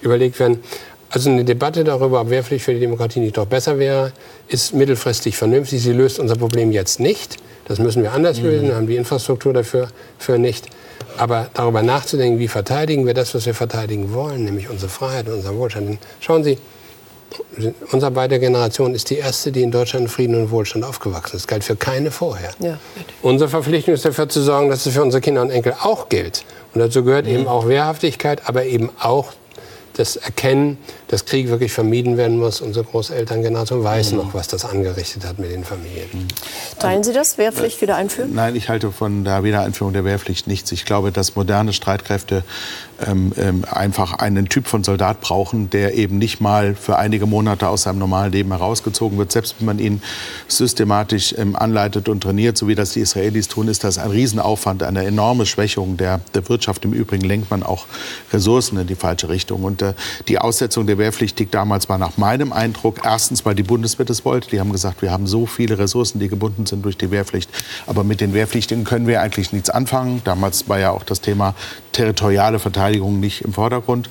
überlegt 0.00 0.38
werden. 0.38 0.62
Also 1.10 1.28
eine 1.28 1.44
Debatte 1.44 1.82
darüber, 1.82 2.20
ob 2.20 2.30
Wehrpflicht 2.30 2.64
für 2.64 2.72
die 2.72 2.78
Demokratie 2.78 3.18
nicht 3.18 3.36
doch 3.36 3.46
besser 3.46 3.80
wäre, 3.80 4.12
ist 4.46 4.72
mittelfristig 4.72 5.36
vernünftig. 5.36 5.82
Sie 5.82 5.92
löst 5.92 6.20
unser 6.20 6.36
Problem 6.36 6.70
jetzt 6.70 7.00
nicht. 7.00 7.38
Das 7.66 7.80
müssen 7.80 8.04
wir 8.04 8.12
anders 8.12 8.40
lösen. 8.40 8.68
Wir 8.68 8.76
haben 8.76 8.86
die 8.86 8.94
Infrastruktur 8.94 9.54
dafür 9.54 9.88
für 10.20 10.38
nicht. 10.38 10.68
Aber 11.16 11.50
darüber 11.52 11.82
nachzudenken, 11.82 12.38
wie 12.38 12.46
verteidigen 12.46 13.06
wir 13.06 13.14
das, 13.14 13.34
was 13.34 13.44
wir 13.44 13.54
verteidigen 13.54 14.14
wollen, 14.14 14.44
nämlich 14.44 14.70
unsere 14.70 14.88
Freiheit 14.88 15.26
und 15.26 15.34
unseren 15.34 15.58
Wohlstand. 15.58 15.98
Schauen 16.20 16.44
Sie, 16.44 16.58
unser 17.92 18.10
beider 18.10 18.38
Generation 18.38 18.94
ist 18.94 19.10
die 19.10 19.16
erste, 19.16 19.52
die 19.52 19.62
in 19.62 19.70
Deutschland 19.70 20.06
in 20.06 20.08
Frieden 20.08 20.34
und 20.36 20.50
Wohlstand 20.50 20.84
aufgewachsen 20.84 21.36
ist. 21.36 21.42
Das 21.42 21.46
galt 21.46 21.64
für 21.64 21.76
keine 21.76 22.10
vorher. 22.10 22.50
Ja, 22.60 22.78
Unsere 23.22 23.48
Verpflichtung 23.48 23.94
ist 23.94 24.04
dafür 24.04 24.28
zu 24.28 24.42
sorgen, 24.42 24.68
dass 24.68 24.86
es 24.86 24.94
für 24.94 25.02
unsere 25.02 25.20
Kinder 25.20 25.42
und 25.42 25.50
Enkel 25.50 25.74
auch 25.82 26.08
gilt. 26.08 26.44
Und 26.74 26.80
dazu 26.80 27.04
gehört 27.04 27.26
mhm. 27.26 27.32
eben 27.32 27.48
auch 27.48 27.68
Wehrhaftigkeit, 27.68 28.42
aber 28.46 28.64
eben 28.64 28.90
auch 29.00 29.32
das 29.96 30.16
Erkennen, 30.16 30.78
dass 31.08 31.24
Krieg 31.24 31.48
wirklich 31.48 31.72
vermieden 31.72 32.16
werden 32.16 32.38
muss. 32.38 32.60
Unsere 32.60 32.84
Großelterngeneration 32.84 33.82
weiß 33.82 34.12
mhm. 34.12 34.18
noch, 34.18 34.34
was 34.34 34.48
das 34.48 34.64
angerichtet 34.64 35.24
hat 35.24 35.38
mit 35.38 35.50
den 35.50 35.64
Familien. 35.64 36.08
Mhm. 36.12 36.28
Teilen 36.78 37.02
Sie 37.02 37.12
das? 37.12 37.38
Wehrpflicht 37.38 37.80
wieder 37.80 37.96
einführen? 37.96 38.34
Nein, 38.34 38.56
ich 38.56 38.68
halte 38.68 38.92
von 38.92 39.24
der 39.24 39.42
Wiedereinführung 39.42 39.92
der 39.92 40.04
Wehrpflicht 40.04 40.46
nichts. 40.46 40.70
Ich 40.72 40.84
glaube, 40.84 41.12
dass 41.12 41.34
moderne 41.36 41.72
Streitkräfte 41.72 42.44
ähm, 43.06 43.32
ähm, 43.36 43.64
einfach 43.70 44.14
einen 44.14 44.48
Typ 44.48 44.66
von 44.66 44.84
Soldat 44.84 45.20
brauchen, 45.20 45.70
der 45.70 45.94
eben 45.94 46.18
nicht 46.18 46.40
mal 46.40 46.74
für 46.74 46.96
einige 46.96 47.26
Monate 47.26 47.68
aus 47.68 47.82
seinem 47.82 47.98
normalen 47.98 48.32
Leben 48.32 48.50
herausgezogen 48.50 49.18
wird. 49.18 49.32
Selbst 49.32 49.56
wenn 49.58 49.66
man 49.66 49.78
ihn 49.78 50.02
systematisch 50.48 51.34
ähm, 51.36 51.56
anleitet 51.56 52.08
und 52.08 52.22
trainiert, 52.22 52.56
so 52.56 52.68
wie 52.68 52.74
das 52.74 52.92
die 52.92 53.00
Israelis 53.00 53.48
tun, 53.48 53.68
ist 53.68 53.84
das 53.84 53.98
ein 53.98 54.10
Riesenaufwand, 54.10 54.82
eine 54.82 55.04
enorme 55.04 55.46
Schwächung 55.46 55.96
der, 55.96 56.20
der 56.34 56.48
Wirtschaft. 56.48 56.84
Im 56.84 56.92
Übrigen 56.92 57.24
lenkt 57.24 57.50
man 57.50 57.62
auch 57.62 57.86
Ressourcen 58.32 58.78
in 58.78 58.86
die 58.86 58.94
falsche 58.94 59.28
Richtung. 59.28 59.64
Und 59.64 59.82
äh, 59.90 59.94
die 60.28 60.38
Aussetzung 60.38 60.86
der 60.86 60.98
Wehrpflichtig 60.98 61.50
damals 61.50 61.88
war 61.88 61.98
nach 61.98 62.16
meinem 62.16 62.52
Eindruck 62.52 63.00
erstens, 63.04 63.44
weil 63.44 63.54
die 63.54 63.62
Bundeswehr 63.62 64.06
das 64.06 64.24
wollte. 64.24 64.50
Die 64.50 64.60
haben 64.60 64.72
gesagt, 64.72 65.02
wir 65.02 65.10
haben 65.10 65.26
so 65.26 65.46
viele 65.46 65.78
Ressourcen, 65.78 66.18
die 66.18 66.28
gebunden 66.28 66.66
sind 66.66 66.84
durch 66.84 66.96
die 66.96 67.10
Wehrpflicht. 67.10 67.50
Aber 67.86 68.04
mit 68.04 68.20
den 68.20 68.34
Wehrpflichtigen 68.34 68.84
können 68.84 69.06
wir 69.06 69.20
eigentlich 69.20 69.52
nichts 69.52 69.70
anfangen. 69.70 70.22
Damals 70.24 70.68
war 70.68 70.78
ja 70.78 70.90
auch 70.90 71.04
das 71.04 71.20
Thema 71.20 71.54
territoriale 71.92 72.58
Verteidigung 72.58 73.20
nicht 73.20 73.42
im 73.42 73.52
Vordergrund. 73.52 74.08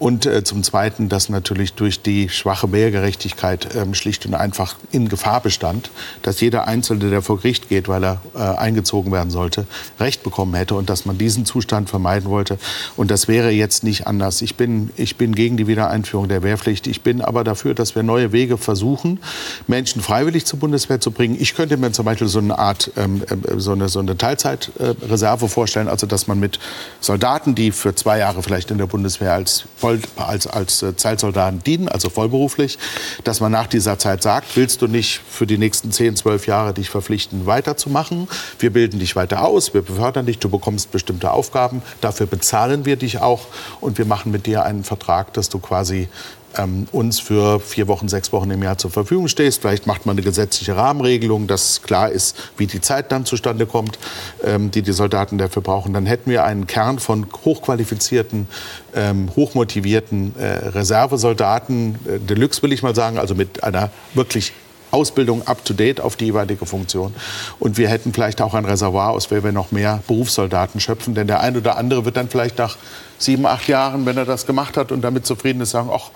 Und 0.00 0.24
äh, 0.24 0.42
zum 0.42 0.62
Zweiten, 0.62 1.10
dass 1.10 1.28
natürlich 1.28 1.74
durch 1.74 2.00
die 2.00 2.30
schwache 2.30 2.72
Wehrgerechtigkeit 2.72 3.68
ähm, 3.76 3.92
schlicht 3.92 4.24
und 4.24 4.34
einfach 4.34 4.76
in 4.90 5.10
Gefahr 5.10 5.42
bestand, 5.42 5.90
dass 6.22 6.40
jeder 6.40 6.66
Einzelne, 6.66 7.10
der 7.10 7.20
vor 7.20 7.36
Gericht 7.36 7.68
geht, 7.68 7.86
weil 7.86 8.02
er 8.02 8.22
äh, 8.34 8.38
eingezogen 8.38 9.12
werden 9.12 9.30
sollte, 9.30 9.66
Recht 10.00 10.22
bekommen 10.22 10.54
hätte 10.54 10.74
und 10.74 10.88
dass 10.88 11.04
man 11.04 11.18
diesen 11.18 11.44
Zustand 11.44 11.90
vermeiden 11.90 12.30
wollte. 12.30 12.58
Und 12.96 13.10
das 13.10 13.28
wäre 13.28 13.50
jetzt 13.50 13.84
nicht 13.84 14.06
anders. 14.06 14.40
Ich 14.40 14.56
bin, 14.56 14.88
ich 14.96 15.16
bin 15.16 15.34
gegen 15.34 15.58
die 15.58 15.66
Wiedereinführung 15.66 16.28
der 16.28 16.42
Wehrpflicht. 16.42 16.86
Ich 16.86 17.02
bin 17.02 17.20
aber 17.20 17.44
dafür, 17.44 17.74
dass 17.74 17.94
wir 17.94 18.02
neue 18.02 18.32
Wege 18.32 18.56
versuchen, 18.56 19.20
Menschen 19.66 20.00
freiwillig 20.00 20.46
zur 20.46 20.60
Bundeswehr 20.60 21.00
zu 21.00 21.10
bringen. 21.10 21.36
Ich 21.38 21.54
könnte 21.54 21.76
mir 21.76 21.92
zum 21.92 22.06
Beispiel 22.06 22.28
so 22.28 22.38
eine 22.38 22.58
Art, 22.58 22.90
ähm, 22.96 23.22
äh, 23.28 23.60
so 23.60 23.72
eine, 23.72 23.90
so 23.90 23.98
eine 23.98 24.16
Teilzeitreserve 24.16 25.50
vorstellen, 25.50 25.88
also 25.88 26.06
dass 26.06 26.26
man 26.26 26.40
mit 26.40 26.58
Soldaten, 27.00 27.54
die 27.54 27.70
für 27.70 27.94
zwei 27.94 28.16
Jahre 28.16 28.42
vielleicht 28.42 28.70
in 28.70 28.78
der 28.78 28.86
Bundeswehr 28.86 29.34
als 29.34 29.64
voll, 29.76 29.89
als, 30.16 30.46
als 30.46 30.82
äh, 30.82 30.96
Zeitsoldaten 30.96 31.62
dienen, 31.62 31.88
also 31.88 32.10
vollberuflich, 32.10 32.78
dass 33.24 33.40
man 33.40 33.52
nach 33.52 33.66
dieser 33.66 33.98
Zeit 33.98 34.22
sagt, 34.22 34.56
willst 34.56 34.82
du 34.82 34.86
nicht 34.86 35.20
für 35.28 35.46
die 35.46 35.58
nächsten 35.58 35.92
10, 35.92 36.16
12 36.16 36.46
Jahre 36.46 36.74
dich 36.74 36.90
verpflichten, 36.90 37.46
weiterzumachen? 37.46 38.28
Wir 38.58 38.72
bilden 38.72 38.98
dich 38.98 39.16
weiter 39.16 39.44
aus, 39.44 39.74
wir 39.74 39.82
befördern 39.82 40.26
dich, 40.26 40.38
du 40.38 40.48
bekommst 40.48 40.92
bestimmte 40.92 41.30
Aufgaben, 41.30 41.82
dafür 42.00 42.26
bezahlen 42.26 42.84
wir 42.84 42.96
dich 42.96 43.20
auch 43.20 43.46
und 43.80 43.98
wir 43.98 44.04
machen 44.04 44.32
mit 44.32 44.46
dir 44.46 44.64
einen 44.64 44.84
Vertrag, 44.84 45.32
dass 45.32 45.48
du 45.48 45.58
quasi 45.58 46.08
ähm, 46.56 46.86
uns 46.92 47.20
für 47.20 47.60
vier 47.60 47.88
Wochen, 47.88 48.08
sechs 48.08 48.32
Wochen 48.32 48.50
im 48.50 48.62
Jahr 48.62 48.78
zur 48.78 48.90
Verfügung 48.90 49.28
stehst. 49.28 49.60
Vielleicht 49.60 49.86
macht 49.86 50.06
man 50.06 50.14
eine 50.14 50.22
gesetzliche 50.22 50.76
Rahmenregelung, 50.76 51.46
dass 51.46 51.82
klar 51.82 52.10
ist, 52.10 52.36
wie 52.56 52.66
die 52.66 52.80
Zeit 52.80 53.12
dann 53.12 53.24
zustande 53.24 53.66
kommt, 53.66 53.98
ähm, 54.44 54.70
die 54.70 54.82
die 54.82 54.92
Soldaten 54.92 55.38
dafür 55.38 55.62
brauchen. 55.62 55.92
Dann 55.92 56.06
hätten 56.06 56.30
wir 56.30 56.44
einen 56.44 56.66
Kern 56.66 56.98
von 56.98 57.26
hochqualifizierten, 57.44 58.48
ähm, 58.94 59.30
hochmotivierten 59.36 60.34
äh, 60.38 60.68
Reservesoldaten, 60.68 61.94
äh, 62.06 62.18
Deluxe 62.18 62.62
will 62.62 62.72
ich 62.72 62.82
mal 62.82 62.94
sagen, 62.94 63.18
also 63.18 63.34
mit 63.34 63.62
einer 63.64 63.90
wirklich 64.14 64.52
Ausbildung 64.90 65.46
up-to-date 65.46 66.00
auf 66.00 66.16
die 66.16 66.26
jeweilige 66.26 66.66
Funktion. 66.66 67.14
Und 67.58 67.78
wir 67.78 67.88
hätten 67.88 68.12
vielleicht 68.12 68.40
auch 68.40 68.54
ein 68.54 68.64
Reservoir, 68.64 69.10
aus 69.10 69.28
dem 69.28 69.44
wir 69.44 69.52
noch 69.52 69.72
mehr 69.72 70.02
Berufssoldaten 70.06 70.80
schöpfen. 70.80 71.14
Denn 71.14 71.26
der 71.26 71.40
ein 71.40 71.56
oder 71.56 71.76
andere 71.76 72.04
wird 72.04 72.16
dann 72.16 72.28
vielleicht 72.28 72.58
nach 72.58 72.76
sieben, 73.18 73.46
acht 73.46 73.68
Jahren, 73.68 74.06
wenn 74.06 74.16
er 74.16 74.24
das 74.24 74.46
gemacht 74.46 74.76
hat 74.76 74.92
und 74.92 75.02
damit 75.02 75.26
zufrieden 75.26 75.60
ist, 75.60 75.70
sagen, 75.70 75.90
ach, 75.92 76.10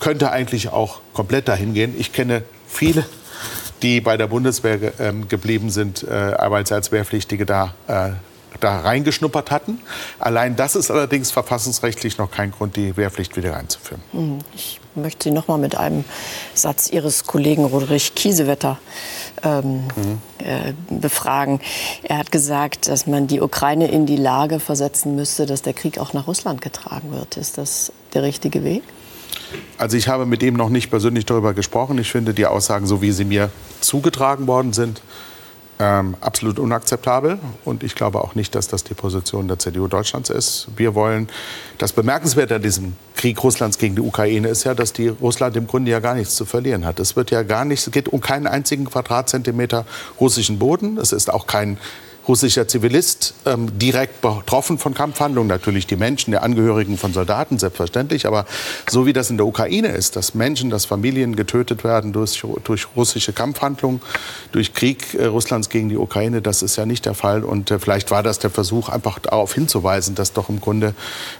könnte 0.00 0.30
eigentlich 0.30 0.68
auch 0.68 1.00
komplett 1.12 1.48
dahin 1.48 1.74
gehen. 1.74 1.94
Ich 1.98 2.12
kenne 2.12 2.42
viele, 2.68 3.04
die 3.82 4.00
bei 4.00 4.16
der 4.16 4.26
Bundeswehr 4.26 5.00
äh, 5.00 5.12
geblieben 5.28 5.70
sind, 5.70 6.02
äh, 6.02 6.12
aber 6.12 6.56
als 6.56 6.92
Wehrpflichtige 6.92 7.46
da 7.46 7.74
äh, 7.86 8.10
da 8.60 8.80
reingeschnuppert 8.80 9.50
hatten. 9.50 9.80
Allein 10.18 10.56
das 10.56 10.76
ist 10.76 10.90
allerdings 10.90 11.30
verfassungsrechtlich 11.30 12.18
noch 12.18 12.30
kein 12.30 12.50
Grund, 12.50 12.76
die 12.76 12.96
Wehrpflicht 12.96 13.36
wieder 13.36 13.56
einzuführen. 13.56 14.02
Hm, 14.12 14.38
ich 14.54 14.80
möchte 14.96 15.28
Sie 15.28 15.34
noch 15.34 15.48
mal 15.48 15.58
mit 15.58 15.76
einem 15.76 16.04
Satz 16.54 16.90
Ihres 16.90 17.24
Kollegen 17.24 17.64
Roderich 17.64 18.14
Kiesewetter 18.14 18.78
ähm, 19.42 19.84
mhm. 19.96 20.18
äh, 20.38 20.72
befragen. 20.88 21.60
Er 22.02 22.18
hat 22.18 22.32
gesagt, 22.32 22.88
dass 22.88 23.06
man 23.06 23.26
die 23.26 23.40
Ukraine 23.40 23.88
in 23.88 24.06
die 24.06 24.16
Lage 24.16 24.60
versetzen 24.60 25.14
müsste, 25.16 25.46
dass 25.46 25.62
der 25.62 25.72
Krieg 25.72 25.98
auch 25.98 26.12
nach 26.12 26.26
Russland 26.26 26.60
getragen 26.60 27.12
wird. 27.12 27.36
Ist 27.36 27.58
das 27.58 27.92
der 28.14 28.22
richtige 28.22 28.64
Weg? 28.64 28.82
Also 29.78 29.96
ich 29.96 30.08
habe 30.08 30.26
mit 30.26 30.42
ihm 30.42 30.54
noch 30.54 30.68
nicht 30.68 30.90
persönlich 30.90 31.26
darüber 31.26 31.54
gesprochen. 31.54 31.98
Ich 31.98 32.10
finde 32.10 32.34
die 32.34 32.46
Aussagen, 32.46 32.86
so 32.86 33.02
wie 33.02 33.12
sie 33.12 33.24
mir 33.24 33.50
zugetragen 33.80 34.46
worden 34.46 34.72
sind, 34.72 35.02
ähm, 35.78 36.16
absolut 36.20 36.58
unakzeptabel. 36.58 37.38
Und 37.64 37.82
ich 37.82 37.94
glaube 37.94 38.20
auch 38.20 38.34
nicht, 38.34 38.54
dass 38.54 38.68
das 38.68 38.84
die 38.84 38.94
Position 38.94 39.48
der 39.48 39.58
CDU 39.58 39.88
Deutschlands 39.88 40.30
ist. 40.30 40.68
Wir 40.76 40.94
wollen, 40.94 41.28
das 41.78 41.92
Bemerkenswerte 41.92 42.56
an 42.56 42.62
diesem 42.62 42.96
Krieg 43.16 43.42
Russlands 43.42 43.78
gegen 43.78 43.96
die 43.96 44.02
Ukraine 44.02 44.48
ist 44.48 44.64
ja, 44.64 44.74
dass 44.74 44.92
die 44.92 45.08
Russland 45.08 45.56
im 45.56 45.66
Grunde 45.66 45.90
ja 45.90 46.00
gar 46.00 46.14
nichts 46.14 46.36
zu 46.36 46.44
verlieren 46.44 46.84
hat. 46.84 47.00
Es 47.00 47.16
wird 47.16 47.30
ja 47.30 47.42
gar 47.42 47.64
nichts, 47.64 47.86
es 47.86 47.92
geht 47.92 48.08
um 48.08 48.20
keinen 48.20 48.46
einzigen 48.46 48.84
Quadratzentimeter 48.84 49.84
russischen 50.20 50.58
Boden. 50.58 50.98
Es 50.98 51.12
ist 51.12 51.32
auch 51.32 51.46
kein 51.46 51.78
russischer 52.26 52.66
Zivilist, 52.66 53.34
ähm, 53.46 53.78
direkt 53.78 54.22
betroffen 54.22 54.78
von 54.78 54.94
Kampfhandlungen. 54.94 55.48
Natürlich 55.48 55.86
die 55.86 55.96
Menschen, 55.96 56.30
die 56.30 56.38
Angehörigen 56.38 56.96
von 56.96 57.12
Soldaten, 57.12 57.58
selbstverständlich. 57.58 58.26
Aber 58.26 58.46
so 58.88 59.06
wie 59.06 59.12
das 59.12 59.30
in 59.30 59.36
der 59.36 59.46
Ukraine 59.46 59.88
ist, 59.88 60.16
dass 60.16 60.34
Menschen, 60.34 60.70
dass 60.70 60.86
Familien 60.86 61.36
getötet 61.36 61.84
werden 61.84 62.12
durch, 62.12 62.42
durch 62.64 62.86
russische 62.96 63.32
Kampfhandlungen, 63.32 64.00
durch 64.52 64.72
Krieg 64.72 65.14
äh, 65.14 65.26
Russlands 65.26 65.68
gegen 65.68 65.88
die 65.88 65.96
Ukraine, 65.96 66.40
das 66.40 66.62
ist 66.62 66.76
ja 66.76 66.86
nicht 66.86 67.04
der 67.04 67.14
Fall. 67.14 67.44
Und 67.44 67.70
äh, 67.70 67.78
vielleicht 67.78 68.10
war 68.10 68.22
das 68.22 68.38
der 68.38 68.50
Versuch, 68.50 68.88
einfach 68.88 69.18
darauf 69.18 69.54
hinzuweisen, 69.54 70.14
dass 70.14 70.32
doch 70.32 70.48
im 70.48 70.60
Grunde 70.60 70.94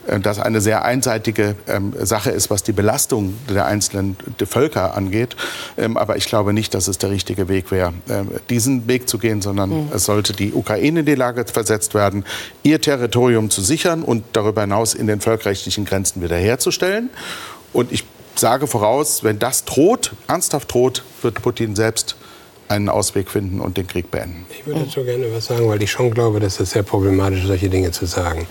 äh, 0.06 0.20
das 0.20 0.38
eine 0.38 0.60
sehr 0.60 0.84
einseitige 0.84 1.56
ähm, 1.66 1.94
Sache 2.02 2.30
ist, 2.30 2.50
was 2.50 2.62
die 2.62 2.72
Belastung 2.72 3.34
der 3.48 3.66
einzelnen 3.66 4.16
Völker 4.44 4.94
angeht. 4.96 5.36
Ähm, 5.78 5.96
aber 5.96 6.16
ich 6.16 6.26
glaube 6.26 6.52
nicht, 6.52 6.74
dass 6.74 6.88
es 6.88 6.98
der 6.98 7.10
richtige 7.10 7.48
Weg 7.48 7.70
wäre, 7.70 7.94
äh, 8.08 8.24
diesen 8.50 8.86
Weg 8.86 9.08
zu 9.08 9.18
gehen, 9.18 9.40
sondern 9.40 9.70
mhm. 9.70 9.88
es 9.94 10.04
sollte 10.04 10.34
die 10.34 10.52
Ukraine 10.52 10.73
Ukraine 10.74 11.00
in 11.00 11.06
die 11.06 11.14
Lage 11.14 11.44
versetzt 11.46 11.94
werden, 11.94 12.24
ihr 12.62 12.80
Territorium 12.80 13.50
zu 13.50 13.60
sichern 13.60 14.02
und 14.02 14.24
darüber 14.32 14.62
hinaus 14.62 14.94
in 14.94 15.06
den 15.06 15.20
völkerrechtlichen 15.20 15.84
Grenzen 15.84 16.22
wiederherzustellen. 16.22 17.10
Und 17.72 17.92
ich 17.92 18.04
sage 18.34 18.66
voraus, 18.66 19.22
wenn 19.22 19.38
das 19.38 19.64
droht, 19.64 20.12
ernsthaft 20.26 20.72
droht, 20.72 21.04
wird 21.22 21.40
Putin 21.42 21.76
selbst 21.76 22.16
einen 22.66 22.88
Ausweg 22.88 23.30
finden 23.30 23.60
und 23.60 23.76
den 23.76 23.86
Krieg 23.86 24.10
beenden. 24.10 24.46
Ich 24.50 24.66
würde 24.66 24.84
dazu 24.84 25.04
gerne 25.04 25.26
was 25.32 25.46
sagen, 25.46 25.68
weil 25.68 25.82
ich 25.82 25.90
schon 25.90 26.10
glaube, 26.10 26.40
dass 26.40 26.60
es 26.60 26.70
sehr 26.70 26.82
problematisch 26.82 27.40
ist, 27.40 27.48
solche 27.48 27.68
Dinge 27.68 27.90
zu 27.90 28.06
sagen. 28.06 28.46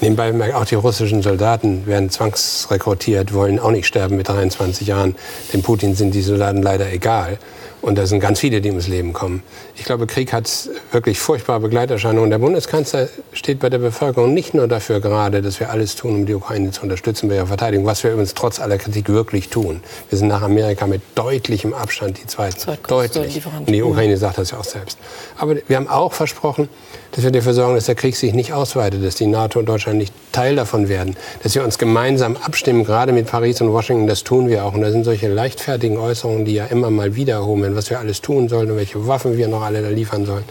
Nebenbei 0.00 0.54
auch 0.54 0.64
die 0.64 0.76
russischen 0.76 1.22
Soldaten 1.22 1.86
werden 1.86 2.10
zwangsrekrutiert, 2.10 3.34
wollen 3.34 3.58
auch 3.58 3.72
nicht 3.72 3.86
sterben 3.86 4.16
mit 4.16 4.28
23 4.28 4.86
Jahren. 4.86 5.16
Dem 5.52 5.62
Putin 5.62 5.94
sind 5.94 6.14
die 6.14 6.22
Soldaten 6.22 6.62
leider 6.62 6.90
egal. 6.92 7.38
Und 7.86 7.96
da 7.96 8.04
sind 8.04 8.18
ganz 8.18 8.40
viele, 8.40 8.60
die 8.60 8.70
ums 8.70 8.88
Leben 8.88 9.12
kommen. 9.12 9.44
Ich 9.76 9.84
glaube, 9.84 10.08
Krieg 10.08 10.32
hat 10.32 10.50
wirklich 10.90 11.20
furchtbare 11.20 11.60
Begleiterscheinungen. 11.60 12.30
Der 12.30 12.38
Bundeskanzler 12.38 13.08
steht 13.32 13.60
bei 13.60 13.70
der 13.70 13.78
Bevölkerung 13.78 14.34
nicht 14.34 14.54
nur 14.54 14.66
dafür 14.66 14.98
gerade, 14.98 15.40
dass 15.40 15.60
wir 15.60 15.70
alles 15.70 15.94
tun, 15.94 16.16
um 16.16 16.26
die 16.26 16.34
Ukraine 16.34 16.72
zu 16.72 16.82
unterstützen 16.82 17.28
bei 17.28 17.36
ihrer 17.36 17.46
Verteidigung, 17.46 17.86
was 17.86 18.02
wir 18.02 18.10
übrigens 18.10 18.34
trotz 18.34 18.58
aller 18.58 18.78
Kritik 18.78 19.08
wirklich 19.08 19.50
tun. 19.50 19.84
Wir 20.10 20.18
sind 20.18 20.26
nach 20.26 20.42
Amerika 20.42 20.88
mit 20.88 21.00
deutlichem 21.14 21.74
Abstand 21.74 22.20
die 22.20 22.26
zweiten. 22.26 22.58
Deutlich. 22.88 23.46
Und 23.46 23.68
die 23.68 23.84
Ukraine 23.84 24.16
sagt 24.16 24.38
das 24.38 24.50
ja 24.50 24.58
auch 24.58 24.64
selbst. 24.64 24.98
Aber 25.38 25.54
wir 25.68 25.76
haben 25.76 25.86
auch 25.86 26.12
versprochen, 26.12 26.68
dass 27.16 27.24
wir 27.24 27.30
dafür 27.30 27.54
sorgen, 27.54 27.74
dass 27.74 27.86
der 27.86 27.94
Krieg 27.94 28.14
sich 28.14 28.34
nicht 28.34 28.52
ausweitet, 28.52 29.02
dass 29.02 29.14
die 29.14 29.26
NATO 29.26 29.58
und 29.58 29.66
Deutschland 29.66 29.96
nicht 29.96 30.12
Teil 30.32 30.54
davon 30.54 30.90
werden, 30.90 31.16
dass 31.42 31.54
wir 31.54 31.64
uns 31.64 31.78
gemeinsam 31.78 32.36
abstimmen, 32.36 32.84
gerade 32.84 33.12
mit 33.12 33.26
Paris 33.26 33.62
und 33.62 33.72
Washington, 33.72 34.06
das 34.06 34.22
tun 34.22 34.48
wir 34.48 34.66
auch. 34.66 34.74
Und 34.74 34.82
da 34.82 34.90
sind 34.90 35.04
solche 35.04 35.28
leichtfertigen 35.28 35.96
Äußerungen, 35.96 36.44
die 36.44 36.52
ja 36.52 36.66
immer 36.66 36.90
mal 36.90 37.16
wiederholen 37.16 37.62
werden, 37.62 37.74
was 37.74 37.88
wir 37.88 37.98
alles 37.98 38.20
tun 38.20 38.50
sollen 38.50 38.70
und 38.70 38.76
welche 38.76 39.06
Waffen 39.06 39.38
wir 39.38 39.48
noch 39.48 39.62
alle 39.62 39.80
da 39.80 39.88
liefern 39.88 40.26
sollen. 40.26 40.44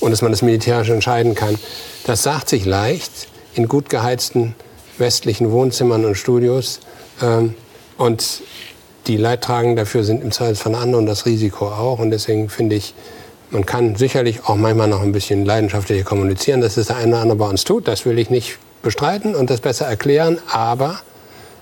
Und 0.00 0.10
dass 0.10 0.20
man 0.20 0.32
das 0.32 0.42
militärisch 0.42 0.90
entscheiden 0.90 1.36
kann. 1.36 1.56
Das 2.04 2.24
sagt 2.24 2.48
sich 2.48 2.64
leicht 2.64 3.28
in 3.54 3.68
gut 3.68 3.88
geheizten 3.88 4.56
westlichen 4.98 5.52
Wohnzimmern 5.52 6.04
und 6.04 6.16
Studios. 6.16 6.80
Ähm, 7.22 7.54
und 7.96 8.42
die 9.06 9.16
Leidtragenden 9.16 9.76
dafür 9.76 10.02
sind 10.02 10.20
im 10.24 10.32
Zweifelsfall 10.32 10.74
andere 10.74 11.00
und 11.00 11.06
das 11.06 11.26
Risiko 11.26 11.68
auch. 11.68 12.00
Und 12.00 12.10
deswegen 12.10 12.48
finde 12.48 12.74
ich, 12.74 12.94
man 13.50 13.64
kann 13.64 13.96
sicherlich 13.96 14.44
auch 14.44 14.56
manchmal 14.56 14.88
noch 14.88 15.02
ein 15.02 15.12
bisschen 15.12 15.44
leidenschaftlicher 15.44 16.04
kommunizieren, 16.04 16.60
dass 16.60 16.76
es 16.76 16.88
der 16.88 16.96
eine 16.96 17.12
oder 17.12 17.22
andere 17.22 17.38
bei 17.38 17.48
uns 17.48 17.64
tut. 17.64 17.88
Das 17.88 18.04
will 18.04 18.18
ich 18.18 18.30
nicht 18.30 18.58
bestreiten 18.82 19.34
und 19.34 19.50
das 19.50 19.60
besser 19.60 19.86
erklären. 19.86 20.38
Aber 20.50 21.00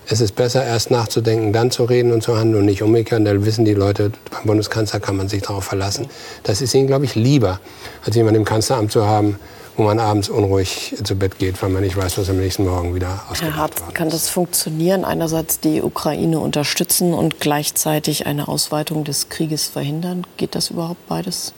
es 0.08 0.20
ist 0.20 0.36
besser, 0.36 0.64
erst 0.64 0.90
nachzudenken, 0.90 1.52
dann 1.52 1.70
zu 1.70 1.84
reden 1.84 2.12
und 2.12 2.22
zu 2.22 2.36
handeln 2.36 2.60
und 2.60 2.66
nicht 2.66 2.82
umgekehrt. 2.82 3.26
Da 3.26 3.44
wissen 3.44 3.64
die 3.64 3.74
Leute, 3.74 4.12
beim 4.30 4.44
Bundeskanzler 4.44 5.00
kann 5.00 5.16
man 5.16 5.28
sich 5.28 5.42
darauf 5.42 5.64
verlassen. 5.64 6.06
Das 6.44 6.60
ist 6.60 6.74
ihnen, 6.74 6.86
glaube 6.86 7.04
ich, 7.04 7.14
lieber, 7.14 7.60
als 8.04 8.14
jemanden 8.16 8.40
im 8.40 8.44
Kanzleramt 8.44 8.92
zu 8.92 9.06
haben, 9.06 9.38
wo 9.76 9.82
man 9.82 9.98
abends 9.98 10.28
unruhig 10.28 10.94
zu 11.02 11.16
Bett 11.16 11.38
geht, 11.38 11.60
weil 11.62 11.70
man 11.70 11.82
nicht 11.82 11.96
weiß, 11.96 12.18
was 12.18 12.30
am 12.30 12.38
nächsten 12.38 12.64
Morgen 12.64 12.94
wieder 12.94 13.20
ausgeht. 13.30 13.50
Herr 13.50 13.56
Hart, 13.56 13.94
kann 13.94 14.08
das 14.08 14.28
funktionieren? 14.28 15.04
Einerseits 15.04 15.60
die 15.60 15.82
Ukraine 15.82 16.40
unterstützen 16.40 17.12
und 17.12 17.40
gleichzeitig 17.40 18.26
eine 18.26 18.48
Ausweitung 18.48 19.04
des 19.04 19.28
Krieges 19.28 19.66
verhindern? 19.66 20.24
Geht 20.36 20.54
das 20.54 20.70
überhaupt 20.70 21.06
beides? 21.08 21.52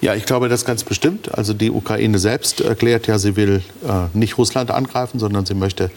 Ja, 0.00 0.14
ich 0.14 0.26
glaube 0.26 0.48
das 0.48 0.64
ganz 0.64 0.84
bestimmt. 0.84 1.36
Also 1.36 1.54
die 1.54 1.70
Ukraine 1.70 2.18
selbst 2.18 2.60
erklärt 2.60 3.08
ja, 3.08 3.18
sie 3.18 3.34
will 3.36 3.62
äh, 3.84 4.16
nicht 4.16 4.38
Russland 4.38 4.70
angreifen, 4.70 5.18
sondern 5.18 5.44
sie 5.44 5.54
möchte 5.54 5.90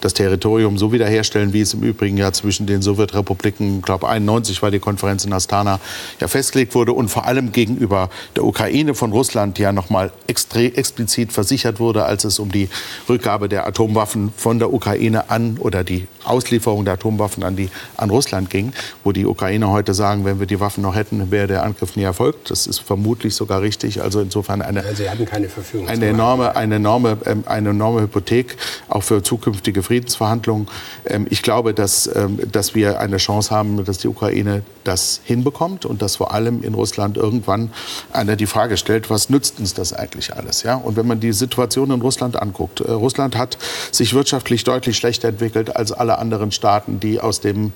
das 0.00 0.14
Territorium 0.14 0.78
so 0.78 0.92
wiederherstellen, 0.92 1.52
wie 1.52 1.60
es 1.60 1.74
im 1.74 1.82
Übrigen 1.82 2.16
ja 2.16 2.32
zwischen 2.32 2.66
den 2.66 2.82
Sowjetrepubliken, 2.82 3.78
ich 3.78 3.84
glaube 3.84 4.08
91 4.08 4.62
war 4.62 4.70
die 4.70 4.78
Konferenz 4.78 5.24
in 5.24 5.32
Astana, 5.32 5.80
ja 6.20 6.28
festgelegt 6.28 6.74
wurde 6.74 6.92
und 6.92 7.08
vor 7.08 7.26
allem 7.26 7.52
gegenüber 7.52 8.10
der 8.36 8.44
Ukraine 8.44 8.94
von 8.94 9.12
Russland 9.12 9.58
ja 9.58 9.72
nochmal 9.72 10.12
explizit 10.26 11.32
versichert 11.32 11.80
wurde, 11.80 12.04
als 12.04 12.24
es 12.24 12.38
um 12.38 12.52
die 12.52 12.68
Rückgabe 13.08 13.48
der 13.48 13.66
Atomwaffen 13.66 14.32
von 14.36 14.58
der 14.58 14.72
Ukraine 14.72 15.30
an 15.30 15.58
oder 15.58 15.84
die 15.84 16.06
Auslieferung 16.24 16.84
der 16.84 16.94
Atomwaffen 16.94 17.42
an, 17.42 17.56
die, 17.56 17.70
an 17.96 18.10
Russland 18.10 18.50
ging, 18.50 18.72
wo 19.04 19.12
die 19.12 19.26
Ukrainer 19.26 19.70
heute 19.70 19.94
sagen, 19.94 20.24
wenn 20.24 20.38
wir 20.40 20.46
die 20.46 20.60
Waffen 20.60 20.82
noch 20.82 20.94
hätten, 20.94 21.30
wäre 21.30 21.46
der 21.46 21.62
Angriff 21.64 21.96
nie 21.96 22.02
erfolgt. 22.02 22.50
Das 22.50 22.66
ist 22.66 22.78
vermutlich 22.80 23.34
sogar 23.34 23.62
richtig. 23.62 24.02
Also 24.02 24.20
insofern 24.20 24.62
eine, 24.62 24.84
Verfügung. 25.48 25.88
Eine 25.88 26.06
enorme, 26.06 26.56
eine, 26.56 26.76
enorme, 26.76 27.18
ähm, 27.24 27.44
eine 27.46 27.70
enorme 27.70 28.02
Hypothek, 28.02 28.56
auch 28.88 29.02
für 29.02 29.22
zukünftige 29.22 29.82
Friedensverhandlungen. 29.88 30.68
Ähm, 31.06 31.26
ich 31.30 31.42
glaube, 31.42 31.72
dass, 31.72 32.14
ähm, 32.14 32.38
dass 32.52 32.74
wir 32.74 33.00
eine 33.00 33.16
Chance 33.16 33.50
haben, 33.50 33.84
dass 33.84 33.98
die 33.98 34.08
Ukraine 34.08 34.62
das 34.84 35.20
hinbekommt 35.24 35.86
und 35.86 36.02
dass 36.02 36.16
vor 36.16 36.34
allem 36.34 36.62
in 36.62 36.74
Russland 36.74 37.16
irgendwann 37.16 37.72
einer 38.12 38.36
die 38.36 38.46
Frage 38.46 38.76
stellt, 38.76 39.08
was 39.08 39.30
nützt 39.30 39.58
uns 39.58 39.72
das 39.72 39.94
eigentlich 39.94 40.36
alles? 40.36 40.62
Ja? 40.62 40.74
Und 40.76 40.96
wenn 40.96 41.06
man 41.06 41.20
die 41.20 41.32
Situation 41.32 41.90
in 41.90 42.02
Russland 42.02 42.40
anguckt, 42.40 42.80
äh, 42.80 42.90
Russland 42.90 43.36
hat 43.36 43.56
sich 43.90 44.12
wirtschaftlich 44.12 44.62
deutlich 44.64 44.98
schlechter 44.98 45.28
entwickelt 45.28 45.74
als 45.74 45.90
alle 45.92 46.18
anderen 46.18 46.52
Staaten, 46.52 47.00
die 47.00 47.20
aus 47.20 47.40
dem 47.40 47.72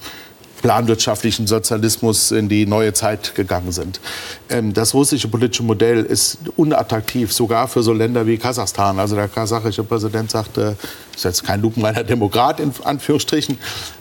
planwirtschaftlichen 0.62 1.46
Sozialismus 1.46 2.30
in 2.30 2.48
die 2.48 2.66
neue 2.66 2.92
Zeit 2.94 3.34
gegangen 3.34 3.72
sind. 3.72 4.00
Ähm, 4.48 4.72
das 4.72 4.94
russische 4.94 5.28
politische 5.28 5.64
Modell 5.64 6.04
ist 6.04 6.38
unattraktiv, 6.56 7.32
sogar 7.32 7.68
für 7.68 7.82
so 7.82 7.92
Länder 7.92 8.26
wie 8.26 8.38
Kasachstan. 8.38 8.98
Also 8.98 9.16
der 9.16 9.28
kasachische 9.28 9.82
Präsident 9.82 10.30
sagte, 10.30 10.76
ist 11.14 11.24
jetzt 11.24 11.44
kein 11.44 11.60
lupenreiner 11.60 12.04
Demokrat 12.04 12.60
in 12.60 12.72
Anführungsstrichen, 12.84 13.58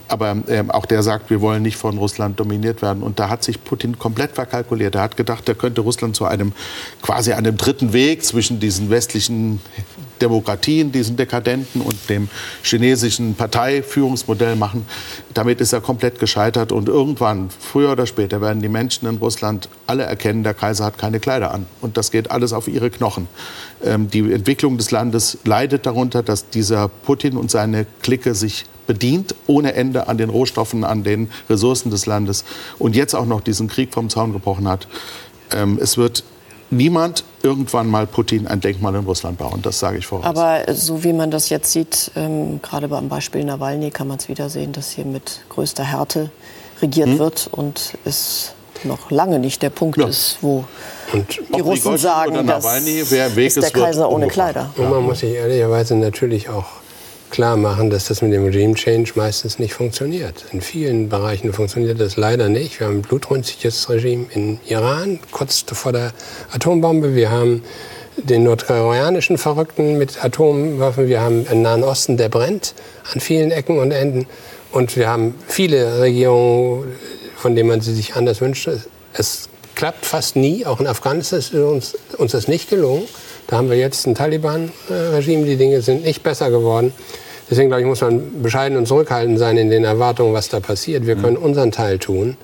aber 0.07 0.36
ähm, 0.47 0.72
auch 0.72 0.86
der 0.86 1.03
sagt, 1.03 1.30
wir 1.30 1.39
wollen 1.39 1.64
nicht 1.64 1.78
von 1.78 1.97
Russland 1.97 2.39
dominiert 2.39 2.82
werden. 2.82 3.01
Und 3.01 3.20
da 3.20 3.30
hat 3.30 3.43
sich 3.43 3.64
Putin 3.64 3.97
komplett 3.97 4.32
verkalkuliert. 4.34 4.95
Er 4.95 5.01
hat 5.01 5.16
gedacht, 5.16 5.47
er 5.47 5.55
könnte 5.55 5.82
Russland 5.82 6.16
zu 6.16 6.26
einem 6.26 6.51
quasi 7.01 7.32
einem 7.32 7.55
dritten 7.55 7.93
Weg 7.93 8.26
zwischen 8.26 8.59
diesen 8.59 8.89
westlichen 8.89 9.62
Demokratien, 10.22 10.91
diesen 10.91 11.18
Dekadenten 11.18 11.82
und 11.82 12.09
dem 12.09 12.30
chinesischen 12.62 13.36
Parteiführungsmodell 13.36 14.55
machen. 14.55 14.86
Damit 15.34 15.62
ist 15.62 15.74
er 15.74 15.82
komplett 15.82 16.20
gescheitert. 16.20 16.72
Und 16.72 16.89
irgendwann, 16.89 17.49
früher 17.49 17.93
oder 17.93 18.05
später, 18.05 18.41
werden 18.41 18.62
die 18.62 18.70
Menschen 18.70 19.07
in 19.07 19.16
Russland 19.16 19.70
alle 19.88 20.03
erkennen, 20.03 20.43
der 20.43 20.53
Kaiser 20.53 20.86
hat 20.86 20.97
keine 20.97 21.20
Kleider 21.20 21.53
an. 21.53 21.66
Und 21.82 21.97
das 21.97 22.12
geht 22.12 22.30
alles 22.32 22.53
auf 22.53 22.68
ihre 22.68 22.89
Knochen. 22.89 23.28
Ähm, 23.84 24.09
die 24.09 24.32
Entwicklung 24.32 24.77
des 24.77 24.91
Landes 24.91 25.38
leidet 25.43 25.86
darunter, 25.86 26.23
dass 26.23 26.49
dieser 26.49 26.88
Putin 26.88 27.38
und 27.38 27.51
seine 27.51 27.86
Clique 28.01 28.36
sich 28.36 28.65
bedient 28.88 29.36
ohne 29.47 29.73
Ende 29.73 30.07
an 30.07 30.17
den 30.17 30.29
Rohstoffen, 30.29 30.84
an 30.84 31.03
den 31.03 31.29
Ressourcen 31.49 31.91
des 31.91 32.05
Landes 32.05 32.43
und 32.79 32.95
jetzt 32.95 33.13
auch 33.13 33.25
noch 33.25 33.41
diesen 33.41 33.67
Krieg 33.67 33.93
vom 33.93 34.09
Zaun 34.09 34.34
gebrochen 34.34 34.67
hat. 34.67 34.88
Ähm, 35.53 35.79
es 35.82 35.97
wird 35.97 36.23
niemand 36.71 37.23
irgendwann 37.43 37.88
mal 37.88 38.07
Putin 38.07 38.47
ein 38.47 38.61
Denkmal 38.61 38.95
in 38.95 39.05
Russland 39.05 39.38
bauen. 39.38 39.61
Das 39.61 39.79
sage 39.79 39.97
ich 39.97 40.07
voraus. 40.07 40.25
Aber 40.25 40.63
so 40.73 41.03
wie 41.03 41.13
man 41.13 41.32
das 41.32 41.49
jetzt 41.49 41.71
sieht, 41.71 42.11
ähm, 42.15 42.61
gerade 42.61 42.88
beim 42.88 43.09
Beispiel 43.09 43.43
Nawalny, 43.43 43.91
kann 43.91 44.07
man 44.07 44.17
es 44.17 44.29
wieder 44.29 44.49
sehen, 44.49 44.71
dass 44.71 44.91
hier 44.91 45.05
mit 45.05 45.41
größter 45.49 45.84
Härte 45.84 46.32
regiert 46.82 47.09
hm? 47.09 47.19
wird 47.19 47.49
und 47.51 47.97
es 48.05 48.53
noch 48.84 49.11
lange 49.11 49.39
nicht 49.39 49.61
der 49.61 49.69
Punkt 49.69 49.99
ja. 49.99 50.07
ist, 50.07 50.38
wo 50.41 50.65
und 51.14 51.41
die 51.55 51.62
Russen 51.62 51.93
die 51.93 51.97
sagen, 51.97 52.47
dass 52.47 52.66
ist 52.88 53.12
der 53.12 53.72
Kaiser 53.72 54.09
ohne 54.09 54.28
Kleider. 54.28 54.70
Und 54.78 54.89
man 54.89 55.03
muss 55.03 55.20
sich 55.20 55.34
ehrlicherweise 55.34 55.95
natürlich 55.95 56.49
auch 56.49 56.66
klar 57.32 57.57
machen, 57.57 57.89
dass 57.89 58.07
das 58.09 58.22
mit 58.22 58.34
dem 58.34 58.45
Regime 58.45 58.76
Change 58.76 59.14
meistens 59.16 59.57
nicht 59.57 59.74
funktioniert. 59.74 60.45
In 60.51 60.62
vielen 60.62 61.09
Bereichen 61.09 61.53
funktioniert 61.53 61.99
das 61.99 62.18
leider 62.18 62.49
nicht. 62.49 62.80
Wir 62.80 62.88
haben 62.88 62.97
ein 62.97 63.01
blutrünstiges 63.01 63.89
Regime 63.89 64.26
in 64.34 64.59
Iran, 64.68 65.20
kurz 65.32 65.64
vor 65.72 65.93
der 65.93 66.12
Atombombe. 66.51 67.16
Wir 67.16 67.32
haben 67.32 67.64
den 68.18 68.43
nordkoreanischen 68.43 69.38
Verrückten 69.38 69.97
mit 69.97 70.24
Atomwaffen. 70.24 71.07
Wir 71.07 71.22
haben 71.22 71.47
einen 71.49 71.62
Nahen 71.62 71.84
Osten, 71.84 72.18
der 72.18 72.30
brennt 72.30 72.74
an 73.14 73.22
vielen 73.22 73.51
Ecken 73.51 73.80
und 73.80 73.91
Enden. 73.91 74.28
Und 74.72 74.95
wir 74.95 75.09
haben 75.09 75.36
viele 75.47 76.01
Regierungen, 76.01 76.95
von 77.36 77.55
denen 77.55 77.70
man 77.70 77.82
sie 77.82 77.93
sich 77.93 78.16
anders 78.16 78.41
wünscht. 78.41 78.70
Es 79.14 79.49
klappt 79.82 80.05
fast 80.05 80.36
nie. 80.36 80.63
Auch 80.63 80.79
in 80.79 80.86
Afghanistan 80.86 81.39
ist 81.39 81.55
uns, 81.55 81.97
uns 82.19 82.34
das 82.34 82.47
nicht 82.47 82.69
gelungen. 82.69 83.01
Da 83.47 83.57
haben 83.57 83.67
wir 83.67 83.77
jetzt 83.77 84.05
ein 84.05 84.13
Taliban-Regime. 84.13 85.43
Die 85.47 85.55
Dinge 85.55 85.82
sind 85.82 86.03
nicht 86.03 86.21
besser 86.21 86.51
geworden. 86.51 86.93
Deswegen 87.49 87.69
glaube 87.69 87.82
ich, 87.82 87.88
muss 87.88 88.01
man 88.01 88.43
bescheiden 88.43 88.77
und 88.77 88.88
zurückhaltend 88.88 89.39
sein 89.39 89.57
in 89.57 89.71
den 89.71 89.84
Erwartungen, 89.84 90.36
was 90.36 90.49
da 90.49 90.59
passiert. 90.59 91.07
Wir 91.07 91.15
können 91.15 91.36
unseren 91.36 91.71
Teil 91.71 91.97
tun. 91.97 92.38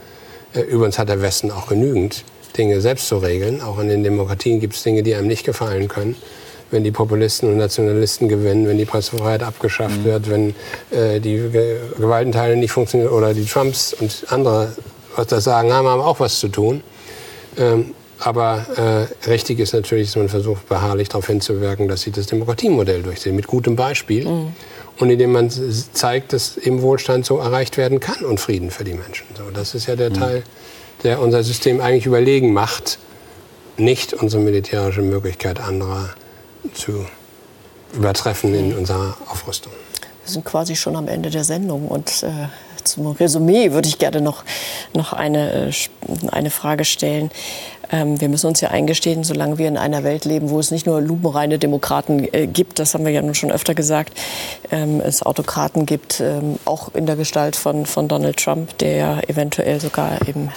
Äh, 0.55 0.61
übrigens 0.61 0.97
hat 0.97 1.09
der 1.09 1.21
Westen 1.21 1.51
auch 1.51 1.67
genügend 1.67 2.23
Dinge 2.57 2.81
selbst 2.81 3.07
zu 3.07 3.19
regeln. 3.19 3.61
Auch 3.61 3.77
in 3.77 3.87
den 3.87 4.03
Demokratien 4.03 4.59
gibt 4.59 4.73
es 4.73 4.81
Dinge, 4.81 5.03
die 5.03 5.13
einem 5.13 5.27
nicht 5.27 5.45
gefallen 5.45 5.87
können. 5.87 6.15
Wenn 6.71 6.83
die 6.83 6.91
Populisten 6.91 7.51
und 7.51 7.57
Nationalisten 7.57 8.29
gewinnen, 8.29 8.67
wenn 8.67 8.79
die 8.79 8.85
Pressefreiheit 8.85 9.43
abgeschafft 9.43 9.99
mhm. 9.99 10.05
wird, 10.05 10.29
wenn 10.31 10.55
äh, 10.89 11.19
die 11.19 11.37
Gewaltenteile 11.99 12.55
nicht 12.55 12.71
funktionieren 12.71 13.11
oder 13.11 13.35
die 13.35 13.45
Trumps 13.45 13.93
und 13.93 14.25
andere, 14.29 14.73
was 15.15 15.27
das 15.27 15.43
sagen, 15.43 15.71
haben, 15.71 15.87
haben 15.87 16.01
auch 16.01 16.19
was 16.19 16.39
zu 16.39 16.47
tun. 16.47 16.81
Ähm, 17.57 17.93
aber 18.19 19.07
äh, 19.23 19.29
richtig 19.29 19.59
ist 19.59 19.73
natürlich, 19.73 20.07
dass 20.07 20.15
man 20.15 20.29
versucht, 20.29 20.67
beharrlich 20.67 21.09
darauf 21.09 21.27
hinzuwirken, 21.27 21.87
dass 21.87 22.01
sie 22.01 22.11
das 22.11 22.25
Demokratiemodell 22.25 23.03
durchsehen, 23.03 23.35
mit 23.35 23.47
gutem 23.47 23.75
Beispiel. 23.75 24.25
Mhm. 24.25 24.53
Und 24.97 25.09
indem 25.11 25.31
man 25.31 25.51
zeigt, 25.51 26.33
dass 26.33 26.57
eben 26.57 26.81
Wohlstand 26.81 27.25
so 27.25 27.37
erreicht 27.37 27.77
werden 27.77 27.99
kann 27.99 28.25
und 28.25 28.39
Frieden 28.39 28.71
für 28.71 28.83
die 28.83 28.95
Menschen. 28.95 29.27
So, 29.37 29.43
das 29.53 29.75
ist 29.75 29.85
ja 29.85 29.95
der 29.95 30.09
mhm. 30.09 30.15
Teil, 30.15 30.43
der 31.03 31.21
unser 31.21 31.43
System 31.43 31.79
eigentlich 31.81 32.07
überlegen 32.07 32.53
macht. 32.53 32.97
nicht 33.77 34.13
unsere 34.13 34.41
militärische 34.41 35.03
Möglichkeit 35.03 35.59
anderer 35.59 36.09
zu 36.73 37.05
übertreffen 37.93 38.53
in 38.53 38.75
unserer 38.75 39.15
Aufrüstung. 39.27 39.71
Wir 40.25 40.31
sind 40.33 40.45
quasi 40.45 40.75
schon 40.75 40.95
am 40.95 41.07
Ende 41.07 41.29
der 41.29 41.43
Sendung 41.43 41.87
und 41.87 42.23
äh, 42.23 42.47
zum 42.91 43.07
Resümee 43.07 43.71
würde 43.71 43.87
ich 43.87 43.99
gerne 43.99 44.21
noch, 44.21 44.43
noch 44.93 45.13
eine, 45.13 45.69
äh, 45.69 45.71
eine 46.31 46.49
Frage 46.49 46.85
stellen. 46.85 47.31
Ähm, 47.91 48.19
wir 48.19 48.29
müssen 48.29 48.47
uns 48.47 48.61
ja 48.61 48.69
eingestehen, 48.69 49.23
solange 49.23 49.57
wir 49.57 49.67
in 49.67 49.77
einer 49.77 50.03
Welt 50.03 50.25
leben, 50.25 50.49
wo 50.49 50.59
es 50.59 50.71
nicht 50.71 50.85
nur 50.85 51.01
lupenreine 51.01 51.59
Demokraten 51.59 52.27
äh, 52.33 52.47
gibt, 52.47 52.79
das 52.79 52.93
haben 52.93 53.05
wir 53.05 53.11
ja 53.11 53.21
nun 53.21 53.35
schon 53.35 53.51
öfter 53.51 53.75
gesagt, 53.75 54.17
ähm, 54.71 55.01
es 55.01 55.23
Autokraten 55.23 55.85
gibt, 55.85 56.19
ähm, 56.19 56.59
auch 56.65 56.93
in 56.93 57.05
der 57.05 57.15
Gestalt 57.15 57.55
von, 57.55 57.85
von 57.85 58.07
Donald 58.07 58.37
Trump, 58.37 58.77
der 58.79 58.95
ja 58.95 59.19
eventuell 59.27 59.79
sogar 59.79 60.27
im 60.27 60.49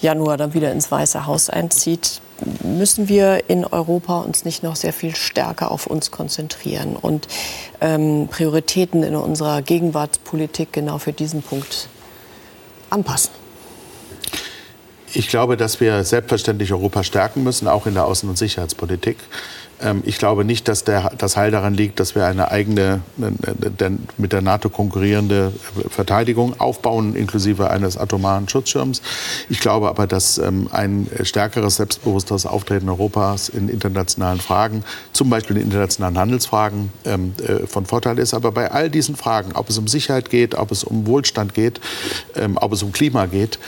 Januar 0.00 0.36
dann 0.36 0.54
wieder 0.54 0.72
ins 0.72 0.90
Weiße 0.90 1.26
Haus 1.26 1.50
einzieht, 1.50 2.20
müssen 2.62 3.08
wir 3.08 3.48
in 3.48 3.64
Europa 3.64 4.20
uns 4.20 4.44
nicht 4.44 4.62
noch 4.62 4.76
sehr 4.76 4.92
viel 4.92 5.14
stärker 5.16 5.70
auf 5.70 5.86
uns 5.86 6.10
konzentrieren 6.10 6.96
und 6.96 7.26
ähm, 7.80 8.28
Prioritäten 8.30 9.02
in 9.02 9.16
unserer 9.16 9.62
Gegenwartspolitik 9.62 10.72
genau 10.72 10.98
für 10.98 11.12
diesen 11.12 11.42
Punkt 11.42 11.88
anpassen. 12.90 13.30
Ich 15.14 15.28
glaube, 15.28 15.56
dass 15.56 15.80
wir 15.80 16.04
selbstverständlich 16.04 16.72
Europa 16.72 17.02
stärken 17.02 17.42
müssen, 17.42 17.66
auch 17.66 17.86
in 17.86 17.94
der 17.94 18.04
Außen- 18.04 18.28
und 18.28 18.36
Sicherheitspolitik. 18.36 19.16
Ähm, 19.80 20.02
ich 20.04 20.18
glaube 20.18 20.44
nicht, 20.44 20.68
dass 20.68 20.84
der, 20.84 21.12
das 21.16 21.36
Heil 21.36 21.50
daran 21.50 21.74
liegt, 21.74 22.00
dass 22.00 22.14
wir 22.14 22.26
eine 22.26 22.50
eigene, 22.50 23.00
mit 24.16 24.32
der 24.32 24.42
NATO 24.42 24.68
konkurrierende 24.68 25.52
Verteidigung 25.88 26.58
aufbauen, 26.60 27.14
inklusive 27.14 27.70
eines 27.70 27.96
atomaren 27.96 28.48
Schutzschirms. 28.48 29.02
Ich 29.48 29.60
glaube 29.60 29.88
aber, 29.88 30.06
dass 30.06 30.38
ähm, 30.38 30.68
ein 30.72 31.08
stärkeres, 31.22 31.76
selbstbewussteres 31.76 32.46
Auftreten 32.46 32.88
Europas 32.88 33.48
in 33.48 33.68
internationalen 33.68 34.40
Fragen, 34.40 34.84
zum 35.12 35.30
Beispiel 35.30 35.56
in 35.56 35.64
internationalen 35.64 36.18
Handelsfragen, 36.18 36.92
ähm, 37.04 37.34
äh, 37.42 37.66
von 37.66 37.86
Vorteil 37.86 38.18
ist. 38.18 38.34
Aber 38.34 38.52
bei 38.52 38.70
all 38.70 38.90
diesen 38.90 39.16
Fragen, 39.16 39.52
ob 39.52 39.68
es 39.70 39.78
um 39.78 39.88
Sicherheit 39.88 40.30
geht, 40.30 40.54
ob 40.54 40.70
es 40.70 40.84
um 40.84 41.06
Wohlstand 41.06 41.54
geht, 41.54 41.80
ob 42.56 42.72
es 42.72 42.82
um 42.82 42.92
Klima 42.92 43.26
geht, 43.26 43.58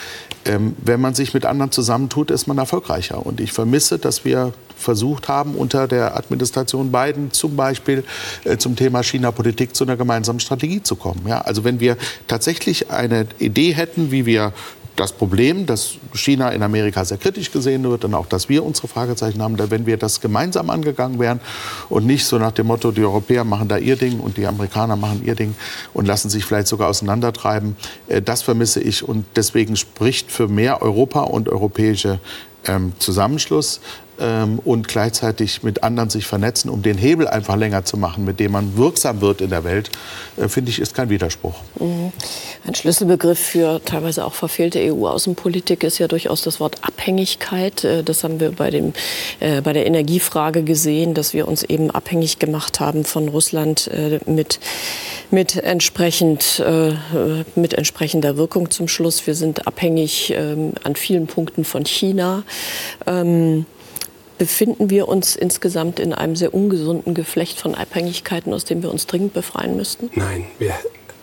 wenn 0.45 1.01
man 1.01 1.15
sich 1.15 1.35
mit 1.35 1.45
anderen 1.45 1.71
zusammentut, 1.71 2.31
ist 2.31 2.47
man 2.47 2.59
erfolgreicher. 2.59 3.25
Und 3.25 3.41
ich 3.41 3.53
vermisse, 3.53 3.99
dass 3.99 4.25
wir 4.25 4.53
versucht 4.77 5.29
haben, 5.29 5.55
unter 5.55 5.87
der 5.87 6.17
Administration 6.17 6.91
Biden 6.91 7.33
zum 7.33 7.55
Beispiel 7.57 8.03
äh, 8.45 8.57
zum 8.57 8.77
Thema 8.77 9.03
China-Politik 9.03 9.77
zu 9.77 9.85
einer 9.85 9.97
gemeinsamen 9.97 10.41
Strategie 10.41 10.83
zu 10.83 10.97
kommen. 10.97 11.21
Ja, 11.29 11.43
also 11.43 11.65
wenn 11.65 11.81
wir 11.81 11.97
tatsächlich 12.27 12.91
eine 12.91 13.27
Idee 13.39 13.73
hätten, 13.73 14.11
wie 14.11 14.25
wir 14.25 14.53
das 14.97 15.13
Problem, 15.13 15.67
dass 15.67 15.97
China 16.15 16.51
in 16.51 16.63
Amerika 16.63 17.05
sehr 17.05 17.19
kritisch 17.19 17.51
gesehen 17.51 17.83
wird 17.85 18.05
und 18.05 18.15
auch, 18.15 18.27
dass 18.27 18.49
wir 18.49 18.65
unsere 18.65 18.89
Fragezeichen 18.89 19.43
haben, 19.43 19.57
wenn 19.71 19.87
wir 19.87 19.97
das 19.97 20.21
gemeinsam 20.21 20.71
angegangen 20.71 21.19
wären 21.19 21.41
und 21.89 22.07
nicht 22.07 22.25
so 22.27 22.39
nach 22.39 22.53
dem 22.53 22.67
Motto, 22.67 22.91
die 22.93 23.03
Europäer 23.03 23.45
machen 23.45 23.69
da 23.69 23.79
ihr 23.79 23.97
Ding 23.97 24.21
und 24.21 24.37
die 24.37 24.47
Amerikaner 24.47 24.97
machen 24.97 25.23
ihr 25.25 25.35
Ding 25.35 25.55
und 25.95 26.07
lassen 26.07 26.31
sich 26.31 26.45
vielleicht 26.45 26.69
sogar 26.69 26.89
auseinandertreiben, 26.89 27.77
äh, 28.09 28.21
das 28.21 28.43
vermisse 28.43 28.81
ich 28.81 29.07
und 29.07 29.25
deswegen 29.37 29.77
spricht 29.77 30.31
für 30.31 30.49
mehr 30.49 30.83
Europa 30.83 31.23
und 31.23 31.49
europäische 31.49 32.21
ähm, 32.67 32.93
Zusammenschluss 32.99 33.81
ähm, 34.21 34.59
und 34.65 34.89
gleichzeitig 34.89 35.63
mit 35.63 35.83
anderen 35.83 36.11
sich 36.11 36.27
vernetzen, 36.27 36.71
um 36.71 36.83
den 36.83 36.99
Hebel 36.99 37.27
einfach 37.27 37.57
länger 37.57 37.85
zu 37.85 37.97
machen, 37.97 38.25
mit 38.25 38.41
dem 38.41 38.53
man 38.53 38.77
wirksam 38.77 39.21
wird 39.21 39.41
in 39.41 39.51
der 39.51 39.65
Welt, 39.65 39.91
äh, 40.37 40.49
finde 40.49 40.71
ich, 40.71 40.79
ist 40.79 40.95
kein 40.95 41.09
Widerspruch. 41.09 41.57
Mhm. 41.79 42.13
Ein 42.67 42.75
Schlüsselbegriff 42.75 43.39
für 43.39 43.81
teilweise 43.85 44.25
auch 44.25 44.35
verfehlte 44.35 44.79
EU-Außenpolitik 44.81 45.83
ist 45.83 45.99
ja 45.99 46.09
durchaus 46.09 46.43
das 46.43 46.61
Wort 46.61 46.77
Abhängigkeit. 46.83 47.85
Äh, 47.85 48.03
das 48.03 48.23
haben 48.25 48.41
wir 48.41 48.53
bei, 48.53 48.71
dem, 48.71 48.93
äh, 49.41 49.61
bei 49.63 49.73
der 49.73 49.87
Energiefrage 49.87 50.63
gesehen, 50.63 51.15
dass 51.15 51.33
wir 51.33 51.49
uns 51.49 51.63
eben 51.63 51.91
abhängig 51.91 52.39
gemacht 52.39 52.81
haben 52.81 53.05
von 53.05 53.29
Russland 53.29 53.89
äh, 53.89 54.21
mit, 54.27 54.61
mit, 55.31 55.57
entsprechend, 55.57 56.61
äh, 56.61 56.93
mit 57.55 57.75
entsprechender 57.75 58.37
Wirkung 58.37 58.71
zum 58.71 58.89
Schluss. 58.89 59.27
Wir 59.27 59.35
sind 59.35 59.67
abhängig 59.67 60.35
ähm, 60.37 60.73
an 60.85 60.97
vielen 60.97 61.27
Punkten 61.27 61.65
von 61.65 61.85
China. 61.85 62.43
Ähm, 63.07 63.67
befinden 64.41 64.89
wir 64.89 65.07
uns 65.07 65.37
insgesamt 65.37 66.01
in 66.01 66.15
einem 66.15 66.35
sehr 66.35 66.55
ungesunden 66.55 67.13
Geflecht 67.13 67.61
von 67.61 67.75
Abhängigkeiten, 67.75 68.55
aus 68.55 68.65
dem 68.65 68.83
wir 68.83 68.91
uns 68.91 69.07
dringend 69.07 69.35
befreien 69.35 69.77
müssten? 69.77 70.09
Nein, 70.15 70.47
wir, 70.59 70.73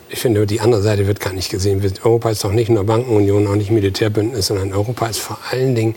ich 0.07 0.19
finde, 0.19 0.45
die 0.45 0.61
andere 0.61 0.83
Seite 0.83 1.07
wird 1.07 1.19
gar 1.19 1.33
nicht 1.33 1.49
gesehen. 1.49 1.81
Europa 2.03 2.29
ist 2.29 2.43
doch 2.43 2.51
nicht 2.51 2.69
nur 2.69 2.83
Bankenunion, 2.83 3.47
auch 3.47 3.55
nicht 3.55 3.71
Militärbündnis, 3.71 4.45
sondern 4.45 4.71
Europa 4.71 5.07
ist 5.07 5.17
vor 5.17 5.39
allen 5.49 5.73
Dingen 5.73 5.95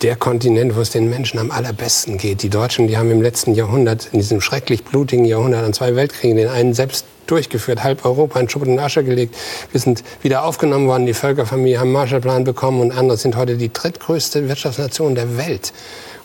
der 0.00 0.16
Kontinent, 0.16 0.74
wo 0.74 0.80
es 0.80 0.88
den 0.88 1.10
Menschen 1.10 1.38
am 1.38 1.50
allerbesten 1.50 2.16
geht. 2.16 2.42
Die 2.42 2.48
Deutschen, 2.48 2.88
die 2.88 2.96
haben 2.96 3.10
im 3.10 3.20
letzten 3.20 3.54
Jahrhundert, 3.54 4.08
in 4.12 4.20
diesem 4.20 4.40
schrecklich 4.40 4.84
blutigen 4.84 5.26
Jahrhundert 5.26 5.66
an 5.66 5.74
zwei 5.74 5.94
Weltkriegen, 5.96 6.38
den 6.38 6.48
einen 6.48 6.72
selbst 6.72 7.04
durchgeführt, 7.26 7.84
halb 7.84 8.06
Europa 8.06 8.40
in 8.40 8.48
Schutt 8.48 8.66
und 8.66 8.78
Asche 8.78 9.04
gelegt. 9.04 9.34
Wir 9.70 9.80
sind 9.80 10.02
wieder 10.22 10.46
aufgenommen 10.46 10.88
worden, 10.88 11.04
die 11.04 11.12
Völkerfamilie 11.12 11.78
haben 11.78 11.88
einen 11.88 11.92
Marshallplan 11.92 12.44
bekommen 12.44 12.80
und 12.80 12.90
andere 12.90 13.18
sind 13.18 13.36
heute 13.36 13.58
die 13.58 13.70
drittgrößte 13.70 14.48
Wirtschaftsnation 14.48 15.14
der 15.14 15.36
Welt 15.36 15.74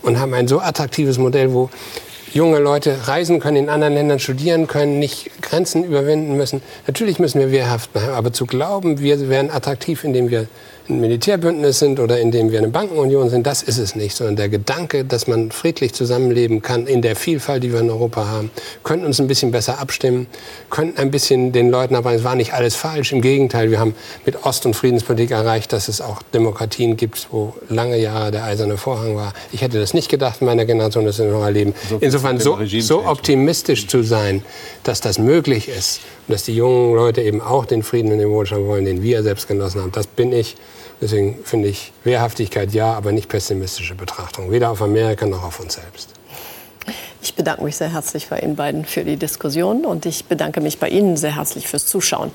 und 0.01 0.19
haben 0.19 0.33
ein 0.33 0.47
so 0.47 0.59
attraktives 0.59 1.17
Modell, 1.17 1.53
wo 1.53 1.69
junge 2.33 2.59
Leute 2.59 3.07
reisen 3.07 3.39
können, 3.39 3.57
in 3.57 3.69
anderen 3.69 3.93
Ländern 3.93 4.19
studieren 4.19 4.67
können, 4.67 4.99
nicht 4.99 5.31
Grenzen 5.41 5.83
überwinden 5.83 6.37
müssen. 6.37 6.61
Natürlich 6.87 7.19
müssen 7.19 7.39
wir 7.39 7.51
wehrhaft 7.51 7.91
bleiben, 7.93 8.13
aber 8.13 8.31
zu 8.31 8.45
glauben, 8.45 8.99
wir 8.99 9.29
wären 9.29 9.49
attraktiv, 9.49 10.03
indem 10.03 10.29
wir 10.29 10.47
ein 10.89 10.99
Militärbündnis 10.99 11.79
sind 11.79 11.99
oder 11.99 12.19
indem 12.19 12.51
wir 12.51 12.57
eine 12.59 12.69
Bankenunion 12.69 13.29
sind, 13.29 13.45
das 13.45 13.61
ist 13.61 13.77
es 13.77 13.95
nicht, 13.95 14.15
sondern 14.15 14.35
der 14.35 14.49
Gedanke, 14.49 15.05
dass 15.05 15.27
man 15.27 15.51
friedlich 15.51 15.93
zusammenleben 15.93 16.61
kann 16.61 16.87
in 16.87 17.01
der 17.01 17.15
Vielfalt, 17.15 17.63
die 17.63 17.71
wir 17.71 17.79
in 17.79 17.89
Europa 17.89 18.27
haben, 18.27 18.49
könnten 18.83 19.05
uns 19.05 19.19
ein 19.19 19.27
bisschen 19.27 19.51
besser 19.51 19.79
abstimmen, 19.79 20.27
könnten 20.69 20.97
ein 20.99 21.11
bisschen 21.11 21.51
den 21.51 21.69
Leuten, 21.69 21.95
aber 21.95 22.13
es 22.13 22.23
war 22.23 22.35
nicht 22.35 22.53
alles 22.53 22.75
falsch. 22.75 23.11
Im 23.11 23.21
Gegenteil, 23.21 23.69
wir 23.69 23.79
haben 23.79 23.93
mit 24.25 24.45
Ost- 24.45 24.65
und 24.65 24.75
Friedenspolitik 24.75 25.31
erreicht, 25.31 25.71
dass 25.73 25.87
es 25.87 26.01
auch 26.01 26.21
Demokratien 26.33 26.97
gibt, 26.97 27.27
wo 27.31 27.53
lange 27.69 27.97
Jahre 27.97 28.31
der 28.31 28.43
eiserne 28.43 28.77
Vorhang 28.77 29.15
war. 29.15 29.33
Ich 29.51 29.61
hätte 29.61 29.79
das 29.79 29.93
nicht 29.93 30.09
gedacht 30.09 30.41
in 30.41 30.47
meiner 30.47 30.65
Generation, 30.65 31.05
das 31.05 31.19
wir 31.19 31.25
noch 31.25 31.43
erleben. 31.43 31.73
Insofern 31.99 32.39
so, 32.39 32.57
so 32.79 33.05
optimistisch 33.05 33.87
zu 33.87 34.01
sein, 34.01 34.43
dass 34.83 35.01
das 35.01 35.19
möglich 35.19 35.69
ist 35.69 36.01
und 36.27 36.33
dass 36.33 36.43
die 36.43 36.55
jungen 36.55 36.95
Leute 36.95 37.21
eben 37.21 37.41
auch 37.41 37.65
den 37.65 37.83
Frieden 37.83 38.11
und 38.11 38.17
den 38.17 38.29
Wohlstand 38.29 38.65
wollen, 38.65 38.85
den 38.85 39.03
wir 39.03 39.21
selbst 39.23 39.47
genossen 39.47 39.81
haben, 39.81 39.91
das 39.91 40.07
bin 40.07 40.31
ich. 40.31 40.55
Deswegen 41.01 41.39
finde 41.43 41.69
ich 41.69 41.93
Wehrhaftigkeit 42.03 42.73
ja, 42.73 42.93
aber 42.93 43.11
nicht 43.11 43.29
pessimistische 43.29 43.95
Betrachtung, 43.95 44.51
weder 44.51 44.69
auf 44.71 44.81
Amerika 44.81 45.25
noch 45.25 45.43
auf 45.43 45.59
uns 45.59 45.75
selbst. 45.75 46.09
Ich 47.21 47.35
bedanke 47.35 47.63
mich 47.63 47.75
sehr 47.75 47.91
herzlich 47.91 48.29
bei 48.29 48.39
Ihnen 48.39 48.55
beiden 48.55 48.85
für 48.85 49.03
die 49.03 49.17
Diskussion 49.17 49.85
und 49.85 50.05
ich 50.05 50.25
bedanke 50.25 50.61
mich 50.61 50.79
bei 50.79 50.87
Ihnen 50.87 51.17
sehr 51.17 51.35
herzlich 51.35 51.67
fürs 51.67 51.85
Zuschauen. 51.85 52.31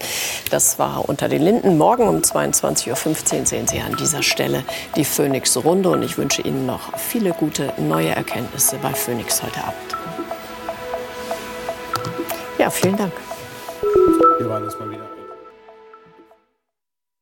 Das 0.51 0.79
war 0.79 1.09
unter 1.09 1.29
den 1.29 1.43
Linden. 1.43 1.79
Morgen 1.79 2.07
um 2.07 2.19
22.15 2.19 2.91
Uhr 3.41 3.47
sehen 3.47 3.67
Sie 3.67 3.81
an 3.81 3.97
dieser 3.97 4.23
Stelle 4.23 4.63
die 4.97 5.05
Phoenix 5.05 5.57
Runde 5.57 5.89
und 5.89 6.03
ich 6.03 6.19
wünsche 6.19 6.43
Ihnen 6.43 6.67
noch 6.67 6.99
viele 6.99 7.33
gute 7.33 7.73
neue 7.79 8.11
Erkenntnisse 8.11 8.77
bei 8.83 8.93
Phoenix 8.93 9.43
heute 9.43 9.61
Abend. 9.61 9.75
Ja, 12.59 12.69
vielen 12.69 12.97
Dank. 12.97 13.13
Wir 14.39 14.49
waren 14.49 14.65
das 14.65 14.79
mal 14.79 14.91
wieder. 14.91 15.14